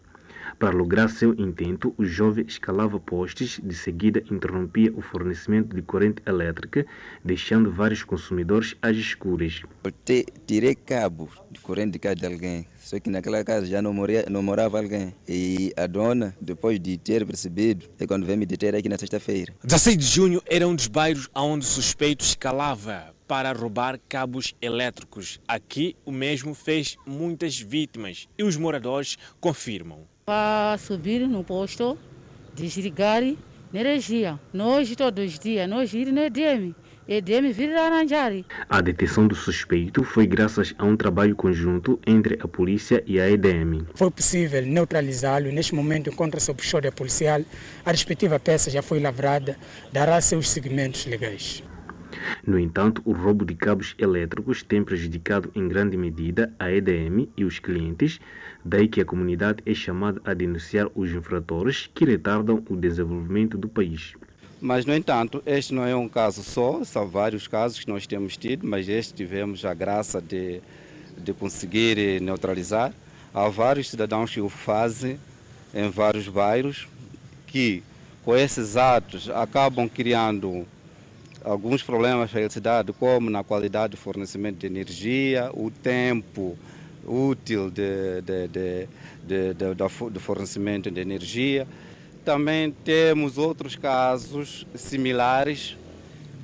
Para 0.58 0.76
lograr 0.76 1.08
seu 1.08 1.36
intento, 1.36 1.94
o 2.00 2.04
jovem 2.04 2.44
escalava 2.48 3.00
postes, 3.00 3.60
de 3.64 3.76
seguida 3.76 4.24
interrompia 4.32 4.92
o 4.96 5.02
fornecimento 5.02 5.76
de 5.76 5.84
corrente 5.84 6.24
elétrica, 6.26 6.84
deixando 7.24 7.72
vários 7.72 8.04
consumidores 8.04 8.76
às 8.82 8.98
escuras. 8.98 9.62
Eu 9.84 9.94
tirei 10.48 10.74
cabo 10.74 11.30
de 11.52 11.60
corrente 11.60 11.92
de 11.92 12.00
casa 12.00 12.16
de 12.16 12.26
alguém, 12.26 12.66
só 12.88 12.98
que 13.02 13.10
naquela 13.10 13.44
casa 13.44 13.66
já 13.66 13.82
não, 13.82 13.94
moria, 13.94 14.26
não 14.30 14.42
morava 14.42 14.80
alguém. 14.80 15.14
E 15.28 15.74
a 15.76 15.86
dona, 15.88 16.34
depois 16.40 16.80
de 16.80 16.98
ter 16.98 17.26
percebido, 17.26 17.86
é 18.00 18.08
quando 18.08 18.26
veio 18.26 18.38
me 18.38 18.46
deter 18.46 18.74
aqui 18.74 18.88
na 18.88 18.98
sexta-feira. 18.98 19.54
16 19.62 19.98
de 19.98 20.06
junho 20.06 20.42
era 20.46 20.66
um 20.66 20.74
dos 20.74 20.88
bairros 20.88 21.30
onde 21.36 21.66
o 21.66 21.68
suspeito 21.68 22.24
escalava 22.24 23.14
para 23.28 23.52
roubar 23.52 24.00
cabos 24.08 24.56
elétricos. 24.62 25.38
Aqui 25.46 25.98
o 26.06 26.14
mesmo 26.14 26.54
fez 26.54 26.96
muitas 27.06 27.60
vítimas 27.60 28.30
e 28.38 28.44
os 28.44 28.56
moradores 28.56 29.18
confirmam. 29.42 30.08
Para 30.26 30.78
subir 30.78 31.28
no 31.28 31.44
posto, 31.44 31.98
desligar 32.56 33.22
energia. 33.74 34.40
Nós 34.54 34.96
todos 34.96 35.26
os 35.26 35.38
dias, 35.38 35.70
nós 35.70 35.94
ir 35.94 36.10
no 36.14 36.22
EDM. 36.22 36.74
A 38.70 38.82
detenção 38.82 39.28
do 39.30 39.34
suspeito 39.34 40.04
foi 40.04 40.28
graças 40.28 40.76
a 40.78 40.84
um 40.84 40.98
trabalho 40.98 41.38
conjunto 41.38 41.98
entre 42.06 42.38
a 42.42 42.50
polícia 42.50 43.02
e 43.08 43.18
a 43.18 43.30
EDM. 43.30 43.88
Foi 43.96 44.12
possível 44.12 44.62
neutralizá-lo. 44.66 45.50
Neste 45.50 45.74
momento 45.74 46.10
encontra-se 46.10 46.48
sob 46.48 46.62
custódia 46.62 46.92
policial. 46.92 47.42
A 47.86 47.92
respectiva 47.92 48.38
peça 48.38 48.70
já 48.70 48.82
foi 48.82 49.00
lavrada, 49.00 49.58
dará 49.90 50.20
seus 50.20 50.50
segmentos 50.50 51.06
legais. 51.06 51.64
No 52.46 52.60
entanto, 52.60 53.02
o 53.06 53.14
roubo 53.14 53.46
de 53.46 53.56
cabos 53.56 53.96
elétricos 53.98 54.62
tem 54.62 54.84
prejudicado 54.84 55.50
em 55.56 55.66
grande 55.66 55.96
medida 55.96 56.54
a 56.60 56.70
EDM 56.70 57.30
e 57.38 57.46
os 57.46 57.58
clientes, 57.58 58.20
daí 58.66 58.86
que 58.90 59.00
a 59.00 59.06
comunidade 59.06 59.64
é 59.66 59.74
chamada 59.74 60.20
a 60.26 60.34
denunciar 60.34 60.90
os 60.94 61.10
infratores 61.12 61.90
que 61.94 62.04
retardam 62.04 62.66
o 62.70 62.76
desenvolvimento 62.76 63.58
do 63.58 63.70
país. 63.70 64.14
Mas, 64.60 64.86
no 64.86 64.96
entanto, 64.96 65.44
este 65.46 65.74
não 65.74 65.86
é 65.86 65.96
um 65.96 66.10
caso 66.10 66.42
só, 66.42 66.84
são 66.84 67.08
vários 67.08 67.48
casos 67.48 67.80
que 67.80 67.88
nós 67.88 68.08
temos 68.08 68.36
tido, 68.36 68.66
mas 68.66 68.90
este 68.90 69.14
tivemos 69.14 69.64
a 69.64 69.74
graça 69.74 70.20
de, 70.20 70.62
de 71.16 71.32
conseguir 71.32 72.20
neutralizar. 72.22 72.92
Há 73.34 73.48
vários 73.50 73.90
cidadãos 73.90 74.32
que 74.32 74.42
o 74.42 74.50
fazem 74.50 75.20
em 75.74 75.90
vários 75.90 76.28
bairros 76.28 76.88
que, 77.46 77.84
com 78.26 78.36
esses 78.36 78.76
atos, 78.76 79.30
acabam 79.30 79.88
criando 79.88 80.66
alguns 81.44 81.84
problemas 81.84 82.32
para 82.32 82.46
a 82.46 82.50
cidade, 82.50 82.92
como 82.94 83.30
na 83.30 83.44
qualidade 83.44 83.92
de 83.92 83.98
fornecimento 83.98 84.58
de 84.58 84.66
energia, 84.66 85.52
o 85.54 85.70
tempo 85.70 86.58
útil 87.06 87.70
de, 87.70 88.22
de, 88.22 88.48
de, 88.48 88.88
de, 89.24 89.54
de, 89.54 90.12
de 90.12 90.20
fornecimento 90.20 90.90
de 90.90 91.00
energia. 91.00 91.68
Também 92.28 92.72
temos 92.84 93.38
outros 93.38 93.78
casos 93.78 94.68
similares 94.76 95.78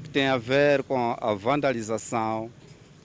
que 0.01 0.09
têm 0.11 0.27
a 0.27 0.37
ver 0.37 0.81
com 0.81 1.17
a 1.19 1.33
vandalização 1.33 2.49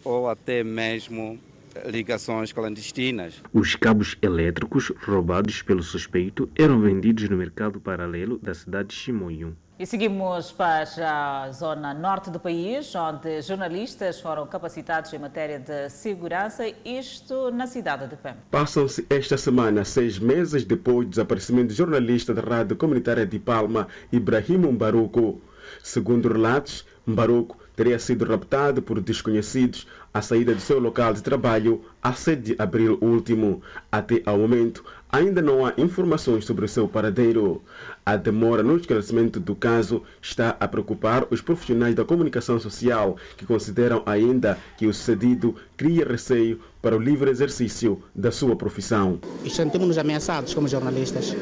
ou 0.05 0.29
até 0.29 0.63
mesmo 0.63 1.41
ligações 1.87 2.53
clandestinas. 2.53 3.43
Os 3.53 3.75
cabos 3.75 4.17
elétricos 4.23 4.93
roubados 5.05 5.61
pelo 5.61 5.83
suspeito 5.83 6.49
eram 6.55 6.81
vendidos 6.81 7.29
no 7.29 7.37
mercado 7.37 7.81
paralelo 7.81 8.39
da 8.39 8.55
cidade 8.55 8.91
de 8.91 8.95
Chimoio. 8.95 9.57
E 9.79 9.87
seguimos 9.87 10.51
para 10.51 11.45
a 11.45 11.53
zona 11.53 11.95
norte 11.95 12.31
do 12.31 12.41
país, 12.41 12.93
onde 12.97 13.41
jornalistas 13.43 14.21
foram 14.21 14.45
capacitados 14.45 15.13
em 15.13 15.21
matéria 15.21 15.61
de 15.61 15.89
segurança, 15.89 16.65
isto 16.85 17.53
na 17.53 17.65
cidade 17.69 18.09
de 18.09 18.17
Pemba. 18.17 18.39
Passam-se 18.51 19.07
esta 19.09 19.39
semana 19.39 19.85
seis 19.85 20.19
meses 20.19 20.65
depois 20.65 21.07
do 21.07 21.11
desaparecimento 21.11 21.69
do 21.69 21.75
jornalista 21.75 22.35
da 22.35 22.43
rádio 22.43 22.77
comunitária 22.77 23.25
de 23.25 23.39
Palma, 23.39 23.87
Ibrahim 24.11 24.67
Mbaruco. 24.73 25.41
Segundo 25.81 26.29
relatos, 26.29 26.85
Mbaruco 27.07 27.57
teria 27.77 28.01
sido 28.01 28.25
raptado 28.25 28.83
por 28.83 29.01
desconhecidos 29.01 29.87
à 30.13 30.21
saída 30.21 30.53
do 30.53 30.61
seu 30.61 30.81
local 30.81 31.15
de 31.15 31.23
trabalho 31.23 31.85
a 32.03 32.13
7 32.13 32.43
de 32.43 32.57
abril 32.59 32.99
último. 33.01 33.63
Até 33.93 34.21
ao 34.27 34.39
momento, 34.39 34.85
ainda 35.11 35.41
não 35.41 35.65
há 35.65 35.73
informações 35.79 36.45
sobre 36.45 36.65
o 36.65 36.69
seu 36.69 36.87
paradeiro. 36.87 37.63
A 38.05 38.17
demora 38.17 38.63
no 38.63 38.77
esclarecimento 38.77 39.41
do 39.41 39.55
caso 39.55 40.03
está 40.21 40.57
a 40.61 40.69
preocupar 40.69 41.27
os 41.31 41.41
profissionais 41.41 41.95
da 41.95 42.05
comunicação 42.05 42.59
social, 42.61 43.17
que 43.37 43.47
consideram 43.47 44.03
ainda 44.07 44.59
que 44.77 44.87
o 44.87 44.95
sucedido 44.95 45.55
cria 45.77 46.07
receio 46.07 46.61
para 46.81 46.97
o 46.97 47.01
livre 47.01 47.31
exercício 47.31 48.03
da 48.15 48.31
sua 48.31 48.55
profissão. 48.57 49.19
E 49.45 49.51
sentimos-nos 49.51 49.99
ameaçados 49.99 50.55
como 50.55 50.69
jornalistas 50.69 51.35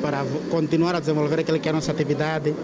para 0.00 0.24
continuar 0.50 0.94
a 0.94 1.00
desenvolver 1.00 1.40
aquilo 1.40 1.58
que 1.58 1.68
é 1.68 1.70
a 1.70 1.74
nossa 1.74 1.90
atividade 1.90 2.54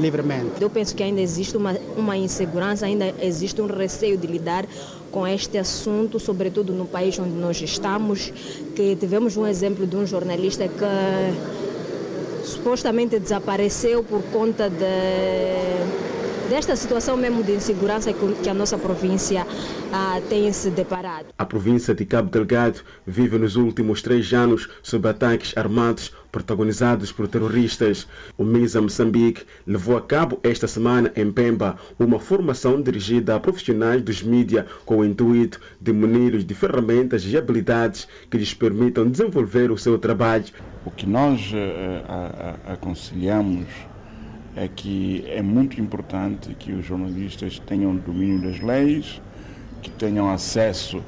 livremente. 0.00 0.60
Eu 0.60 0.70
penso 0.70 0.94
que 0.94 1.02
ainda 1.02 1.20
existe 1.20 1.56
uma, 1.56 1.76
uma 1.96 2.16
insegurança, 2.16 2.86
ainda 2.86 3.14
existe 3.20 3.60
um 3.60 3.66
receio 3.66 4.16
de 4.16 4.26
lidar 4.26 4.64
com 5.10 5.26
este 5.26 5.58
assunto, 5.58 6.18
sobretudo 6.18 6.72
no 6.72 6.86
país 6.86 7.18
onde 7.18 7.34
nós 7.34 7.60
estamos, 7.60 8.32
que 8.74 8.96
tivemos 8.96 9.36
um 9.36 9.46
exemplo 9.46 9.86
de 9.86 9.96
um 9.96 10.06
jornalista 10.06 10.68
que 10.68 12.46
supostamente 12.46 13.18
desapareceu 13.18 14.02
por 14.02 14.22
conta 14.32 14.68
de 14.70 16.08
desta 16.48 16.74
situação 16.74 17.14
mesmo 17.14 17.42
de 17.42 17.52
insegurança 17.52 18.10
que 18.12 18.48
a 18.48 18.54
nossa 18.54 18.78
província 18.78 19.46
ah, 19.92 20.20
tem 20.28 20.52
se 20.52 20.70
deparado. 20.70 21.28
A 21.38 21.44
província 21.44 21.94
de 21.94 22.04
Cabo 22.04 22.30
Delgado 22.30 22.80
vive 23.06 23.38
nos 23.38 23.56
últimos 23.56 24.02
três 24.02 24.32
anos 24.32 24.68
sob 24.82 25.08
ataques 25.08 25.56
armados 25.56 26.12
protagonizados 26.30 27.10
por 27.10 27.26
terroristas. 27.26 28.06
O 28.36 28.44
MISA 28.44 28.80
Moçambique 28.80 29.44
levou 29.66 29.96
a 29.96 30.02
cabo 30.02 30.38
esta 30.42 30.66
semana 30.66 31.10
em 31.16 31.32
Pemba 31.32 31.76
uma 31.98 32.18
formação 32.18 32.80
dirigida 32.82 33.34
a 33.34 33.40
profissionais 33.40 34.02
dos 34.02 34.22
mídias 34.22 34.66
com 34.84 34.98
o 34.98 35.04
intuito 35.04 35.60
de 35.80 35.92
munilos 35.92 36.44
de 36.44 36.54
ferramentas 36.54 37.24
e 37.24 37.36
habilidades 37.36 38.06
que 38.30 38.36
lhes 38.36 38.52
permitam 38.52 39.08
desenvolver 39.08 39.70
o 39.70 39.78
seu 39.78 39.98
trabalho. 39.98 40.44
O 40.84 40.90
que 40.90 41.06
nós 41.06 41.50
uh, 41.52 42.72
aconselhamos 42.72 43.66
é 44.54 44.68
que 44.68 45.24
é 45.28 45.40
muito 45.40 45.80
importante 45.80 46.54
que 46.58 46.72
os 46.72 46.84
jornalistas 46.84 47.58
tenham 47.60 47.94
domínio 47.94 48.42
das 48.42 48.60
leis, 48.60 49.20
que 49.82 49.90
tenham 49.90 50.30
acesso 50.30 51.02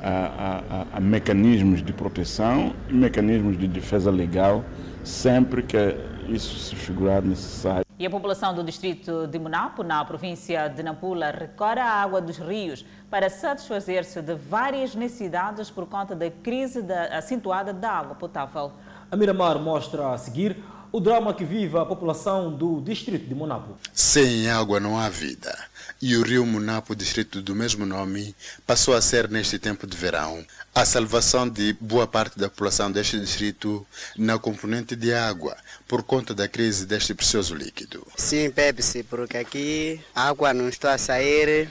a, 0.00 0.62
a, 0.92 0.96
a, 0.98 1.00
mecanismos 1.00 1.82
de 1.82 1.92
proteção 1.92 2.74
e 2.88 2.92
mecanismos 2.92 3.58
de 3.58 3.66
defesa 3.66 4.10
legal, 4.10 4.64
sempre 5.02 5.62
que 5.62 5.96
isso 6.28 6.58
se 6.58 6.76
figurar 6.76 7.22
necessário. 7.22 7.84
E 7.98 8.06
a 8.06 8.10
população 8.10 8.54
do 8.54 8.62
distrito 8.62 9.26
de 9.26 9.38
Monapo, 9.40 9.82
na 9.82 10.04
província 10.04 10.68
de 10.68 10.84
Nampula, 10.84 11.32
recorre 11.32 11.80
à 11.80 11.86
água 11.86 12.20
dos 12.20 12.38
rios 12.38 12.84
para 13.10 13.28
satisfazer-se 13.28 14.22
de 14.22 14.34
várias 14.34 14.94
necessidades 14.94 15.68
por 15.68 15.84
conta 15.86 16.14
da 16.14 16.30
crise 16.30 16.80
da, 16.80 17.18
acentuada 17.18 17.72
da 17.72 17.90
água 17.90 18.14
potável. 18.14 18.72
A 19.10 19.16
Miramar 19.16 19.58
mostra 19.58 20.12
a 20.12 20.18
seguir 20.18 20.62
o 20.92 21.00
drama 21.00 21.34
que 21.34 21.44
vive 21.44 21.76
a 21.76 21.84
população 21.84 22.54
do 22.54 22.80
distrito 22.80 23.26
de 23.26 23.34
Monapo. 23.34 23.74
Sem 23.92 24.48
água 24.48 24.78
não 24.78 24.96
há 24.96 25.08
vida. 25.08 25.56
E 26.00 26.16
o 26.16 26.22
rio 26.22 26.46
Monapo, 26.46 26.94
distrito 26.94 27.42
do 27.42 27.56
mesmo 27.56 27.84
nome, 27.84 28.32
passou 28.64 28.94
a 28.94 29.02
ser 29.02 29.28
neste 29.28 29.58
tempo 29.58 29.84
de 29.84 29.96
verão 29.96 30.46
a 30.72 30.84
salvação 30.84 31.48
de 31.48 31.72
boa 31.80 32.06
parte 32.06 32.38
da 32.38 32.48
população 32.48 32.88
deste 32.92 33.18
distrito 33.18 33.84
na 34.16 34.38
componente 34.38 34.94
de 34.94 35.12
água, 35.12 35.56
por 35.88 36.04
conta 36.04 36.32
da 36.32 36.46
crise 36.46 36.86
deste 36.86 37.14
precioso 37.14 37.52
líquido. 37.52 38.06
Sim, 38.16 38.48
Pepsi, 38.48 39.02
porque 39.02 39.38
aqui 39.38 40.00
a 40.14 40.28
água 40.28 40.54
não 40.54 40.68
está 40.68 40.94
a 40.94 40.98
sair, 40.98 41.68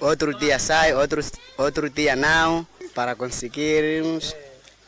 outro, 0.00 0.36
dia 0.36 0.58
sai, 0.58 0.92
outro, 0.92 1.24
outro 1.56 1.88
dia 1.88 2.16
não, 2.16 2.66
para 2.92 3.14
conseguirmos 3.14 4.34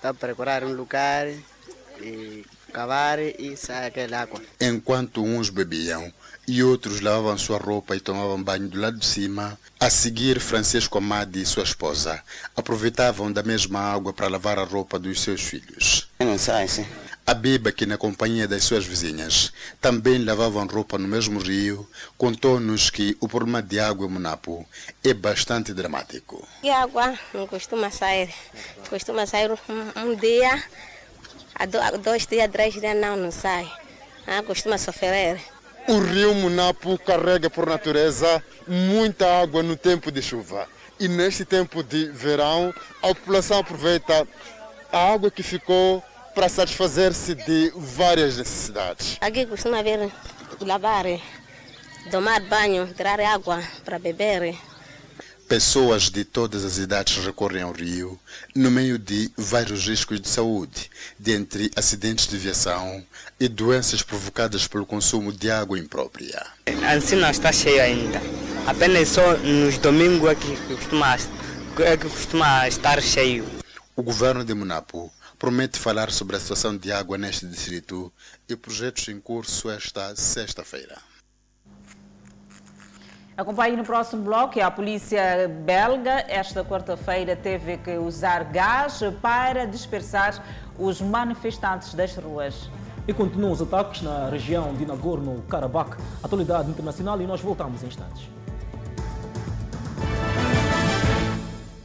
tá, 0.03 0.13
procurar 0.13 0.65
um 0.65 0.73
lugar 0.73 1.29
e 2.01 2.45
cavar 2.73 3.21
e 3.21 3.57
sai 3.57 3.87
aquela 3.87 4.23
água. 4.23 4.43
Enquanto 4.61 5.23
uns 5.23 5.51
bebiam 5.51 6.13
e 6.47 6.63
outros 6.63 7.01
lavavam 7.01 7.37
sua 7.37 7.59
roupa 7.59 7.97
e 7.97 8.01
tomavam 8.01 8.43
banho 8.43 8.69
do 8.69 8.81
lado 8.81 8.99
de 8.99 9.07
cima, 9.07 9.59
a 9.81 9.91
seguir 9.91 10.41
Francisco 10.41 10.99
Amadi 10.99 11.43
e 11.43 11.47
sua 11.47 11.65
esposa 11.65 12.23
aproveitavam 12.55 13.33
da 13.33 13.43
mesma 13.43 13.81
água 13.81 14.13
para 14.13 14.29
lavar 14.29 14.59
a 14.59 14.65
roupa 14.65 14.99
dos 14.99 15.21
seus 15.21 15.43
filhos. 15.43 16.09
Não 16.21 16.39
sai, 16.39 16.69
sim. 16.69 16.87
A 17.27 17.35
Biba, 17.35 17.73
que 17.73 17.87
na 17.87 17.99
companhia 17.99 18.47
das 18.47 18.63
suas 18.63 18.87
vizinhas 18.87 19.53
também 19.81 20.25
lavavam 20.25 20.65
roupa 20.65 20.97
no 20.97 21.09
mesmo 21.09 21.41
rio, 21.41 21.89
contou-nos 22.17 22.89
que 22.89 23.17
o 23.21 23.27
problema 23.27 23.61
de 23.61 23.81
água 23.81 24.07
em 24.07 24.11
Monapo 24.11 24.65
é 25.03 25.13
bastante 25.13 25.75
dramático. 25.75 26.47
E 26.63 26.71
a 26.71 26.83
água 26.83 27.19
não 27.35 27.49
costuma 27.49 27.91
sair. 27.91 28.33
Costuma 28.89 29.27
sair 29.27 29.51
um, 29.51 30.11
um 30.11 30.15
dia 30.15 30.63
dois 32.03 32.27
dias, 32.27 32.49
três 32.53 32.75
dias 32.75 32.97
não, 32.97 33.17
não 33.17 33.33
sai. 33.33 33.69
Ah, 34.25 34.43
costuma 34.45 34.79
sofrer. 34.79 35.41
O 35.89 36.01
rio 36.01 36.35
Munapo 36.35 36.99
carrega 36.99 37.49
por 37.49 37.69
natureza 37.69 38.43
muita 38.67 39.41
água 39.41 39.63
no 39.63 39.77
tempo 39.77 40.11
de 40.11 40.21
chuva. 40.21 40.67
E 40.99 41.07
neste 41.07 41.45
tempo 41.45 41.81
de 41.83 42.07
verão, 42.07 42.75
a 43.01 43.09
população 43.09 43.59
aproveita 43.59 44.27
a 44.93 45.13
água 45.13 45.31
que 45.31 45.45
ficou 45.45 46.03
para 46.35 46.49
satisfazer-se 46.49 47.37
de 47.37 47.73
várias 47.77 48.37
necessidades. 48.37 49.17
Aqui 49.21 49.47
costuma 49.47 49.81
vir 49.83 50.11
lavar, 50.61 51.05
tomar 52.11 52.41
banho, 52.41 52.93
tirar 52.93 53.21
água 53.21 53.63
para 53.85 53.99
beber. 53.99 54.59
Pessoas 55.49 56.11
de 56.11 56.25
todas 56.25 56.65
as 56.65 56.77
idades 56.77 57.25
recorrem 57.25 57.63
ao 57.63 57.71
rio 57.71 58.19
no 58.53 58.69
meio 58.69 58.99
de 58.99 59.31
vários 59.37 59.87
riscos 59.87 60.21
de 60.21 60.29
saúde, 60.29 60.91
dentre 61.17 61.71
acidentes 61.77 62.27
de 62.27 62.37
viação 62.37 63.07
e 63.39 63.49
doenças 63.49 64.03
provocadas 64.03 64.67
pelo 64.67 64.85
consumo 64.85 65.33
de 65.33 65.49
água 65.49 65.79
imprópria. 65.79 66.45
Assim 66.93 67.15
não 67.15 67.31
está 67.31 67.53
cheio 67.53 67.81
ainda. 67.81 68.21
Apenas 68.67 69.09
só 69.09 69.37
nos 69.37 69.79
domingos 69.79 70.31
é 70.31 70.35
que 70.35 70.57
costuma, 70.75 71.17
é 71.79 71.97
que 71.97 72.09
costuma 72.09 72.67
estar 72.67 73.01
cheio. 73.01 73.47
O 73.95 74.03
governo 74.03 74.45
de 74.45 74.53
Monapo 74.53 75.13
promete 75.39 75.79
falar 75.79 76.11
sobre 76.11 76.35
a 76.35 76.41
situação 76.41 76.77
de 76.77 76.91
água 76.91 77.17
neste 77.17 77.47
distrito 77.47 78.13
e 78.49 78.57
projetos 78.57 79.07
em 79.09 79.21
curso 79.21 79.71
esta 79.71 80.17
sexta-feira. 80.17 80.97
Acompanhe 83.37 83.77
no 83.77 83.85
próximo 83.85 84.23
bloco. 84.23 84.59
A 84.59 84.71
polícia 84.71 85.47
belga, 85.63 86.25
esta 86.27 86.65
quarta-feira, 86.65 87.37
teve 87.37 87.77
que 87.77 87.99
usar 87.99 88.45
gás 88.45 89.03
para 89.21 89.67
dispersar 89.67 90.43
os 90.79 91.03
manifestantes 91.03 91.93
das 91.93 92.17
ruas. 92.17 92.71
E 93.07 93.13
continuam 93.13 93.53
os 93.53 93.61
ataques 93.61 94.01
na 94.01 94.31
região 94.31 94.73
de 94.73 94.87
Nagorno-Karabakh, 94.87 95.99
atualidade 96.23 96.71
internacional, 96.71 97.21
e 97.21 97.27
nós 97.27 97.43
voltamos 97.43 97.83
em 97.83 97.89
instantes. 97.89 98.27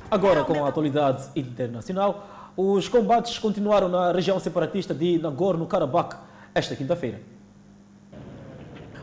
Agora, 0.09 0.45
com 0.45 0.63
a 0.63 0.69
atualidade 0.69 1.25
internacional, 1.35 2.51
os 2.55 2.87
combates 2.87 3.37
continuaram 3.37 3.89
na 3.89 4.13
região 4.13 4.39
separatista 4.39 4.93
de 4.93 5.19
Nagorno-Karabakh 5.19 6.15
esta 6.55 6.77
quinta-feira. 6.77 7.30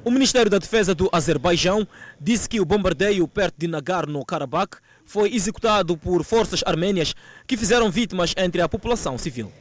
O 0.05 0.11
Ministério 0.11 0.51
da 0.51 0.59
Defesa 0.59 0.95
do 0.95 1.09
Azerbaijão 1.13 1.87
disse 2.21 2.49
que 2.49 2.61
o 2.61 2.65
bombardeio 2.65 3.27
perto 3.27 3.57
de 3.59 3.67
Nagorno-Karabakh 3.67 4.79
foi 5.05 5.35
executado 5.35 5.97
por 5.97 6.23
forças 6.23 6.63
armênias 6.65 7.15
que 7.47 7.57
fizeram 7.57 7.91
vítimas 7.91 8.33
entre 8.37 8.61
a 8.61 8.69
população 8.69 9.19
civil. 9.19 9.53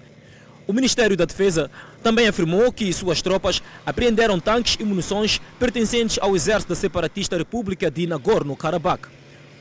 O 0.67 0.73
Ministério 0.73 1.17
da 1.17 1.25
Defesa 1.25 1.71
também 2.03 2.27
afirmou 2.27 2.71
que 2.71 2.91
suas 2.93 3.21
tropas 3.21 3.63
apreenderam 3.85 4.39
tanques 4.39 4.77
e 4.79 4.83
munições 4.83 5.41
pertencentes 5.57 6.19
ao 6.21 6.35
exército 6.35 6.69
da 6.69 6.75
separatista 6.75 7.37
República 7.37 7.89
de 7.89 8.05
Nagorno-Karabakh. 8.05 9.07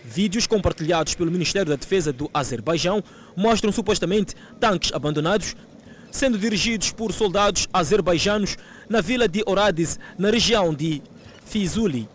Vídeos 0.05 0.47
compartilhados 0.47 1.15
pelo 1.15 1.31
Ministério 1.31 1.71
da 1.71 1.77
Defesa 1.77 2.13
do 2.13 2.31
Azerbaijão 2.35 3.03
mostram 3.35 3.73
supostamente 3.73 4.35
tanques 4.61 4.93
abandonados 4.93 5.57
sendo 6.17 6.39
dirigidos 6.39 6.91
por 6.91 7.13
soldados 7.13 7.69
azerbaijanos 7.73 8.57
na 8.89 9.03
vila 9.03 9.29
de 9.29 9.43
Oradiz, 9.47 9.99
na 10.19 10.31
região 10.31 10.73
de 10.75 11.03
Fizuli. 11.45 12.09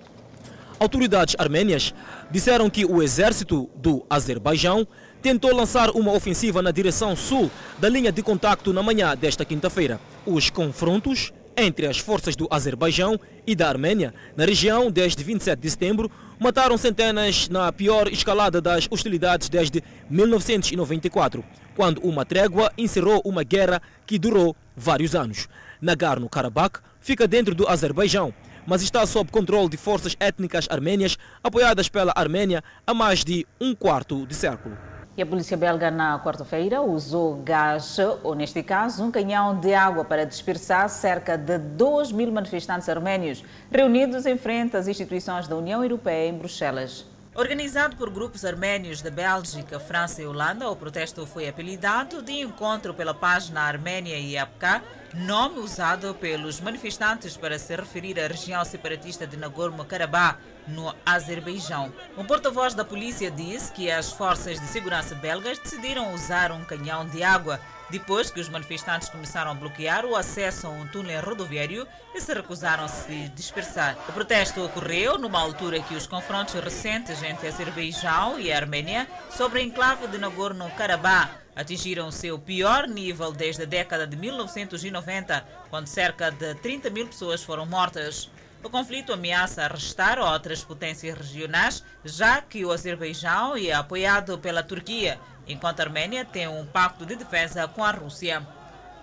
Autoridades 0.79 1.35
armênias 1.37 1.93
disseram 2.31 2.67
que 2.67 2.83
o 2.83 3.03
exército 3.03 3.69
do 3.75 4.03
Azerbaijão 4.09 4.87
tentou 5.21 5.55
lançar 5.55 5.91
uma 5.91 6.11
ofensiva 6.13 6.63
na 6.63 6.71
direção 6.71 7.15
sul 7.15 7.51
da 7.77 7.87
linha 7.87 8.11
de 8.11 8.23
contacto 8.23 8.73
na 8.73 8.81
manhã 8.81 9.15
desta 9.15 9.45
quinta-feira. 9.45 9.99
Os 10.25 10.49
confrontos 10.49 11.31
entre 11.61 11.85
as 11.87 11.99
forças 11.99 12.35
do 12.35 12.47
Azerbaijão 12.49 13.19
e 13.45 13.55
da 13.55 13.69
Arménia 13.69 14.13
na 14.35 14.45
região 14.45 14.89
desde 14.89 15.23
27 15.23 15.59
de 15.59 15.69
setembro 15.69 16.11
mataram 16.39 16.77
centenas 16.77 17.47
na 17.49 17.71
pior 17.71 18.07
escalada 18.07 18.59
das 18.59 18.87
hostilidades 18.89 19.47
desde 19.47 19.83
1994, 20.09 21.43
quando 21.75 22.01
uma 22.01 22.25
trégua 22.25 22.71
encerrou 22.77 23.21
uma 23.23 23.43
guerra 23.43 23.81
que 24.07 24.17
durou 24.17 24.55
vários 24.75 25.13
anos. 25.13 25.47
Nagorno-Karabakh 25.79 26.81
fica 26.99 27.27
dentro 27.27 27.53
do 27.53 27.69
Azerbaijão, 27.69 28.33
mas 28.65 28.81
está 28.81 29.05
sob 29.05 29.31
controle 29.31 29.69
de 29.69 29.77
forças 29.77 30.15
étnicas 30.19 30.67
armênias 30.69 31.17
apoiadas 31.43 31.89
pela 31.89 32.11
Arménia 32.15 32.63
há 32.85 32.93
mais 32.93 33.23
de 33.23 33.45
um 33.59 33.75
quarto 33.75 34.25
de 34.25 34.33
século. 34.33 34.90
E 35.17 35.21
a 35.21 35.25
polícia 35.25 35.57
belga, 35.57 35.91
na 35.91 36.17
quarta-feira, 36.19 36.81
usou 36.81 37.35
gás, 37.43 37.97
ou 38.23 38.33
neste 38.33 38.63
caso, 38.63 39.03
um 39.03 39.11
canhão 39.11 39.59
de 39.59 39.73
água 39.73 40.05
para 40.05 40.25
dispersar 40.25 40.87
cerca 40.89 41.37
de 41.37 41.57
2 41.57 42.13
mil 42.13 42.31
manifestantes 42.31 42.87
arménios 42.87 43.43
reunidos 43.69 44.25
em 44.25 44.37
frente 44.37 44.77
às 44.77 44.87
instituições 44.87 45.49
da 45.49 45.55
União 45.57 45.83
Europeia 45.83 46.29
em 46.29 46.37
Bruxelas. 46.37 47.10
Organizado 47.33 47.95
por 47.95 48.09
grupos 48.09 48.43
arménios 48.43 49.01
da 49.01 49.09
Bélgica, 49.09 49.79
França 49.79 50.21
e 50.21 50.25
Holanda, 50.25 50.69
o 50.69 50.75
protesto 50.75 51.25
foi 51.25 51.47
apelidado 51.47 52.21
de 52.21 52.33
Encontro 52.33 52.93
pela 52.93 53.13
Paz 53.13 53.49
na 53.49 53.61
Arménia 53.61 54.19
e 54.19 54.37
Abkhá, 54.37 54.81
nome 55.13 55.59
usado 55.59 56.13
pelos 56.15 56.59
manifestantes 56.59 57.37
para 57.37 57.57
se 57.57 57.73
referir 57.73 58.19
à 58.19 58.27
região 58.27 58.65
separatista 58.65 59.25
de 59.25 59.37
Nagorno-Karabakh, 59.37 60.39
no 60.67 60.93
Azerbaijão. 61.05 61.93
Um 62.17 62.25
porta-voz 62.25 62.73
da 62.73 62.83
polícia 62.83 63.31
disse 63.31 63.71
que 63.71 63.89
as 63.89 64.11
forças 64.11 64.59
de 64.59 64.67
segurança 64.67 65.15
belgas 65.15 65.57
decidiram 65.57 66.13
usar 66.13 66.51
um 66.51 66.65
canhão 66.65 67.07
de 67.07 67.23
água 67.23 67.61
depois 67.91 68.31
que 68.31 68.39
os 68.39 68.47
manifestantes 68.47 69.09
começaram 69.09 69.51
a 69.51 69.53
bloquear 69.53 70.05
o 70.05 70.15
acesso 70.15 70.65
a 70.65 70.69
um 70.69 70.87
túnel 70.87 71.21
rodoviário 71.21 71.85
e 72.15 72.21
se 72.21 72.33
recusaram 72.33 72.85
a 72.85 72.87
se 72.87 73.27
dispersar. 73.35 73.97
O 74.07 74.13
protesto 74.13 74.63
ocorreu 74.63 75.17
numa 75.19 75.39
altura 75.39 75.81
que 75.81 75.93
os 75.93 76.07
confrontos 76.07 76.53
recentes 76.53 77.21
entre 77.21 77.49
Azerbaijão 77.49 78.39
e 78.39 78.51
a 78.51 78.55
Arménia 78.55 79.07
sobre 79.29 79.59
a 79.59 79.63
enclave 79.63 80.07
de 80.07 80.17
Nagorno-Karabakh 80.17 81.41
atingiram 81.53 82.09
seu 82.11 82.39
pior 82.39 82.87
nível 82.87 83.33
desde 83.33 83.63
a 83.63 83.65
década 83.65 84.07
de 84.07 84.15
1990, 84.15 85.45
quando 85.69 85.87
cerca 85.87 86.31
de 86.31 86.55
30 86.55 86.89
mil 86.89 87.07
pessoas 87.07 87.43
foram 87.43 87.65
mortas. 87.65 88.31
O 88.63 88.69
conflito 88.69 89.11
ameaça 89.11 89.63
arrestar 89.63 90.19
outras 90.19 90.63
potências 90.63 91.17
regionais, 91.17 91.83
já 92.05 92.41
que 92.41 92.63
o 92.63 92.71
Azerbaijão 92.71 93.57
é 93.57 93.73
apoiado 93.73 94.37
pela 94.37 94.61
Turquia, 94.61 95.19
enquanto 95.51 95.79
a 95.79 95.83
Arménia 95.83 96.25
tem 96.25 96.47
um 96.47 96.65
pacto 96.65 97.05
de 97.05 97.15
defesa 97.15 97.67
com 97.67 97.83
a 97.83 97.91
Rússia. 97.91 98.45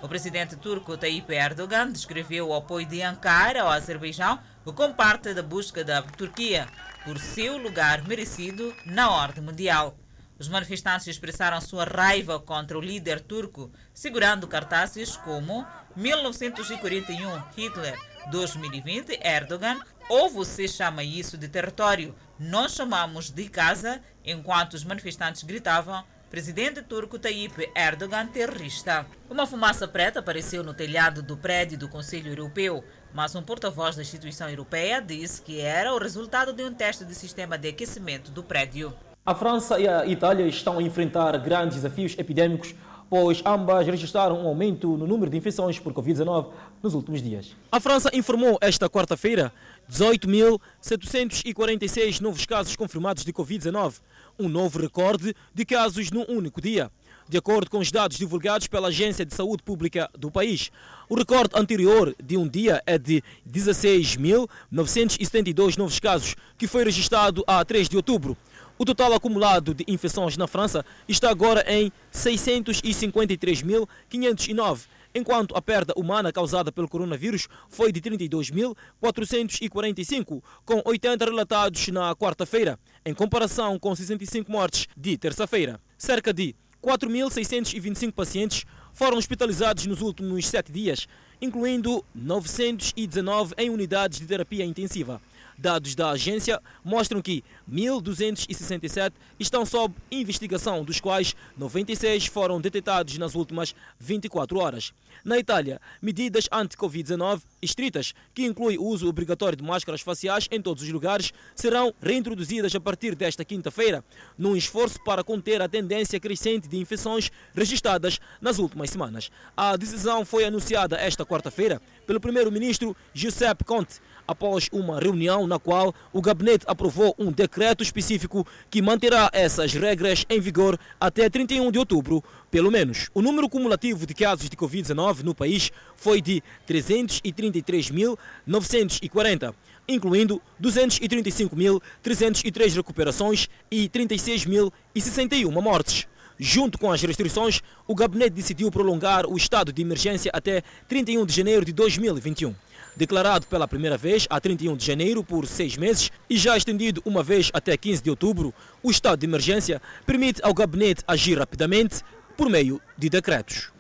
O 0.01 0.09
presidente 0.09 0.57
turco 0.57 0.97
Tayyip 0.97 1.33
Erdogan 1.33 1.91
descreveu 1.91 2.49
o 2.49 2.55
apoio 2.55 2.87
de 2.87 3.03
Ankara 3.03 3.63
ao 3.63 3.71
Azerbaijão 3.71 4.39
como 4.75 4.95
parte 4.95 5.33
da 5.33 5.43
busca 5.43 5.83
da 5.83 6.03
Turquia 6.03 6.67
por 7.05 7.19
seu 7.19 7.57
lugar 7.57 8.07
merecido 8.07 8.75
na 8.85 9.11
ordem 9.11 9.43
mundial. 9.43 9.97
Os 10.39 10.49
manifestantes 10.49 11.09
expressaram 11.09 11.61
sua 11.61 11.85
raiva 11.85 12.39
contra 12.39 12.79
o 12.79 12.81
líder 12.81 13.21
turco, 13.21 13.73
segurando 13.93 14.47
cartazes 14.47 15.17
como 15.17 15.67
1941 15.97 17.43
Hitler 17.57 17.99
2020, 18.31 19.19
Erdogan, 19.21 19.81
ou 20.09 20.31
você 20.31 20.69
chama 20.69 21.03
isso 21.03 21.37
de 21.37 21.49
território, 21.49 22.15
nós 22.39 22.73
chamamos 22.73 23.31
de 23.31 23.49
casa, 23.49 24.01
enquanto 24.25 24.75
os 24.75 24.85
manifestantes 24.85 25.43
gritavam 25.43 26.05
presidente 26.31 26.83
turco 26.83 27.19
Tayyip 27.19 27.71
Erdogan 27.75 28.27
terrorista. 28.27 29.07
Uma 29.31 29.47
fumaça 29.47 29.89
preta 29.89 30.21
apareceu 30.21 30.63
no 30.63 30.75
telhado 30.75 31.23
do 31.23 31.37
prédio 31.37 31.79
do 31.79 31.89
Conselho 31.89 32.29
Europeu, 32.29 32.85
mas 33.15 33.35
um 33.35 33.43
porta-voz 33.43 33.97
da 33.97 34.03
instituição 34.03 34.49
europeia 34.49 35.01
disse 35.01 35.41
que 35.41 35.61
era 35.61 35.95
o 35.95 35.99
resultado 35.99 36.53
de 36.53 36.63
um 36.63 36.73
teste 36.73 37.05
de 37.05 37.15
sistema 37.15 37.57
de 37.57 37.69
aquecimento 37.69 38.31
do 38.31 38.43
prédio. 38.43 38.93
A 39.25 39.35
França 39.35 39.79
e 39.79 39.89
a 39.89 40.07
Itália 40.07 40.47
estão 40.47 40.79
a 40.79 40.83
enfrentar 40.83 41.37
grandes 41.39 41.77
desafios 41.77 42.15
epidêmicos 42.19 42.75
pois 43.11 43.43
ambas 43.45 43.87
registraram 43.87 44.43
um 44.43 44.47
aumento 44.47 44.97
no 44.97 45.07
número 45.07 45.31
de 45.31 45.37
infecções 45.37 45.79
por 45.79 45.93
Covid-19 45.95 46.47
nos 46.83 46.95
últimos 46.95 47.23
dias. 47.23 47.55
A 47.73 47.79
França 47.81 48.11
informou 48.13 48.59
esta 48.61 48.87
quarta-feira 48.89 49.53
18.746 49.91 52.21
novos 52.21 52.45
casos 52.45 52.77
confirmados 52.77 53.25
de 53.25 53.33
Covid-19, 53.33 53.95
um 54.39 54.49
novo 54.49 54.79
recorde 54.79 55.35
de 55.55 55.65
casos 55.65 56.11
num 56.11 56.27
único 56.29 56.61
dia. 56.61 56.91
De 57.29 57.37
acordo 57.37 57.71
com 57.71 57.79
os 57.79 57.93
dados 57.93 58.17
divulgados 58.17 58.69
pela 58.69 58.89
Agência 58.89 59.27
de 59.27 59.35
Saúde 59.35 59.63
Pública 59.63 60.09
do 60.17 60.31
país, 60.31 60.71
o 61.11 61.15
recorde 61.15 61.51
anterior 61.55 62.15
de 62.23 62.39
um 62.39 62.49
dia 62.49 62.83
é 62.87 62.97
de 62.97 63.23
16.972 63.47 65.77
novos 65.77 66.01
casos, 66.01 66.35
que 66.57 66.67
foi 66.67 66.85
registrado 66.85 67.45
a 67.47 67.63
3 67.63 67.87
de 67.89 67.97
outubro. 67.97 68.35
O 68.79 68.85
total 68.85 69.13
acumulado 69.13 69.75
de 69.75 69.85
infecções 69.89 70.37
na 70.37 70.47
França 70.47 70.87
está 71.09 71.29
agora 71.29 71.65
em 71.69 71.91
653.509, 72.15 74.83
enquanto 75.15 75.57
a 75.57 75.63
perda 75.63 75.95
humana 75.97 76.33
causada 76.33 76.73
pelo 76.73 76.89
coronavírus 76.89 77.47
foi 77.69 77.93
de 77.93 78.01
32.445, 78.01 80.43
com 80.65 80.83
80 80.85 81.25
relatados 81.25 81.89
na 81.89 82.15
quarta-feira, 82.15 82.79
em 83.05 83.15
comparação 83.15 83.79
com 83.79 83.95
65 83.95 84.51
mortes 84.51 84.89
de 84.97 85.17
terça-feira. 85.17 85.81
Cerca 85.97 86.33
de 86.33 86.57
4.625 86.83 88.13
pacientes 88.13 88.65
foram 88.93 89.17
hospitalizados 89.17 89.87
nos 89.87 90.01
últimos 90.01 90.47
sete 90.47 90.73
dias, 90.73 91.07
incluindo 91.41 92.05
919 92.15 93.55
em 93.59 93.71
unidades 93.71 94.19
de 94.19 94.27
terapia 94.27 94.65
intensiva. 94.65 95.21
Dados 95.59 95.97
da 95.97 96.11
agência 96.11 96.63
mostram 96.85 97.21
que 97.21 97.43
1.267 97.69 99.13
estão 99.41 99.67
sob 99.67 99.93
investigação, 100.09 100.85
dos 100.85 101.01
quais 101.01 101.35
96 101.57 102.27
foram 102.27 102.61
detectados 102.61 103.19
nas 103.19 103.35
últimas 103.35 103.75
24 103.99 104.57
horas. 104.57 104.93
Na 105.25 105.37
Itália, 105.37 105.81
medidas 106.01 106.49
anti-Covid-19 106.53 107.43
estritas, 107.61 108.15
que 108.33 108.45
incluem 108.45 108.79
o 108.79 108.85
uso 108.85 109.09
obrigatório 109.09 109.57
de 109.57 109.65
máscaras 109.65 110.01
faciais 110.01 110.47
em 110.49 110.63
todos 110.63 110.85
os 110.85 110.89
lugares, 110.91 111.33
serão 111.57 111.93
reintroduzidas 112.01 112.73
a 112.77 112.81
partir 112.81 113.17
desta 113.17 113.45
quinta-feira, 113.45 114.05
num 114.39 114.55
esforço 114.55 115.03
para 115.03 115.25
conter 115.25 115.61
a 115.61 115.69
tendência 115.69 116.21
crescente 116.21 116.69
de 116.69 116.79
infecções 116.79 117.33
registradas 117.53 118.21
nas 118.41 118.61
últimas 118.61 118.91
semanas. 118.91 119.29
A 119.57 119.77
decisão 119.77 120.25
foi 120.25 120.45
anunciada 120.45 120.97
esta 120.97 121.27
quarta-feira 121.27 121.83
pelo 122.07 122.21
primeiro-ministro 122.21 122.97
Giuseppe 123.13 123.65
Conte, 123.65 124.01
após 124.29 124.69
uma 124.71 125.01
reunião 125.01 125.47
na 125.47 125.59
qual 125.59 125.95
o 126.13 126.21
gabinete 126.21 126.67
aprovou 126.69 127.15
um 127.19 127.33
decreto 127.33 127.83
específico 127.83 128.47
que 128.71 128.83
manterá 128.83 129.31
essas 129.33 129.73
regras 129.73 130.27
em 130.29 130.39
vigor 130.39 130.79
até 131.01 131.31
31 131.31 131.73
de 131.73 131.79
outubro, 131.79 132.23
pelo 132.51 132.71
menos. 132.71 133.09
O 133.15 133.23
número 133.23 133.49
cumulativo 133.49 134.05
de 134.07 134.13
casos 134.13 134.51
de 134.51 134.57
Covid-19 134.57 135.23
no 135.23 135.35
país 135.35 135.73
foi 135.97 136.21
de 136.21 136.43
333.940 136.69 139.55
incluindo 139.91 140.39
235.303 140.63 142.77
recuperações 142.77 143.49
e 143.71 143.89
36.061 143.89 145.63
mortes. 145.63 146.07
Junto 146.39 146.79
com 146.79 146.93
as 146.93 147.03
restrições, 147.03 147.61
o 147.87 147.95
gabinete 147.95 148.35
decidiu 148.35 148.71
prolongar 148.71 149.27
o 149.27 149.37
estado 149.37 149.73
de 149.73 149.83
emergência 149.83 150.31
até 150.33 150.63
31 150.87 151.27
de 151.27 151.35
janeiro 151.35 151.65
de 151.65 151.73
2021. 151.73 152.55
Declarado 152.99 153.47
pela 153.47 153.69
primeira 153.69 153.97
vez 153.97 154.27
a 154.29 154.41
31 154.41 154.77
de 154.77 154.85
janeiro 154.85 155.23
por 155.23 155.47
seis 155.47 155.77
meses 155.77 156.11
e 156.29 156.37
já 156.37 156.57
estendido 156.57 157.01
uma 157.05 157.23
vez 157.23 157.49
até 157.55 157.77
15 157.77 158.03
de 158.03 158.11
outubro, 158.11 158.53
o 158.83 158.91
estado 158.91 159.21
de 159.21 159.25
emergência 159.25 159.81
permite 160.05 160.41
ao 160.43 160.53
gabinete 160.53 161.05
agir 161.07 161.39
rapidamente 161.39 162.03
por 162.37 162.51
meio 162.51 162.81
de 162.97 163.09
decretos. 163.09 163.71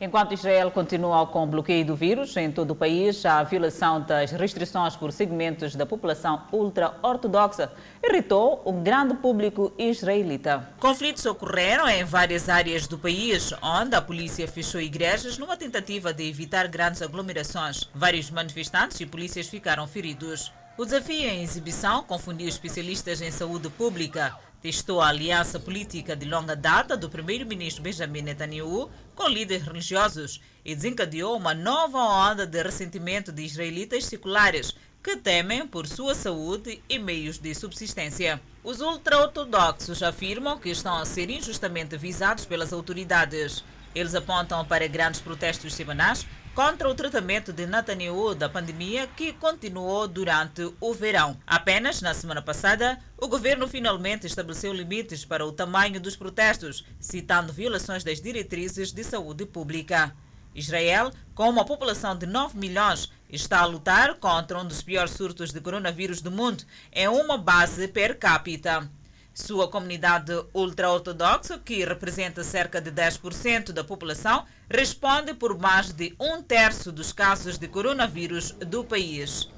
Enquanto 0.00 0.32
Israel 0.32 0.70
continua 0.70 1.26
com 1.26 1.42
o 1.42 1.46
bloqueio 1.46 1.84
do 1.84 1.96
vírus 1.96 2.36
em 2.36 2.52
todo 2.52 2.70
o 2.70 2.76
país, 2.76 3.26
a 3.26 3.42
violação 3.42 4.00
das 4.00 4.30
restrições 4.30 4.94
por 4.94 5.10
segmentos 5.10 5.74
da 5.74 5.84
população 5.84 6.42
ultra-ortodoxa 6.52 7.72
irritou 8.00 8.62
o 8.64 8.72
grande 8.72 9.14
público 9.14 9.72
israelita. 9.76 10.68
Conflitos 10.78 11.26
ocorreram 11.26 11.88
em 11.88 12.04
várias 12.04 12.48
áreas 12.48 12.86
do 12.86 12.96
país, 12.96 13.52
onde 13.60 13.96
a 13.96 14.00
polícia 14.00 14.46
fechou 14.46 14.80
igrejas 14.80 15.36
numa 15.36 15.56
tentativa 15.56 16.12
de 16.12 16.28
evitar 16.28 16.68
grandes 16.68 17.02
aglomerações. 17.02 17.90
Vários 17.92 18.30
manifestantes 18.30 19.00
e 19.00 19.06
polícias 19.06 19.48
ficaram 19.48 19.88
feridos. 19.88 20.52
O 20.76 20.84
desafio 20.84 21.28
em 21.28 21.42
exibição 21.42 22.04
confundiu 22.04 22.46
especialistas 22.46 23.20
em 23.20 23.32
saúde 23.32 23.68
pública 23.68 24.36
testou 24.60 25.00
a 25.00 25.08
aliança 25.08 25.58
política 25.58 26.16
de 26.16 26.26
longa 26.26 26.56
data 26.56 26.96
do 26.96 27.08
primeiro-ministro 27.08 27.82
Benjamin 27.82 28.22
Netanyahu 28.22 28.90
com 29.14 29.28
líderes 29.28 29.64
religiosos 29.64 30.40
e 30.64 30.74
desencadeou 30.74 31.36
uma 31.36 31.54
nova 31.54 31.98
onda 31.98 32.46
de 32.46 32.62
ressentimento 32.62 33.30
de 33.32 33.42
israelitas 33.42 34.04
seculares 34.04 34.74
que 35.02 35.16
temem 35.16 35.66
por 35.66 35.86
sua 35.86 36.14
saúde 36.14 36.82
e 36.88 36.98
meios 36.98 37.38
de 37.38 37.54
subsistência. 37.54 38.40
Os 38.64 38.80
ultra-ortodoxos 38.80 40.02
afirmam 40.02 40.58
que 40.58 40.70
estão 40.70 40.96
a 40.96 41.06
ser 41.06 41.30
injustamente 41.30 41.96
visados 41.96 42.44
pelas 42.44 42.72
autoridades. 42.72 43.64
Eles 43.94 44.14
apontam 44.14 44.64
para 44.64 44.86
grandes 44.86 45.20
protestos 45.20 45.72
semanais 45.72 46.26
contra 46.58 46.88
o 46.88 46.94
tratamento 46.94 47.52
de 47.52 47.68
Netanyahu 47.68 48.34
da 48.34 48.48
pandemia 48.48 49.06
que 49.06 49.32
continuou 49.32 50.08
durante 50.08 50.68
o 50.80 50.92
verão. 50.92 51.36
Apenas 51.46 52.02
na 52.02 52.12
semana 52.12 52.42
passada, 52.42 52.98
o 53.16 53.28
governo 53.28 53.68
finalmente 53.68 54.26
estabeleceu 54.26 54.72
limites 54.72 55.24
para 55.24 55.46
o 55.46 55.52
tamanho 55.52 56.00
dos 56.00 56.16
protestos, 56.16 56.84
citando 56.98 57.52
violações 57.52 58.02
das 58.02 58.20
diretrizes 58.20 58.90
de 58.90 59.04
saúde 59.04 59.46
pública. 59.46 60.12
Israel, 60.52 61.12
com 61.32 61.48
uma 61.48 61.64
população 61.64 62.18
de 62.18 62.26
9 62.26 62.58
milhões, 62.58 63.08
está 63.30 63.60
a 63.60 63.64
lutar 63.64 64.16
contra 64.16 64.58
um 64.58 64.66
dos 64.66 64.82
piores 64.82 65.12
surtos 65.12 65.52
de 65.52 65.60
coronavírus 65.60 66.20
do 66.20 66.32
mundo 66.32 66.64
em 66.92 67.06
uma 67.06 67.38
base 67.38 67.86
per 67.86 68.18
capita. 68.18 68.90
Sua 69.32 69.68
comunidade 69.68 70.32
ultra-ortodoxa, 70.52 71.60
que 71.64 71.84
representa 71.84 72.42
cerca 72.42 72.80
de 72.80 72.90
10% 72.90 73.70
da 73.70 73.84
população, 73.84 74.44
responde 74.70 75.32
por 75.32 75.58
mais 75.58 75.92
de 75.92 76.14
um 76.20 76.42
terço 76.42 76.92
dos 76.92 77.12
casos 77.12 77.56
de 77.56 77.66
coronavírus 77.66 78.52
do 78.52 78.84
país. 78.84 79.48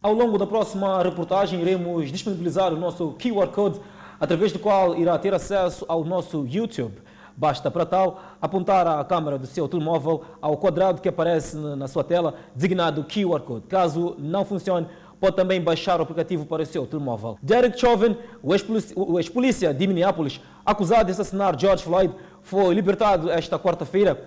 Ao 0.00 0.12
longo 0.12 0.38
da 0.38 0.46
próxima 0.46 1.02
reportagem, 1.02 1.60
iremos 1.60 2.10
disponibilizar 2.10 2.72
o 2.72 2.76
nosso 2.76 3.16
QR 3.20 3.48
Code, 3.48 3.80
através 4.18 4.52
do 4.52 4.58
qual 4.58 4.96
irá 4.96 5.18
ter 5.18 5.34
acesso 5.34 5.84
ao 5.88 6.04
nosso 6.04 6.46
YouTube. 6.46 6.94
Basta, 7.36 7.70
para 7.70 7.84
tal, 7.84 8.22
apontar 8.40 8.86
a 8.86 9.04
câmera 9.04 9.38
do 9.38 9.46
seu 9.46 9.66
telemóvel 9.68 10.24
ao 10.40 10.56
quadrado 10.56 11.00
que 11.00 11.08
aparece 11.08 11.56
na 11.56 11.88
sua 11.88 12.04
tela, 12.04 12.34
designado 12.54 13.04
QR 13.04 13.40
Code. 13.40 13.66
Caso 13.66 14.14
não 14.18 14.44
funcione, 14.44 14.86
pode 15.18 15.36
também 15.36 15.60
baixar 15.60 15.98
o 16.00 16.02
aplicativo 16.02 16.46
para 16.46 16.62
o 16.62 16.66
seu 16.66 16.86
telemóvel. 16.86 17.38
Derek 17.42 17.78
Chauvin, 17.78 18.16
o 18.42 19.18
ex-polícia 19.18 19.74
de 19.74 19.86
Minneapolis, 19.86 20.40
acusado 20.64 21.06
de 21.06 21.12
assassinar 21.12 21.58
George 21.58 21.82
Floyd, 21.82 22.14
foi 22.42 22.72
libertado 22.72 23.30
esta 23.30 23.58
quarta-feira 23.58 24.22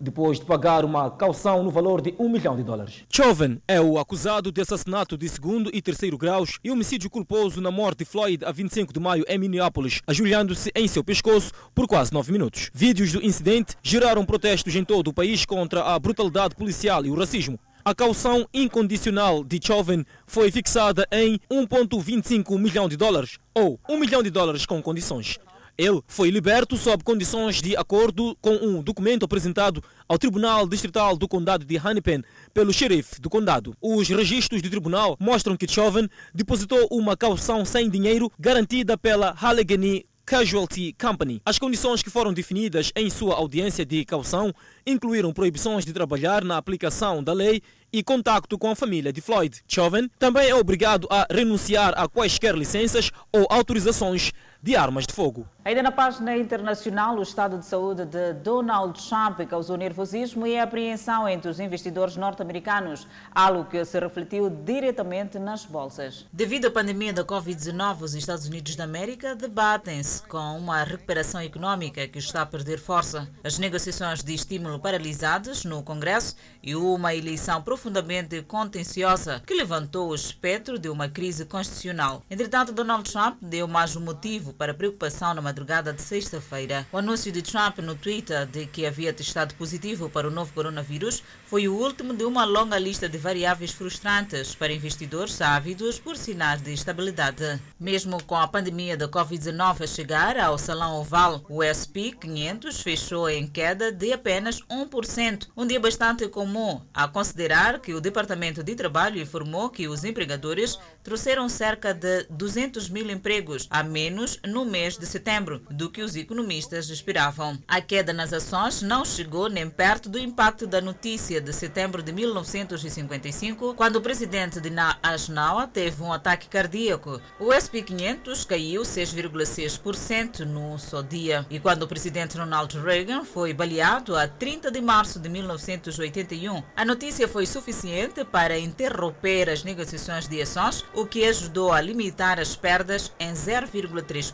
depois 0.00 0.38
de 0.38 0.44
pagar 0.44 0.84
uma 0.84 1.10
caução 1.10 1.62
no 1.62 1.70
valor 1.70 2.00
de 2.00 2.14
um 2.18 2.28
milhão 2.28 2.56
de 2.56 2.62
dólares. 2.62 3.04
Chauvin 3.10 3.60
é 3.66 3.80
o 3.80 3.98
acusado 3.98 4.52
de 4.52 4.60
assassinato 4.60 5.16
de 5.16 5.28
segundo 5.28 5.70
e 5.72 5.82
terceiro 5.82 6.16
graus 6.16 6.58
e 6.62 6.70
homicídio 6.70 7.10
culposo 7.10 7.60
na 7.60 7.70
morte 7.70 7.98
de 7.98 8.04
Floyd 8.04 8.44
a 8.44 8.52
25 8.52 8.92
de 8.92 9.00
maio 9.00 9.24
em 9.28 9.38
Minneapolis, 9.38 10.00
ajoelhando-se 10.06 10.70
em 10.74 10.86
seu 10.86 11.02
pescoço 11.02 11.52
por 11.74 11.86
quase 11.86 12.12
nove 12.12 12.32
minutos. 12.32 12.70
Vídeos 12.72 13.12
do 13.12 13.24
incidente 13.24 13.76
geraram 13.82 14.24
protestos 14.24 14.74
em 14.74 14.84
todo 14.84 15.08
o 15.08 15.12
país 15.12 15.44
contra 15.44 15.82
a 15.82 15.98
brutalidade 15.98 16.54
policial 16.54 17.04
e 17.04 17.10
o 17.10 17.14
racismo. 17.14 17.58
A 17.84 17.94
caução 17.94 18.46
incondicional 18.52 19.42
de 19.42 19.58
Chauvin 19.62 20.04
foi 20.26 20.50
fixada 20.50 21.06
em 21.10 21.40
1,25 21.50 22.58
milhão 22.58 22.86
de 22.88 22.96
dólares, 22.96 23.38
ou 23.54 23.80
1 23.88 23.98
milhão 23.98 24.22
de 24.22 24.28
dólares 24.28 24.66
com 24.66 24.82
condições. 24.82 25.38
Ele 25.78 26.02
foi 26.08 26.28
liberto 26.28 26.76
sob 26.76 27.04
condições 27.04 27.62
de 27.62 27.76
acordo 27.76 28.36
com 28.40 28.56
um 28.56 28.82
documento 28.82 29.24
apresentado 29.24 29.80
ao 30.08 30.18
Tribunal 30.18 30.66
Distrital 30.66 31.16
do 31.16 31.28
Condado 31.28 31.64
de 31.64 31.76
Hennepin 31.76 32.24
pelo 32.52 32.72
xerife 32.72 33.20
do 33.20 33.30
condado. 33.30 33.76
Os 33.80 34.08
registros 34.08 34.60
do 34.60 34.68
tribunal 34.68 35.16
mostram 35.20 35.56
que 35.56 35.68
Chauvin 35.68 36.08
depositou 36.34 36.88
uma 36.90 37.16
caução 37.16 37.64
sem 37.64 37.88
dinheiro 37.88 38.28
garantida 38.40 38.98
pela 38.98 39.36
Allegheny 39.40 40.04
Casualty 40.26 40.96
Company. 41.00 41.40
As 41.42 41.60
condições 41.60 42.02
que 42.02 42.10
foram 42.10 42.32
definidas 42.32 42.90
em 42.96 43.08
sua 43.08 43.36
audiência 43.36 43.86
de 43.86 44.04
caução 44.04 44.52
incluíram 44.84 45.32
proibições 45.32 45.86
de 45.86 45.92
trabalhar 45.92 46.44
na 46.44 46.56
aplicação 46.56 47.22
da 47.22 47.32
lei 47.32 47.62
e 47.92 48.02
contacto 48.02 48.58
com 48.58 48.70
a 48.70 48.76
família 48.76 49.12
de 49.12 49.20
Floyd. 49.20 49.60
Chauvin 49.66 50.10
também 50.18 50.48
é 50.48 50.54
obrigado 50.54 51.06
a 51.08 51.26
renunciar 51.32 51.94
a 51.96 52.08
quaisquer 52.08 52.54
licenças 52.54 53.10
ou 53.32 53.46
autorizações 53.48 54.32
de 54.60 54.74
armas 54.74 55.06
de 55.06 55.14
fogo. 55.14 55.46
Ainda 55.64 55.82
na 55.82 55.92
página 55.92 56.36
internacional, 56.36 57.16
o 57.16 57.22
estado 57.22 57.58
de 57.58 57.66
saúde 57.66 58.06
de 58.06 58.32
Donald 58.32 58.98
Trump 59.06 59.40
causou 59.48 59.76
nervosismo 59.76 60.46
e 60.46 60.58
apreensão 60.58 61.28
entre 61.28 61.50
os 61.50 61.60
investidores 61.60 62.16
norte-americanos, 62.16 63.06
algo 63.30 63.66
que 63.66 63.84
se 63.84 64.00
refletiu 64.00 64.48
diretamente 64.48 65.38
nas 65.38 65.66
bolsas. 65.66 66.26
Devido 66.32 66.68
à 66.68 66.70
pandemia 66.70 67.12
da 67.12 67.22
Covid-19, 67.22 68.02
os 68.02 68.14
Estados 68.14 68.46
Unidos 68.46 68.76
da 68.76 68.84
América 68.84 69.36
debatem-se 69.36 70.22
com 70.22 70.56
uma 70.56 70.82
recuperação 70.82 71.42
econômica 71.42 72.08
que 72.08 72.18
está 72.18 72.42
a 72.42 72.46
perder 72.46 72.78
força. 72.78 73.28
As 73.44 73.58
negociações 73.58 74.22
de 74.22 74.34
estímulo 74.34 74.80
paralisadas 74.80 75.64
no 75.64 75.82
Congresso 75.82 76.34
e 76.62 76.74
uma 76.74 77.14
eleição 77.14 77.60
profundamente 77.62 78.42
contenciosa 78.42 79.42
que 79.46 79.54
levantou 79.54 80.08
o 80.08 80.14
espectro 80.14 80.78
de 80.78 80.88
uma 80.88 81.08
crise 81.08 81.44
constitucional. 81.44 82.22
Entretanto, 82.30 82.72
Donald 82.72 83.10
Trump 83.10 83.36
deu 83.42 83.68
mais 83.68 83.94
um 83.94 84.00
motivo 84.00 84.47
para 84.52 84.74
preocupação 84.74 85.34
na 85.34 85.42
madrugada 85.42 85.92
de 85.92 86.02
sexta-feira. 86.02 86.86
O 86.92 86.98
anúncio 86.98 87.30
de 87.30 87.42
Trump 87.42 87.78
no 87.78 87.94
Twitter 87.94 88.46
de 88.46 88.66
que 88.66 88.86
havia 88.86 89.12
testado 89.12 89.54
positivo 89.54 90.08
para 90.08 90.28
o 90.28 90.30
novo 90.30 90.52
coronavírus 90.52 91.22
foi 91.46 91.68
o 91.68 91.74
último 91.74 92.14
de 92.14 92.24
uma 92.24 92.44
longa 92.44 92.78
lista 92.78 93.08
de 93.08 93.18
variáveis 93.18 93.72
frustrantes 93.72 94.54
para 94.54 94.72
investidores 94.72 95.40
ávidos 95.40 95.98
por 95.98 96.16
sinais 96.16 96.62
de 96.62 96.72
estabilidade. 96.72 97.60
Mesmo 97.78 98.22
com 98.24 98.36
a 98.36 98.48
pandemia 98.48 98.96
da 98.96 99.08
Covid-19 99.08 99.82
a 99.82 99.86
chegar 99.86 100.38
ao 100.38 100.58
Salão 100.58 101.00
Oval, 101.00 101.44
o 101.48 101.62
SP 101.62 102.12
500 102.12 102.80
fechou 102.80 103.28
em 103.28 103.46
queda 103.46 103.90
de 103.90 104.12
apenas 104.12 104.60
1%, 104.62 105.48
um 105.56 105.66
dia 105.66 105.80
bastante 105.80 106.28
comum, 106.28 106.80
a 106.92 107.08
considerar 107.08 107.80
que 107.80 107.94
o 107.94 108.00
Departamento 108.00 108.62
de 108.62 108.74
Trabalho 108.74 109.20
informou 109.20 109.70
que 109.70 109.88
os 109.88 110.04
empregadores 110.04 110.78
trouxeram 111.02 111.48
cerca 111.48 111.92
de 111.92 112.24
200 112.30 112.88
mil 112.88 113.10
empregos 113.10 113.66
a 113.70 113.82
menos 113.82 114.37
no 114.46 114.64
mês 114.64 114.96
de 114.96 115.06
setembro 115.06 115.62
do 115.70 115.90
que 115.90 116.02
os 116.02 116.16
economistas 116.16 116.90
esperavam. 116.90 117.58
A 117.66 117.80
queda 117.80 118.12
nas 118.12 118.32
ações 118.32 118.82
não 118.82 119.04
chegou 119.04 119.48
nem 119.48 119.68
perto 119.68 120.08
do 120.08 120.18
impacto 120.18 120.66
da 120.66 120.80
notícia 120.80 121.40
de 121.40 121.52
setembro 121.52 122.02
de 122.02 122.12
1955, 122.12 123.74
quando 123.74 123.96
o 123.96 124.00
presidente 124.00 124.60
de 124.60 124.70
Ashnawa 125.02 125.66
teve 125.66 126.02
um 126.02 126.12
ataque 126.12 126.48
cardíaco. 126.48 127.20
O 127.40 127.46
SP500 127.46 128.46
caiu 128.46 128.82
6,6% 128.82 130.40
no 130.40 130.78
só 130.78 131.02
dia. 131.02 131.46
E 131.50 131.58
quando 131.58 131.82
o 131.82 131.88
presidente 131.88 132.36
Ronald 132.36 132.78
Reagan 132.78 133.24
foi 133.24 133.52
baleado 133.52 134.16
a 134.16 134.28
30 134.28 134.70
de 134.70 134.80
março 134.80 135.18
de 135.18 135.28
1981, 135.28 136.62
a 136.76 136.84
notícia 136.84 137.26
foi 137.26 137.46
suficiente 137.46 138.24
para 138.24 138.58
interromper 138.58 139.50
as 139.50 139.64
negociações 139.64 140.28
de 140.28 140.40
ações, 140.40 140.84
o 140.94 141.06
que 141.06 141.24
ajudou 141.24 141.72
a 141.72 141.80
limitar 141.80 142.38
as 142.38 142.54
perdas 142.54 143.12
em 143.18 143.32
0,3%. 143.32 144.27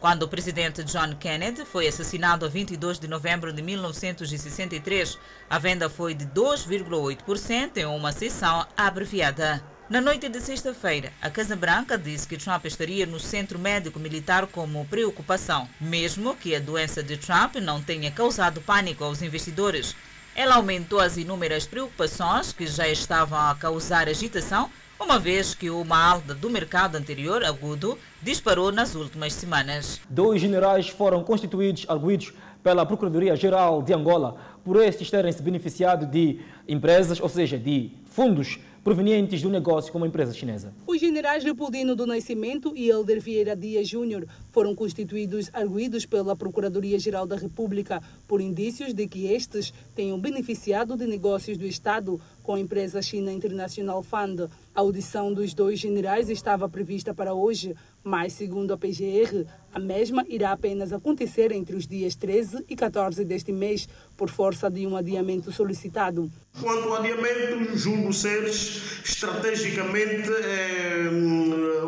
Quando 0.00 0.22
o 0.24 0.28
presidente 0.28 0.82
John 0.84 1.14
Kennedy 1.16 1.64
foi 1.64 1.86
assassinado 1.88 2.44
a 2.44 2.48
22 2.48 2.98
de 2.98 3.08
novembro 3.08 3.52
de 3.52 3.62
1963, 3.62 5.18
a 5.48 5.58
venda 5.58 5.88
foi 5.88 6.14
de 6.14 6.26
2,8% 6.26 7.76
em 7.76 7.84
uma 7.84 8.12
sessão 8.12 8.66
abreviada. 8.76 9.62
Na 9.90 10.00
noite 10.00 10.28
de 10.28 10.40
sexta-feira, 10.40 11.12
a 11.20 11.28
Casa 11.28 11.54
Branca 11.54 11.98
disse 11.98 12.26
que 12.26 12.38
Trump 12.38 12.64
estaria 12.64 13.04
no 13.04 13.20
centro 13.20 13.58
médico 13.58 13.98
militar 13.98 14.46
como 14.46 14.86
preocupação, 14.86 15.68
mesmo 15.80 16.34
que 16.34 16.54
a 16.54 16.60
doença 16.60 17.02
de 17.02 17.16
Trump 17.16 17.56
não 17.56 17.82
tenha 17.82 18.10
causado 18.10 18.62
pânico 18.62 19.04
aos 19.04 19.20
investidores. 19.20 19.94
Ela 20.34 20.54
aumentou 20.54 20.98
as 20.98 21.18
inúmeras 21.18 21.66
preocupações 21.66 22.52
que 22.52 22.66
já 22.66 22.88
estavam 22.88 23.38
a 23.38 23.54
causar 23.54 24.08
agitação, 24.08 24.70
uma 25.02 25.18
vez 25.18 25.54
que 25.54 25.68
uma 25.68 25.98
alta 25.98 26.32
do 26.32 26.48
mercado 26.48 26.96
anterior 26.96 27.44
agudo 27.44 27.98
disparou 28.22 28.70
nas 28.70 28.94
últimas 28.94 29.32
semanas. 29.32 30.00
Dois 30.08 30.40
generais 30.40 30.88
foram 30.88 31.24
constituídos 31.24 31.84
arguídos 31.88 32.32
pela 32.62 32.86
Procuradoria-Geral 32.86 33.82
de 33.82 33.92
Angola 33.92 34.36
por 34.64 34.80
estes 34.80 35.10
terem 35.10 35.32
se 35.32 35.42
beneficiado 35.42 36.06
de 36.06 36.38
empresas, 36.68 37.20
ou 37.20 37.28
seja, 37.28 37.58
de 37.58 37.90
fundos 38.06 38.60
provenientes 38.84 39.40
do 39.40 39.48
negócio 39.48 39.92
com 39.92 39.98
uma 39.98 40.06
empresa 40.06 40.32
chinesa. 40.32 40.72
Os 40.86 40.98
generais 40.98 41.44
Leopoldino 41.44 41.94
do 41.94 42.06
Nascimento 42.06 42.72
e 42.74 42.88
Elder 42.88 43.20
Vieira 43.20 43.54
Dias 43.54 43.88
Júnior 43.88 44.26
foram 44.50 44.74
constituídos 44.74 45.48
arguídos 45.52 46.04
pela 46.04 46.34
Procuradoria-Geral 46.34 47.26
da 47.26 47.36
República 47.36 48.02
por 48.26 48.40
indícios 48.40 48.92
de 48.92 49.06
que 49.06 49.26
estes 49.26 49.72
tenham 49.94 50.18
beneficiado 50.18 50.96
de 50.96 51.06
negócios 51.06 51.56
do 51.56 51.64
Estado 51.64 52.20
com 52.42 52.54
a 52.54 52.60
empresa 52.60 53.00
China 53.00 53.32
International 53.32 54.02
Fund. 54.02 54.48
A 54.74 54.80
audição 54.80 55.34
dos 55.34 55.52
dois 55.52 55.78
generais 55.78 56.30
estava 56.30 56.66
prevista 56.66 57.12
para 57.12 57.34
hoje, 57.34 57.76
mas, 58.04 58.32
segundo 58.32 58.72
a 58.72 58.78
PGR, 58.78 59.46
a 59.72 59.78
mesma 59.78 60.24
irá 60.28 60.52
apenas 60.52 60.92
acontecer 60.92 61.50
entre 61.52 61.74
os 61.76 61.86
dias 61.86 62.14
13 62.14 62.64
e 62.68 62.76
14 62.76 63.24
deste 63.24 63.52
mês, 63.52 63.88
por 64.16 64.28
força 64.28 64.70
de 64.70 64.86
um 64.86 64.96
adiamento 64.96 65.50
solicitado. 65.50 66.30
Quanto 66.60 66.88
ao 66.88 66.96
adiamento, 66.96 67.76
julgo 67.76 68.12
ser 68.12 68.44
estrategicamente 68.44 70.28
é, 70.30 71.08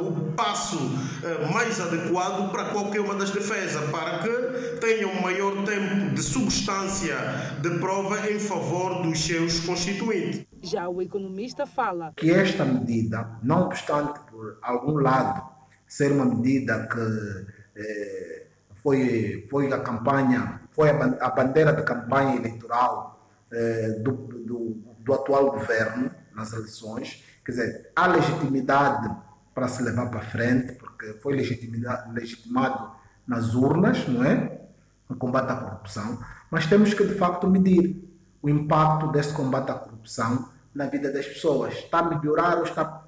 o 0.01 0.33
passo 0.33 0.79
é, 1.23 1.53
mais 1.53 1.79
adequado 1.79 2.51
para 2.51 2.71
qualquer 2.71 3.01
uma 3.01 3.15
das 3.15 3.31
defesas, 3.31 3.91
para 3.91 4.21
que 4.21 4.81
tenham 4.81 5.15
maior 5.21 5.65
tempo 5.65 6.15
de 6.15 6.23
substância 6.23 7.17
de 7.61 7.79
prova 7.79 8.31
em 8.31 8.39
favor 8.39 9.03
dos 9.03 9.21
seus 9.21 9.61
constituintes. 9.61 10.47
Já 10.63 10.89
o 10.89 11.03
economista 11.03 11.67
fala 11.67 12.15
que 12.17 12.31
esta 12.31 12.65
medida, 12.65 13.39
não 13.43 13.67
obstante 13.67 14.19
por 14.31 14.59
algum 14.63 14.95
lado 14.95 15.54
ser 15.87 16.13
uma 16.13 16.25
medida 16.25 16.87
que 16.87 17.47
eh, 17.77 18.47
foi, 18.83 19.47
foi 19.51 19.73
a 19.73 19.81
campanha, 19.81 20.61
foi 20.73 20.91
a, 20.91 21.31
bandeira 21.31 21.73
de 21.73 21.83
campanha 21.83 22.37
eleitoral 22.37 23.29
eh, 23.51 24.01
do, 24.01 24.13
do, 24.13 24.77
do 24.99 25.15
atual 25.15 25.53
governo 25.53 26.11
nas 26.35 26.53
eleições, 26.53 27.25
quer 27.45 27.53
dizer, 27.53 27.91
há 27.95 28.07
legitimidade 28.09 29.15
para 29.55 29.69
se 29.69 29.83
levar 29.83 30.11
para 30.11 30.21
frente, 30.21 30.73
porque 30.75 31.15
foi 31.23 31.35
legitimado 31.35 32.93
nas 33.27 33.55
urnas, 33.55 34.07
não 34.09 34.25
é? 34.25 34.61
O 35.09 35.15
combate 35.15 35.53
à 35.53 35.57
corrupção, 35.57 36.19
mas 36.51 36.67
temos 36.67 36.93
que 36.93 37.05
de 37.07 37.15
facto 37.15 37.47
medir 37.47 38.03
o 38.43 38.49
impacto 38.49 39.13
desse 39.13 39.33
combate 39.33 39.71
à 39.71 39.75
corrupção 39.75 40.49
na 40.75 40.87
vida 40.87 41.13
das 41.13 41.27
pessoas. 41.27 41.75
Está 41.75 42.01
a 42.01 42.03
melhorar 42.03 42.59
ou 42.59 42.65
está 42.65 42.83
a 42.83 43.03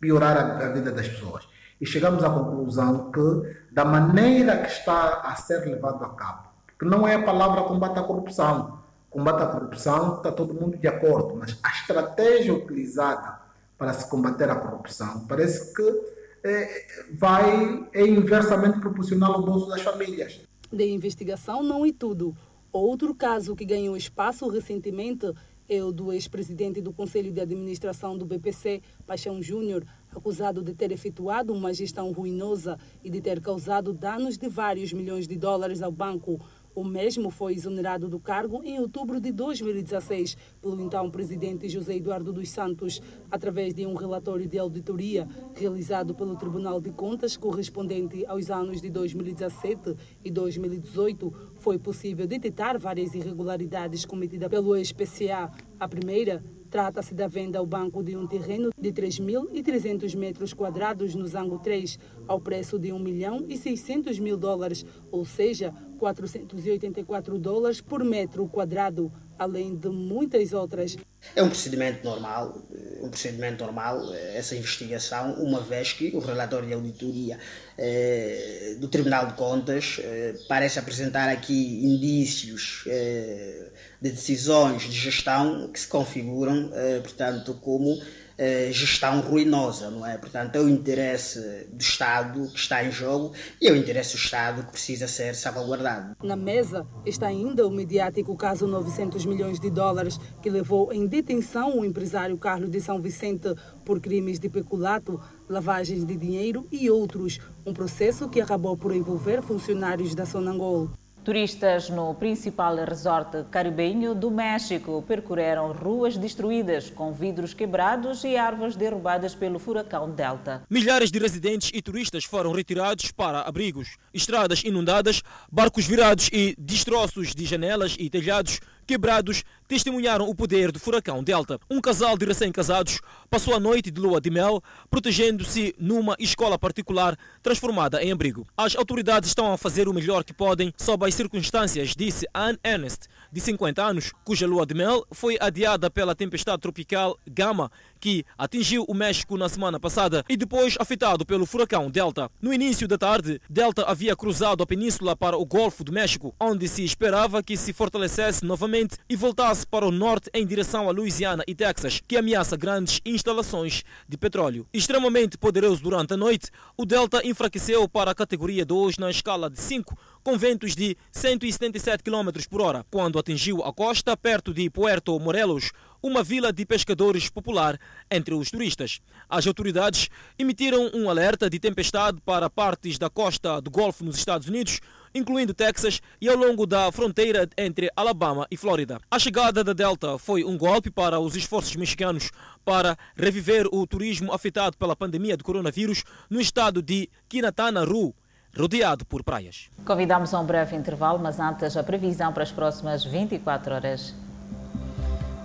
piorar 0.00 0.36
a 0.36 0.68
vida 0.70 0.90
das 0.90 1.08
pessoas? 1.08 1.46
E 1.82 1.86
chegamos 1.86 2.22
à 2.22 2.30
conclusão 2.30 3.10
que, 3.10 3.56
da 3.72 3.84
maneira 3.84 4.58
que 4.58 4.68
está 4.68 5.14
a 5.24 5.34
ser 5.34 5.66
levado 5.66 6.04
a 6.04 6.10
cabo, 6.10 6.48
que 6.78 6.84
não 6.84 7.08
é 7.08 7.16
a 7.16 7.22
palavra 7.24 7.64
combate 7.64 7.98
à 7.98 8.04
corrupção. 8.04 8.78
Combate 9.10 9.42
à 9.42 9.46
corrupção 9.46 10.18
está 10.18 10.30
todo 10.30 10.54
mundo 10.54 10.78
de 10.78 10.86
acordo, 10.86 11.34
mas 11.34 11.58
a 11.60 11.70
estratégia 11.70 12.54
utilizada 12.54 13.36
para 13.76 13.92
se 13.94 14.08
combater 14.08 14.48
a 14.48 14.54
corrupção 14.54 15.26
parece 15.26 15.74
que 15.74 16.00
é, 16.44 16.86
vai 17.18 17.88
é 17.92 18.06
inversamente 18.06 18.78
proporcional 18.78 19.32
ao 19.32 19.42
bolso 19.42 19.68
das 19.68 19.82
famílias. 19.82 20.40
De 20.72 20.88
investigação 20.88 21.64
não 21.64 21.84
é 21.84 21.90
tudo. 21.92 22.32
Outro 22.72 23.12
caso 23.12 23.56
que 23.56 23.64
ganhou 23.64 23.96
espaço 23.96 24.48
recentemente 24.48 25.32
o 25.80 25.92
do 25.92 26.12
ex-presidente 26.12 26.80
do 26.82 26.92
Conselho 26.92 27.32
de 27.32 27.40
Administração 27.40 28.18
do 28.18 28.26
BPC, 28.26 28.82
Paixão 29.06 29.40
Júnior, 29.40 29.86
acusado 30.10 30.60
de 30.60 30.74
ter 30.74 30.90
efetuado 30.90 31.52
uma 31.52 31.72
gestão 31.72 32.12
ruinosa 32.12 32.78
e 33.02 33.08
de 33.08 33.20
ter 33.20 33.40
causado 33.40 33.92
danos 33.92 34.36
de 34.36 34.48
vários 34.48 34.92
milhões 34.92 35.26
de 35.26 35.36
dólares 35.36 35.80
ao 35.80 35.92
banco. 35.92 36.38
O 36.74 36.84
mesmo 36.84 37.30
foi 37.30 37.54
exonerado 37.54 38.08
do 38.08 38.18
cargo 38.18 38.62
em 38.64 38.78
outubro 38.78 39.20
de 39.20 39.30
2016 39.30 40.36
pelo 40.60 40.80
então 40.80 41.10
presidente 41.10 41.68
José 41.68 41.96
Eduardo 41.96 42.32
dos 42.32 42.48
Santos, 42.48 43.00
através 43.30 43.74
de 43.74 43.86
um 43.86 43.94
relatório 43.94 44.46
de 44.46 44.58
auditoria 44.58 45.28
realizado 45.54 46.14
pelo 46.14 46.34
Tribunal 46.36 46.80
de 46.80 46.90
Contas 46.90 47.36
correspondente 47.36 48.24
aos 48.26 48.50
anos 48.50 48.80
de 48.80 48.88
2017 48.88 49.94
e 50.24 50.30
2018. 50.30 51.32
Foi 51.58 51.78
possível 51.78 52.26
detectar 52.26 52.78
várias 52.78 53.14
irregularidades 53.14 54.06
cometidas 54.06 54.48
pelo 54.48 54.74
ex-PCA. 54.74 55.50
A 55.78 55.86
primeira 55.86 56.42
Trata-se 56.72 57.14
da 57.14 57.28
venda 57.28 57.58
ao 57.58 57.66
banco 57.66 58.02
de 58.02 58.16
um 58.16 58.26
terreno 58.26 58.70
de 58.80 58.90
3.300 58.90 60.16
metros 60.16 60.54
quadrados 60.54 61.14
no 61.14 61.26
Zango 61.26 61.58
3, 61.58 61.98
ao 62.26 62.40
preço 62.40 62.78
de 62.78 62.90
1 62.90 62.98
milhão 62.98 63.44
e 63.46 63.58
600 63.58 64.18
mil 64.18 64.38
dólares, 64.38 64.82
ou 65.10 65.22
seja, 65.22 65.74
484 66.02 67.38
dólares 67.38 67.80
por 67.80 68.02
metro 68.02 68.48
quadrado, 68.48 69.12
além 69.38 69.76
de 69.76 69.88
muitas 69.88 70.52
outras. 70.52 70.96
É 71.36 71.40
um 71.40 71.48
procedimento 71.48 72.04
normal, 72.04 72.60
um 73.00 73.08
procedimento 73.08 73.62
normal 73.62 74.12
essa 74.34 74.56
investigação, 74.56 75.34
uma 75.34 75.60
vez 75.60 75.92
que 75.92 76.10
o 76.12 76.18
relatório 76.18 76.66
de 76.66 76.74
auditoria 76.74 77.38
eh, 77.78 78.74
do 78.80 78.88
Tribunal 78.88 79.28
de 79.28 79.34
Contas 79.34 80.00
eh, 80.00 80.34
parece 80.48 80.80
apresentar 80.80 81.28
aqui 81.28 81.84
indícios 81.84 82.82
eh, 82.88 83.70
de 84.00 84.10
decisões 84.10 84.82
de 84.82 84.98
gestão 84.98 85.68
que 85.68 85.78
se 85.78 85.86
configuram, 85.86 86.72
eh, 86.74 86.98
portanto, 86.98 87.54
como 87.62 87.92
eh, 87.92 88.21
gestão 88.70 89.20
ruinosa, 89.20 89.90
não 89.90 90.06
é? 90.06 90.16
Portanto, 90.18 90.56
é 90.56 90.60
o 90.60 90.68
interesse 90.68 91.66
do 91.72 91.80
Estado 91.80 92.48
que 92.48 92.58
está 92.58 92.84
em 92.84 92.90
jogo 92.90 93.32
e 93.60 93.68
é 93.68 93.72
o 93.72 93.76
interesse 93.76 94.12
do 94.12 94.18
Estado 94.18 94.64
que 94.64 94.72
precisa 94.72 95.06
ser 95.06 95.34
salvaguardado. 95.34 96.16
Na 96.22 96.36
mesa 96.36 96.86
está 97.04 97.28
ainda 97.28 97.66
o 97.66 97.70
mediático 97.70 98.36
caso 98.36 98.66
900 98.66 99.24
milhões 99.26 99.60
de 99.60 99.70
dólares 99.70 100.18
que 100.42 100.50
levou 100.50 100.92
em 100.92 101.06
detenção 101.06 101.78
o 101.78 101.84
empresário 101.84 102.36
Carlos 102.38 102.70
de 102.70 102.80
São 102.80 103.00
Vicente 103.00 103.54
por 103.84 104.00
crimes 104.00 104.38
de 104.38 104.48
peculato, 104.48 105.20
lavagens 105.48 106.04
de 106.04 106.16
dinheiro 106.16 106.66
e 106.70 106.90
outros. 106.90 107.38
Um 107.64 107.72
processo 107.72 108.28
que 108.28 108.40
acabou 108.40 108.76
por 108.76 108.94
envolver 108.94 109.42
funcionários 109.42 110.14
da 110.14 110.26
Sonangol. 110.26 110.90
Turistas 111.24 111.88
no 111.88 112.12
principal 112.14 112.74
resort 112.84 113.44
caribenho 113.48 114.12
do 114.12 114.28
México 114.28 115.04
percorreram 115.06 115.70
ruas 115.70 116.16
destruídas 116.16 116.90
com 116.90 117.12
vidros 117.12 117.54
quebrados 117.54 118.24
e 118.24 118.36
árvores 118.36 118.74
derrubadas 118.74 119.32
pelo 119.32 119.60
furacão 119.60 120.10
Delta. 120.10 120.64
Milhares 120.68 121.12
de 121.12 121.20
residentes 121.20 121.70
e 121.72 121.80
turistas 121.80 122.24
foram 122.24 122.50
retirados 122.50 123.12
para 123.12 123.42
abrigos, 123.42 123.98
estradas 124.12 124.64
inundadas, 124.64 125.22
barcos 125.50 125.86
virados 125.86 126.28
e 126.32 126.56
destroços 126.58 127.36
de 127.36 127.44
janelas 127.46 127.94
e 128.00 128.10
telhados 128.10 128.58
quebrados 128.86 129.44
testemunharam 129.66 130.28
o 130.28 130.34
poder 130.34 130.70
do 130.70 130.78
furacão 130.78 131.24
Delta. 131.24 131.58
Um 131.70 131.80
casal 131.80 132.18
de 132.18 132.26
recém-casados 132.26 133.00
passou 133.30 133.54
a 133.54 133.60
noite 133.60 133.90
de 133.90 134.00
lua 134.00 134.20
de 134.20 134.30
mel 134.30 134.62
protegendo-se 134.90 135.74
numa 135.78 136.14
escola 136.18 136.58
particular 136.58 137.16
transformada 137.42 138.02
em 138.02 138.12
abrigo. 138.12 138.46
As 138.56 138.76
autoridades 138.76 139.30
estão 139.30 139.52
a 139.52 139.56
fazer 139.56 139.88
o 139.88 139.94
melhor 139.94 140.24
que 140.24 140.34
podem 140.34 140.74
sob 140.76 141.06
as 141.06 141.14
circunstâncias, 141.14 141.94
disse 141.96 142.26
Anne 142.34 142.58
Ernest, 142.62 143.08
de 143.32 143.40
50 143.40 143.82
anos, 143.82 144.12
cuja 144.24 144.46
lua 144.46 144.66
de 144.66 144.74
mel 144.74 145.06
foi 145.10 145.38
adiada 145.40 145.90
pela 145.90 146.14
tempestade 146.14 146.60
tropical 146.60 147.18
Gama, 147.26 147.70
que 148.02 148.24
atingiu 148.36 148.84
o 148.88 148.94
México 148.94 149.36
na 149.36 149.48
semana 149.48 149.78
passada 149.78 150.24
e 150.28 150.36
depois 150.36 150.74
afetado 150.80 151.24
pelo 151.24 151.46
furacão 151.46 151.88
Delta. 151.88 152.28
No 152.40 152.52
início 152.52 152.88
da 152.88 152.98
tarde, 152.98 153.40
Delta 153.48 153.84
havia 153.84 154.16
cruzado 154.16 154.60
a 154.60 154.66
península 154.66 155.14
para 155.14 155.36
o 155.36 155.46
Golfo 155.46 155.84
do 155.84 155.92
México, 155.92 156.34
onde 156.40 156.66
se 156.66 156.82
esperava 156.82 157.44
que 157.44 157.56
se 157.56 157.72
fortalecesse 157.72 158.44
novamente 158.44 158.96
e 159.08 159.14
voltasse 159.14 159.64
para 159.64 159.86
o 159.86 159.92
norte 159.92 160.28
em 160.34 160.44
direção 160.44 160.88
a 160.88 160.92
Louisiana 160.92 161.44
e 161.46 161.54
Texas, 161.54 162.02
que 162.08 162.16
ameaça 162.16 162.56
grandes 162.56 163.00
instalações 163.06 163.84
de 164.08 164.18
petróleo. 164.18 164.66
Extremamente 164.74 165.38
poderoso 165.38 165.80
durante 165.80 166.14
a 166.14 166.16
noite, 166.16 166.50
o 166.76 166.84
Delta 166.84 167.24
enfraqueceu 167.24 167.88
para 167.88 168.10
a 168.10 168.14
categoria 168.16 168.64
2 168.64 168.98
na 168.98 169.12
escala 169.12 169.48
de 169.48 169.60
5 169.60 169.96
com 170.22 170.38
ventos 170.38 170.74
de 170.74 170.96
177 171.10 172.02
km 172.02 172.30
por 172.48 172.60
hora, 172.62 172.86
quando 172.90 173.18
atingiu 173.18 173.62
a 173.64 173.72
costa 173.72 174.16
perto 174.16 174.54
de 174.54 174.70
Puerto 174.70 175.18
Morelos, 175.18 175.72
uma 176.02 176.22
vila 176.22 176.52
de 176.52 176.66
pescadores 176.66 177.30
popular 177.30 177.78
entre 178.10 178.34
os 178.34 178.50
turistas. 178.50 179.00
As 179.28 179.46
autoridades 179.46 180.08
emitiram 180.38 180.90
um 180.92 181.08
alerta 181.08 181.48
de 181.48 181.58
tempestade 181.58 182.20
para 182.24 182.50
partes 182.50 182.98
da 182.98 183.08
costa 183.08 183.60
do 183.60 183.70
Golfo 183.70 184.04
nos 184.04 184.16
Estados 184.16 184.48
Unidos 184.48 184.80
incluindo 185.14 185.54
Texas 185.54 186.00
e 186.20 186.28
ao 186.28 186.36
longo 186.36 186.66
da 186.66 186.90
fronteira 186.90 187.48
entre 187.56 187.90
Alabama 187.94 188.46
e 188.50 188.56
Flórida. 188.56 188.98
A 189.10 189.18
chegada 189.18 189.62
da 189.62 189.72
Delta 189.72 190.18
foi 190.18 190.44
um 190.44 190.56
golpe 190.56 190.90
para 190.90 191.20
os 191.20 191.36
esforços 191.36 191.76
mexicanos 191.76 192.30
para 192.64 192.96
reviver 193.16 193.66
o 193.72 193.86
turismo 193.86 194.32
afetado 194.32 194.76
pela 194.76 194.96
pandemia 194.96 195.36
do 195.36 195.44
coronavírus 195.44 196.04
no 196.30 196.40
estado 196.40 196.80
de 196.82 197.08
Quintana 197.28 197.84
Roo, 197.84 198.14
rodeado 198.56 199.04
por 199.04 199.22
praias. 199.22 199.68
Convidamos 199.84 200.32
a 200.32 200.40
um 200.40 200.46
breve 200.46 200.76
intervalo, 200.76 201.18
mas 201.18 201.38
antes 201.40 201.76
a 201.76 201.82
previsão 201.82 202.32
para 202.32 202.42
as 202.42 202.52
próximas 202.52 203.04
24 203.04 203.74
horas. 203.74 204.14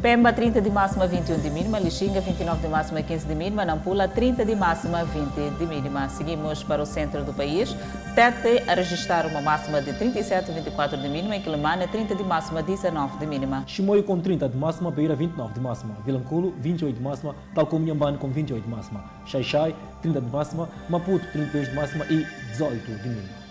Pemba 0.01 0.31
30 0.31 0.61
de 0.61 0.69
máxima, 0.69 1.07
21 1.07 1.39
de 1.39 1.49
mínima. 1.49 1.79
Lixinga 1.79 2.21
29 2.21 2.61
de 2.61 2.67
máxima, 2.67 3.01
15 3.01 3.25
de 3.27 3.33
mínima. 3.33 3.65
Nampula 3.65 4.07
30 4.07 4.45
de 4.45 4.55
máxima, 4.55 5.03
20 5.03 5.57
de 5.57 5.65
mínima. 5.65 6.07
Seguimos 6.09 6.63
para 6.63 6.83
o 6.83 6.85
centro 6.85 7.23
do 7.23 7.33
país. 7.33 7.75
Tete 8.13 8.63
a 8.69 8.75
registrar 8.75 9.25
uma 9.25 9.41
máxima 9.41 9.81
de 9.81 9.93
37, 9.93 10.51
24 10.51 10.97
de 10.97 11.09
mínima. 11.09 11.35
Em 11.35 11.41
Quilimane 11.41 11.87
30 11.87 12.13
de 12.13 12.23
máxima, 12.23 12.61
19 12.61 13.17
de 13.17 13.25
mínima. 13.25 13.63
Chimoio 13.65 14.03
com 14.03 14.19
30 14.19 14.47
de 14.47 14.55
máxima. 14.55 14.91
Beira 14.91 15.15
29 15.15 15.55
de 15.55 15.59
máxima. 15.59 15.95
Vilanculo 16.05 16.53
28 16.59 16.95
de 16.95 17.01
máxima. 17.01 17.35
Tal 17.55 17.65
como 17.65 17.83
Nhambane 17.83 18.19
com 18.19 18.29
28 18.29 18.63
de 18.63 18.69
máxima. 18.69 19.03
Xaixai 19.25 19.75
30 20.03 20.21
de 20.21 20.29
máxima. 20.31 20.69
Maputo 20.87 21.25
32 21.31 21.69
de 21.69 21.73
máxima 21.75 22.05
e 22.05 22.23
18 22.51 22.85
de 22.85 23.09
mínima. 23.09 23.47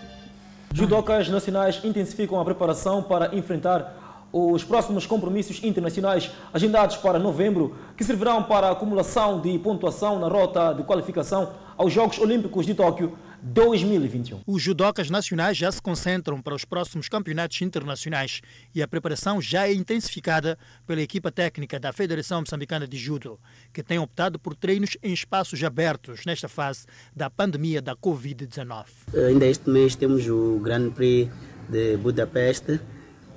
Judocas 0.73 1.27
nacionais 1.27 1.81
intensificam 1.83 2.39
a 2.39 2.45
preparação 2.45 3.03
para 3.03 3.35
enfrentar 3.35 4.06
os 4.31 4.63
próximos 4.63 5.05
compromissos 5.05 5.63
internacionais 5.63 6.31
agendados 6.53 6.97
para 6.97 7.19
novembro, 7.19 7.75
que 7.95 8.03
servirão 8.03 8.43
para 8.43 8.67
a 8.67 8.71
acumulação 8.71 9.39
de 9.41 9.57
pontuação 9.59 10.19
na 10.19 10.27
rota 10.27 10.73
de 10.73 10.83
qualificação 10.83 11.51
aos 11.77 11.93
Jogos 11.93 12.19
Olímpicos 12.19 12.65
de 12.65 12.73
Tóquio 12.73 13.17
2021. 13.41 14.41
Os 14.45 14.61
judocas 14.61 15.09
nacionais 15.09 15.55
já 15.55 15.71
se 15.71 15.81
concentram 15.81 16.41
para 16.41 16.55
os 16.55 16.65
próximos 16.65 17.07
campeonatos 17.07 17.61
internacionais 17.61 18.41
e 18.73 18.81
a 18.81 18.87
preparação 18.87 19.41
já 19.41 19.67
é 19.67 19.73
intensificada 19.73 20.57
pela 20.85 21.01
equipa 21.01 21.31
técnica 21.31 21.79
da 21.79 21.93
Federação 21.93 22.41
Moçambicana 22.41 22.87
de 22.87 22.97
Judo, 22.97 23.39
que 23.71 23.83
tem 23.83 23.99
optado 23.99 24.39
por 24.39 24.55
treinos 24.55 24.97
em 25.03 25.13
espaços 25.13 25.63
abertos 25.63 26.25
nesta 26.25 26.47
fase 26.47 26.85
da 27.15 27.29
pandemia 27.29 27.81
da 27.81 27.95
Covid-19. 27.95 28.85
Ainda 29.27 29.45
este 29.45 29.69
mês 29.69 29.95
temos 29.95 30.27
o 30.27 30.59
Grand 30.59 30.89
Prix 30.91 31.31
de 31.69 31.97
Budapeste 31.97 32.79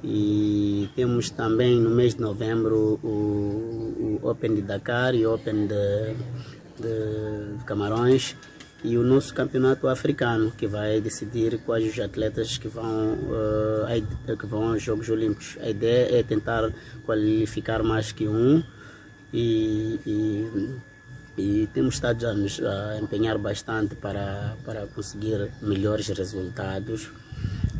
e 0.03 0.88
temos 0.96 1.30
também 1.30 1.78
no 1.78 1.90
mês 1.90 2.14
de 2.14 2.20
novembro 2.20 2.98
o, 3.03 4.18
o 4.22 4.28
Open 4.28 4.55
de 4.55 4.62
Dakar 4.62 5.14
e 5.14 5.26
o 5.26 5.34
Open 5.34 5.66
de, 5.66 6.14
de, 6.78 7.64
Camarões 7.66 8.34
e 8.82 8.96
o 8.96 9.03
nosso 9.03 9.34
campeonato 9.34 9.86
africano 9.88 10.51
que 10.53 10.66
vai 10.66 11.01
decidir 11.03 11.59
quais 11.66 11.92
os 11.92 11.98
atletas 12.01 12.57
que 12.57 12.66
vão, 12.66 13.12
uh, 13.14 14.36
que 14.36 14.46
vão 14.46 14.72
aos 14.72 14.82
Jogos 14.82 15.11
Olímpicos. 15.11 15.59
A 15.61 15.68
ideia 15.68 16.18
é 16.18 16.22
tentar 16.22 16.72
qualificar 17.05 17.82
mais 17.82 18.11
que 18.11 18.26
um 18.26 18.62
e, 19.34 20.01
e, 20.07 20.80
e 21.36 21.68
temos 21.74 21.96
estado 21.96 22.26
a 22.26 22.32
nos 22.32 22.59
a 22.59 22.98
empenhar 22.98 23.36
bastante 23.36 23.94
para, 23.94 24.57
para 24.64 24.86
conseguir 24.86 25.51
melhores 25.61 26.09
resultados. 26.09 27.11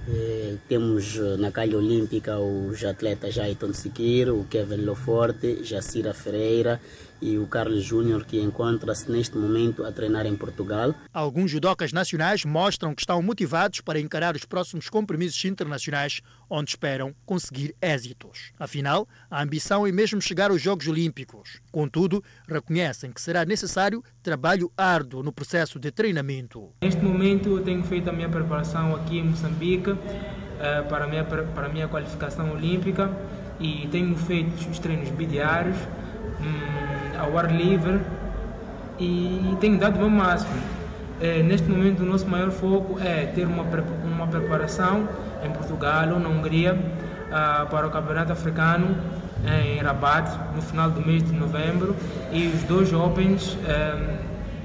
Eh, 0.09 0.57
temos 0.68 1.16
eh, 1.16 1.36
na 1.38 1.51
calha 1.53 1.76
olímpica 1.76 2.38
os 2.38 2.82
atletas 2.84 3.34
Jaiton 3.34 3.72
Siquir, 3.74 4.30
o 4.30 4.44
Kevin 4.48 4.84
Loforte, 4.84 5.62
Jacira 5.62 6.14
Ferreira 6.14 6.80
e 7.21 7.39
o 7.39 7.47
Carlos 7.47 7.85
Júnior, 7.85 8.25
que 8.25 8.41
encontra-se 8.41 9.11
neste 9.11 9.37
momento 9.37 9.85
a 9.85 9.93
treinar 9.93 10.27
em 10.27 10.37
Portugal. 10.37 10.95
Alguns 11.12 11.51
judocas 11.51 11.93
nacionais 11.93 12.45
mostram 12.45 12.95
que 12.95 13.03
estão 13.03 13.21
motivados 13.23 13.81
para 13.81 14.01
encarar 14.01 14.35
os 14.35 14.45
próximos 14.45 14.89
compromissos 14.89 15.45
internacionais, 15.45 16.21
onde 16.49 16.71
esperam 16.71 17.14
conseguir 17.25 17.75
êxitos. 17.81 18.53
Afinal, 18.59 19.09
a 19.31 19.43
ambição 19.43 19.87
é 19.87 19.93
mesmo 19.93 20.21
chegar 20.21 20.51
aos 20.51 20.61
Jogos 20.61 20.89
Olímpicos. 20.89 21.61
Contudo, 21.71 22.23
reconhecem 22.49 23.12
que 23.12 23.21
será 23.21 23.45
necessário 23.45 24.03
trabalho 24.23 24.73
árduo 24.77 25.23
no 25.23 25.33
processo 25.33 25.79
de 25.79 25.91
treinamento. 25.91 26.71
Neste 26.83 27.03
momento, 27.03 27.51
eu 27.51 27.62
tenho 27.62 27.83
feito 27.85 28.09
a 28.09 28.12
minha 28.12 28.29
preparação 28.29 28.95
aqui 28.95 29.18
em 29.18 29.25
Moçambique 29.25 29.91
eh, 30.61 30.83
para 30.83 31.05
a 31.05 31.09
minha, 31.09 31.25
para 31.25 31.66
a 31.66 31.68
minha 31.68 31.89
qualificação 31.89 32.53
olímpica 32.53 33.11
e 33.59 33.89
tenho 33.89 34.16
feito 34.16 34.71
os 34.71 34.79
treinos 34.79 35.09
bidiários. 35.11 35.77
Hum, 36.43 37.18
ao 37.18 37.36
ar 37.38 37.55
livre 37.55 38.01
e 38.99 39.57
tenho 39.61 39.78
dado 39.78 40.05
o 40.05 40.11
máximo. 40.11 40.61
É, 41.20 41.43
neste 41.43 41.68
momento, 41.68 42.03
o 42.03 42.07
nosso 42.07 42.26
maior 42.26 42.51
foco 42.51 42.99
é 42.99 43.26
ter 43.26 43.47
uma, 43.47 43.62
uma 44.05 44.26
preparação 44.26 45.09
em 45.45 45.51
Portugal 45.51 46.09
ou 46.12 46.18
na 46.18 46.28
Hungria 46.28 46.78
ah, 47.30 47.66
para 47.70 47.86
o 47.86 47.91
Campeonato 47.91 48.32
Africano 48.32 48.97
em 49.47 49.78
Rabat 49.78 50.55
no 50.55 50.62
final 50.62 50.91
do 50.91 51.01
mês 51.01 51.22
de 51.22 51.32
novembro 51.32 51.97
e 52.32 52.47
os 52.47 52.62
dois 52.64 52.93
Opens 52.93 53.57
eh, 53.66 54.18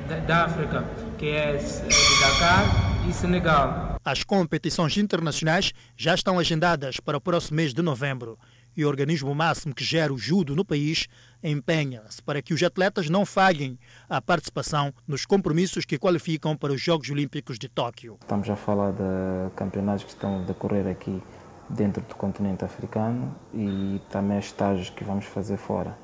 da, 0.08 0.20
da 0.20 0.46
África, 0.46 0.84
que 1.18 1.30
é 1.30 1.58
de 1.58 2.22
Dakar 2.22 3.08
e 3.08 3.14
Senegal. 3.14 3.98
As 4.04 4.24
competições 4.24 4.98
internacionais 4.98 5.72
já 5.96 6.14
estão 6.14 6.38
agendadas 6.38 7.00
para 7.00 7.18
o 7.18 7.22
próximo 7.22 7.58
mês 7.58 7.74
de 7.74 7.82
novembro 7.82 8.38
e 8.76 8.84
o 8.84 8.88
organismo 8.88 9.34
máximo 9.34 9.74
que 9.74 9.84
gera 9.84 10.14
o 10.14 10.18
judo 10.18 10.56
no 10.56 10.66
país 10.66 11.08
empenha-se 11.46 12.22
para 12.24 12.42
que 12.42 12.54
os 12.54 12.64
atletas 12.64 13.10
não 13.10 13.26
falhem 13.26 13.78
a 14.10 14.20
participação 14.20 14.92
nos 15.08 15.26
compromissos 15.26 15.86
que 15.86 15.98
qualificam 15.98 16.58
para 16.58 16.74
os 16.74 16.82
Jogos 16.82 17.10
Olímpicos 17.10 17.60
de 17.60 17.70
Tóquio. 17.70 18.18
Estamos 18.22 18.50
a 18.50 18.56
falar 18.56 18.92
de 18.92 19.54
campeonatos 19.56 20.04
que 20.04 20.10
estão 20.10 20.40
a 20.40 20.44
decorrer 20.44 20.88
aqui 20.88 21.22
dentro 21.70 22.02
do 22.02 22.16
continente 22.16 22.66
africano 22.66 23.36
e 23.54 24.02
também 24.10 24.40
estágios 24.40 24.90
que 24.90 25.04
vamos 25.04 25.26
fazer 25.26 25.58
fora. 25.58 25.96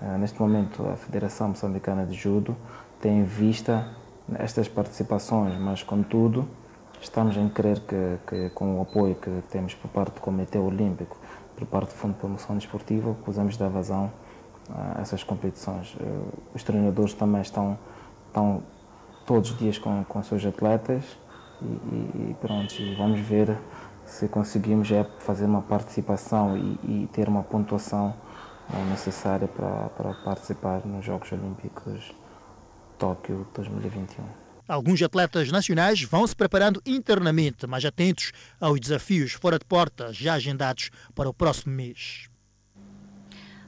Uh, 0.00 0.16
neste 0.18 0.40
momento, 0.40 0.88
a 0.88 0.96
Federação 0.96 1.48
Moçambicana 1.48 2.06
de 2.06 2.14
Judo 2.14 2.56
tem 3.00 3.20
em 3.20 3.24
vista 3.24 3.88
estas 4.38 4.68
participações, 4.68 5.58
mas, 5.58 5.82
contudo, 5.82 6.48
estamos 7.00 7.36
em 7.36 7.48
crer 7.48 7.80
que, 7.80 8.18
que 8.26 8.50
com 8.50 8.78
o 8.78 8.82
apoio 8.82 9.14
que 9.14 9.42
temos 9.50 9.74
por 9.74 9.88
parte 9.88 10.14
do 10.14 10.20
Comitê 10.20 10.58
Olímpico 10.58 11.16
por 11.56 11.66
parte 11.66 11.88
do 11.88 11.94
Fundo 11.94 12.14
de 12.14 12.20
Promoção 12.20 12.56
Desportiva, 12.56 13.14
podemos 13.24 13.56
dar 13.56 13.68
vazão 13.68 14.12
essas 15.00 15.22
competições. 15.22 15.96
Eh, 16.00 16.04
os 16.54 16.62
treinadores 16.62 17.14
também 17.14 17.40
estão, 17.40 17.78
estão 18.26 18.62
todos 19.26 19.50
os 19.50 19.58
dias 19.58 19.78
com, 19.78 20.04
com 20.04 20.22
seus 20.22 20.44
atletas 20.44 21.02
e, 21.62 21.66
e 22.30 22.36
pronto, 22.40 22.74
e 22.80 22.94
vamos 22.94 23.20
ver 23.20 23.58
se 24.04 24.26
conseguimos 24.28 24.90
é 24.90 25.04
fazer 25.20 25.44
uma 25.44 25.62
participação 25.62 26.56
e, 26.56 27.04
e 27.04 27.08
ter 27.12 27.28
uma 27.28 27.42
pontuação 27.42 28.14
eh, 28.72 28.84
necessária 28.90 29.48
para, 29.48 29.88
para 29.90 30.14
participar 30.24 30.84
nos 30.86 31.04
Jogos 31.04 31.30
Olímpicos 31.32 32.12
Tóquio 32.98 33.46
2021. 33.54 34.24
Alguns 34.66 35.00
atletas 35.00 35.50
nacionais 35.50 36.02
vão 36.02 36.26
se 36.26 36.36
preparando 36.36 36.82
internamente, 36.84 37.66
mas 37.66 37.84
atentos 37.86 38.32
aos 38.60 38.78
desafios 38.78 39.32
fora 39.32 39.58
de 39.58 39.64
porta 39.64 40.12
já 40.12 40.34
agendados 40.34 40.90
para 41.14 41.28
o 41.28 41.32
próximo 41.32 41.74
mês. 41.74 42.27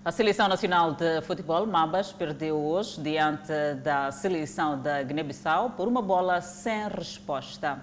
A 0.03 0.11
Seleção 0.11 0.48
Nacional 0.48 0.94
de 0.94 1.20
Futebol, 1.20 1.66
Mabas, 1.66 2.11
perdeu 2.11 2.57
hoje 2.57 2.98
diante 3.03 3.53
da 3.84 4.11
seleção 4.11 4.80
da 4.80 5.03
Guiné-Bissau 5.03 5.72
por 5.76 5.86
uma 5.86 6.01
bola 6.01 6.40
sem 6.40 6.88
resposta. 6.88 7.78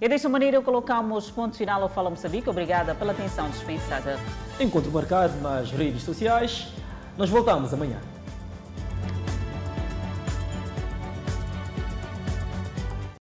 E 0.00 0.08
desta 0.08 0.28
maneira 0.28 0.62
colocamos 0.62 1.28
ponto 1.28 1.56
final 1.56 1.82
ao 1.82 1.88
Fala 1.88 2.08
Moçambique. 2.08 2.48
Obrigada 2.48 2.94
pela 2.94 3.10
atenção 3.10 3.50
dispensada. 3.50 4.16
Encontro 4.60 4.92
marcado 4.92 5.34
nas 5.40 5.72
redes 5.72 6.04
sociais. 6.04 6.68
Nós 7.18 7.28
voltamos 7.28 7.74
amanhã. 7.74 7.98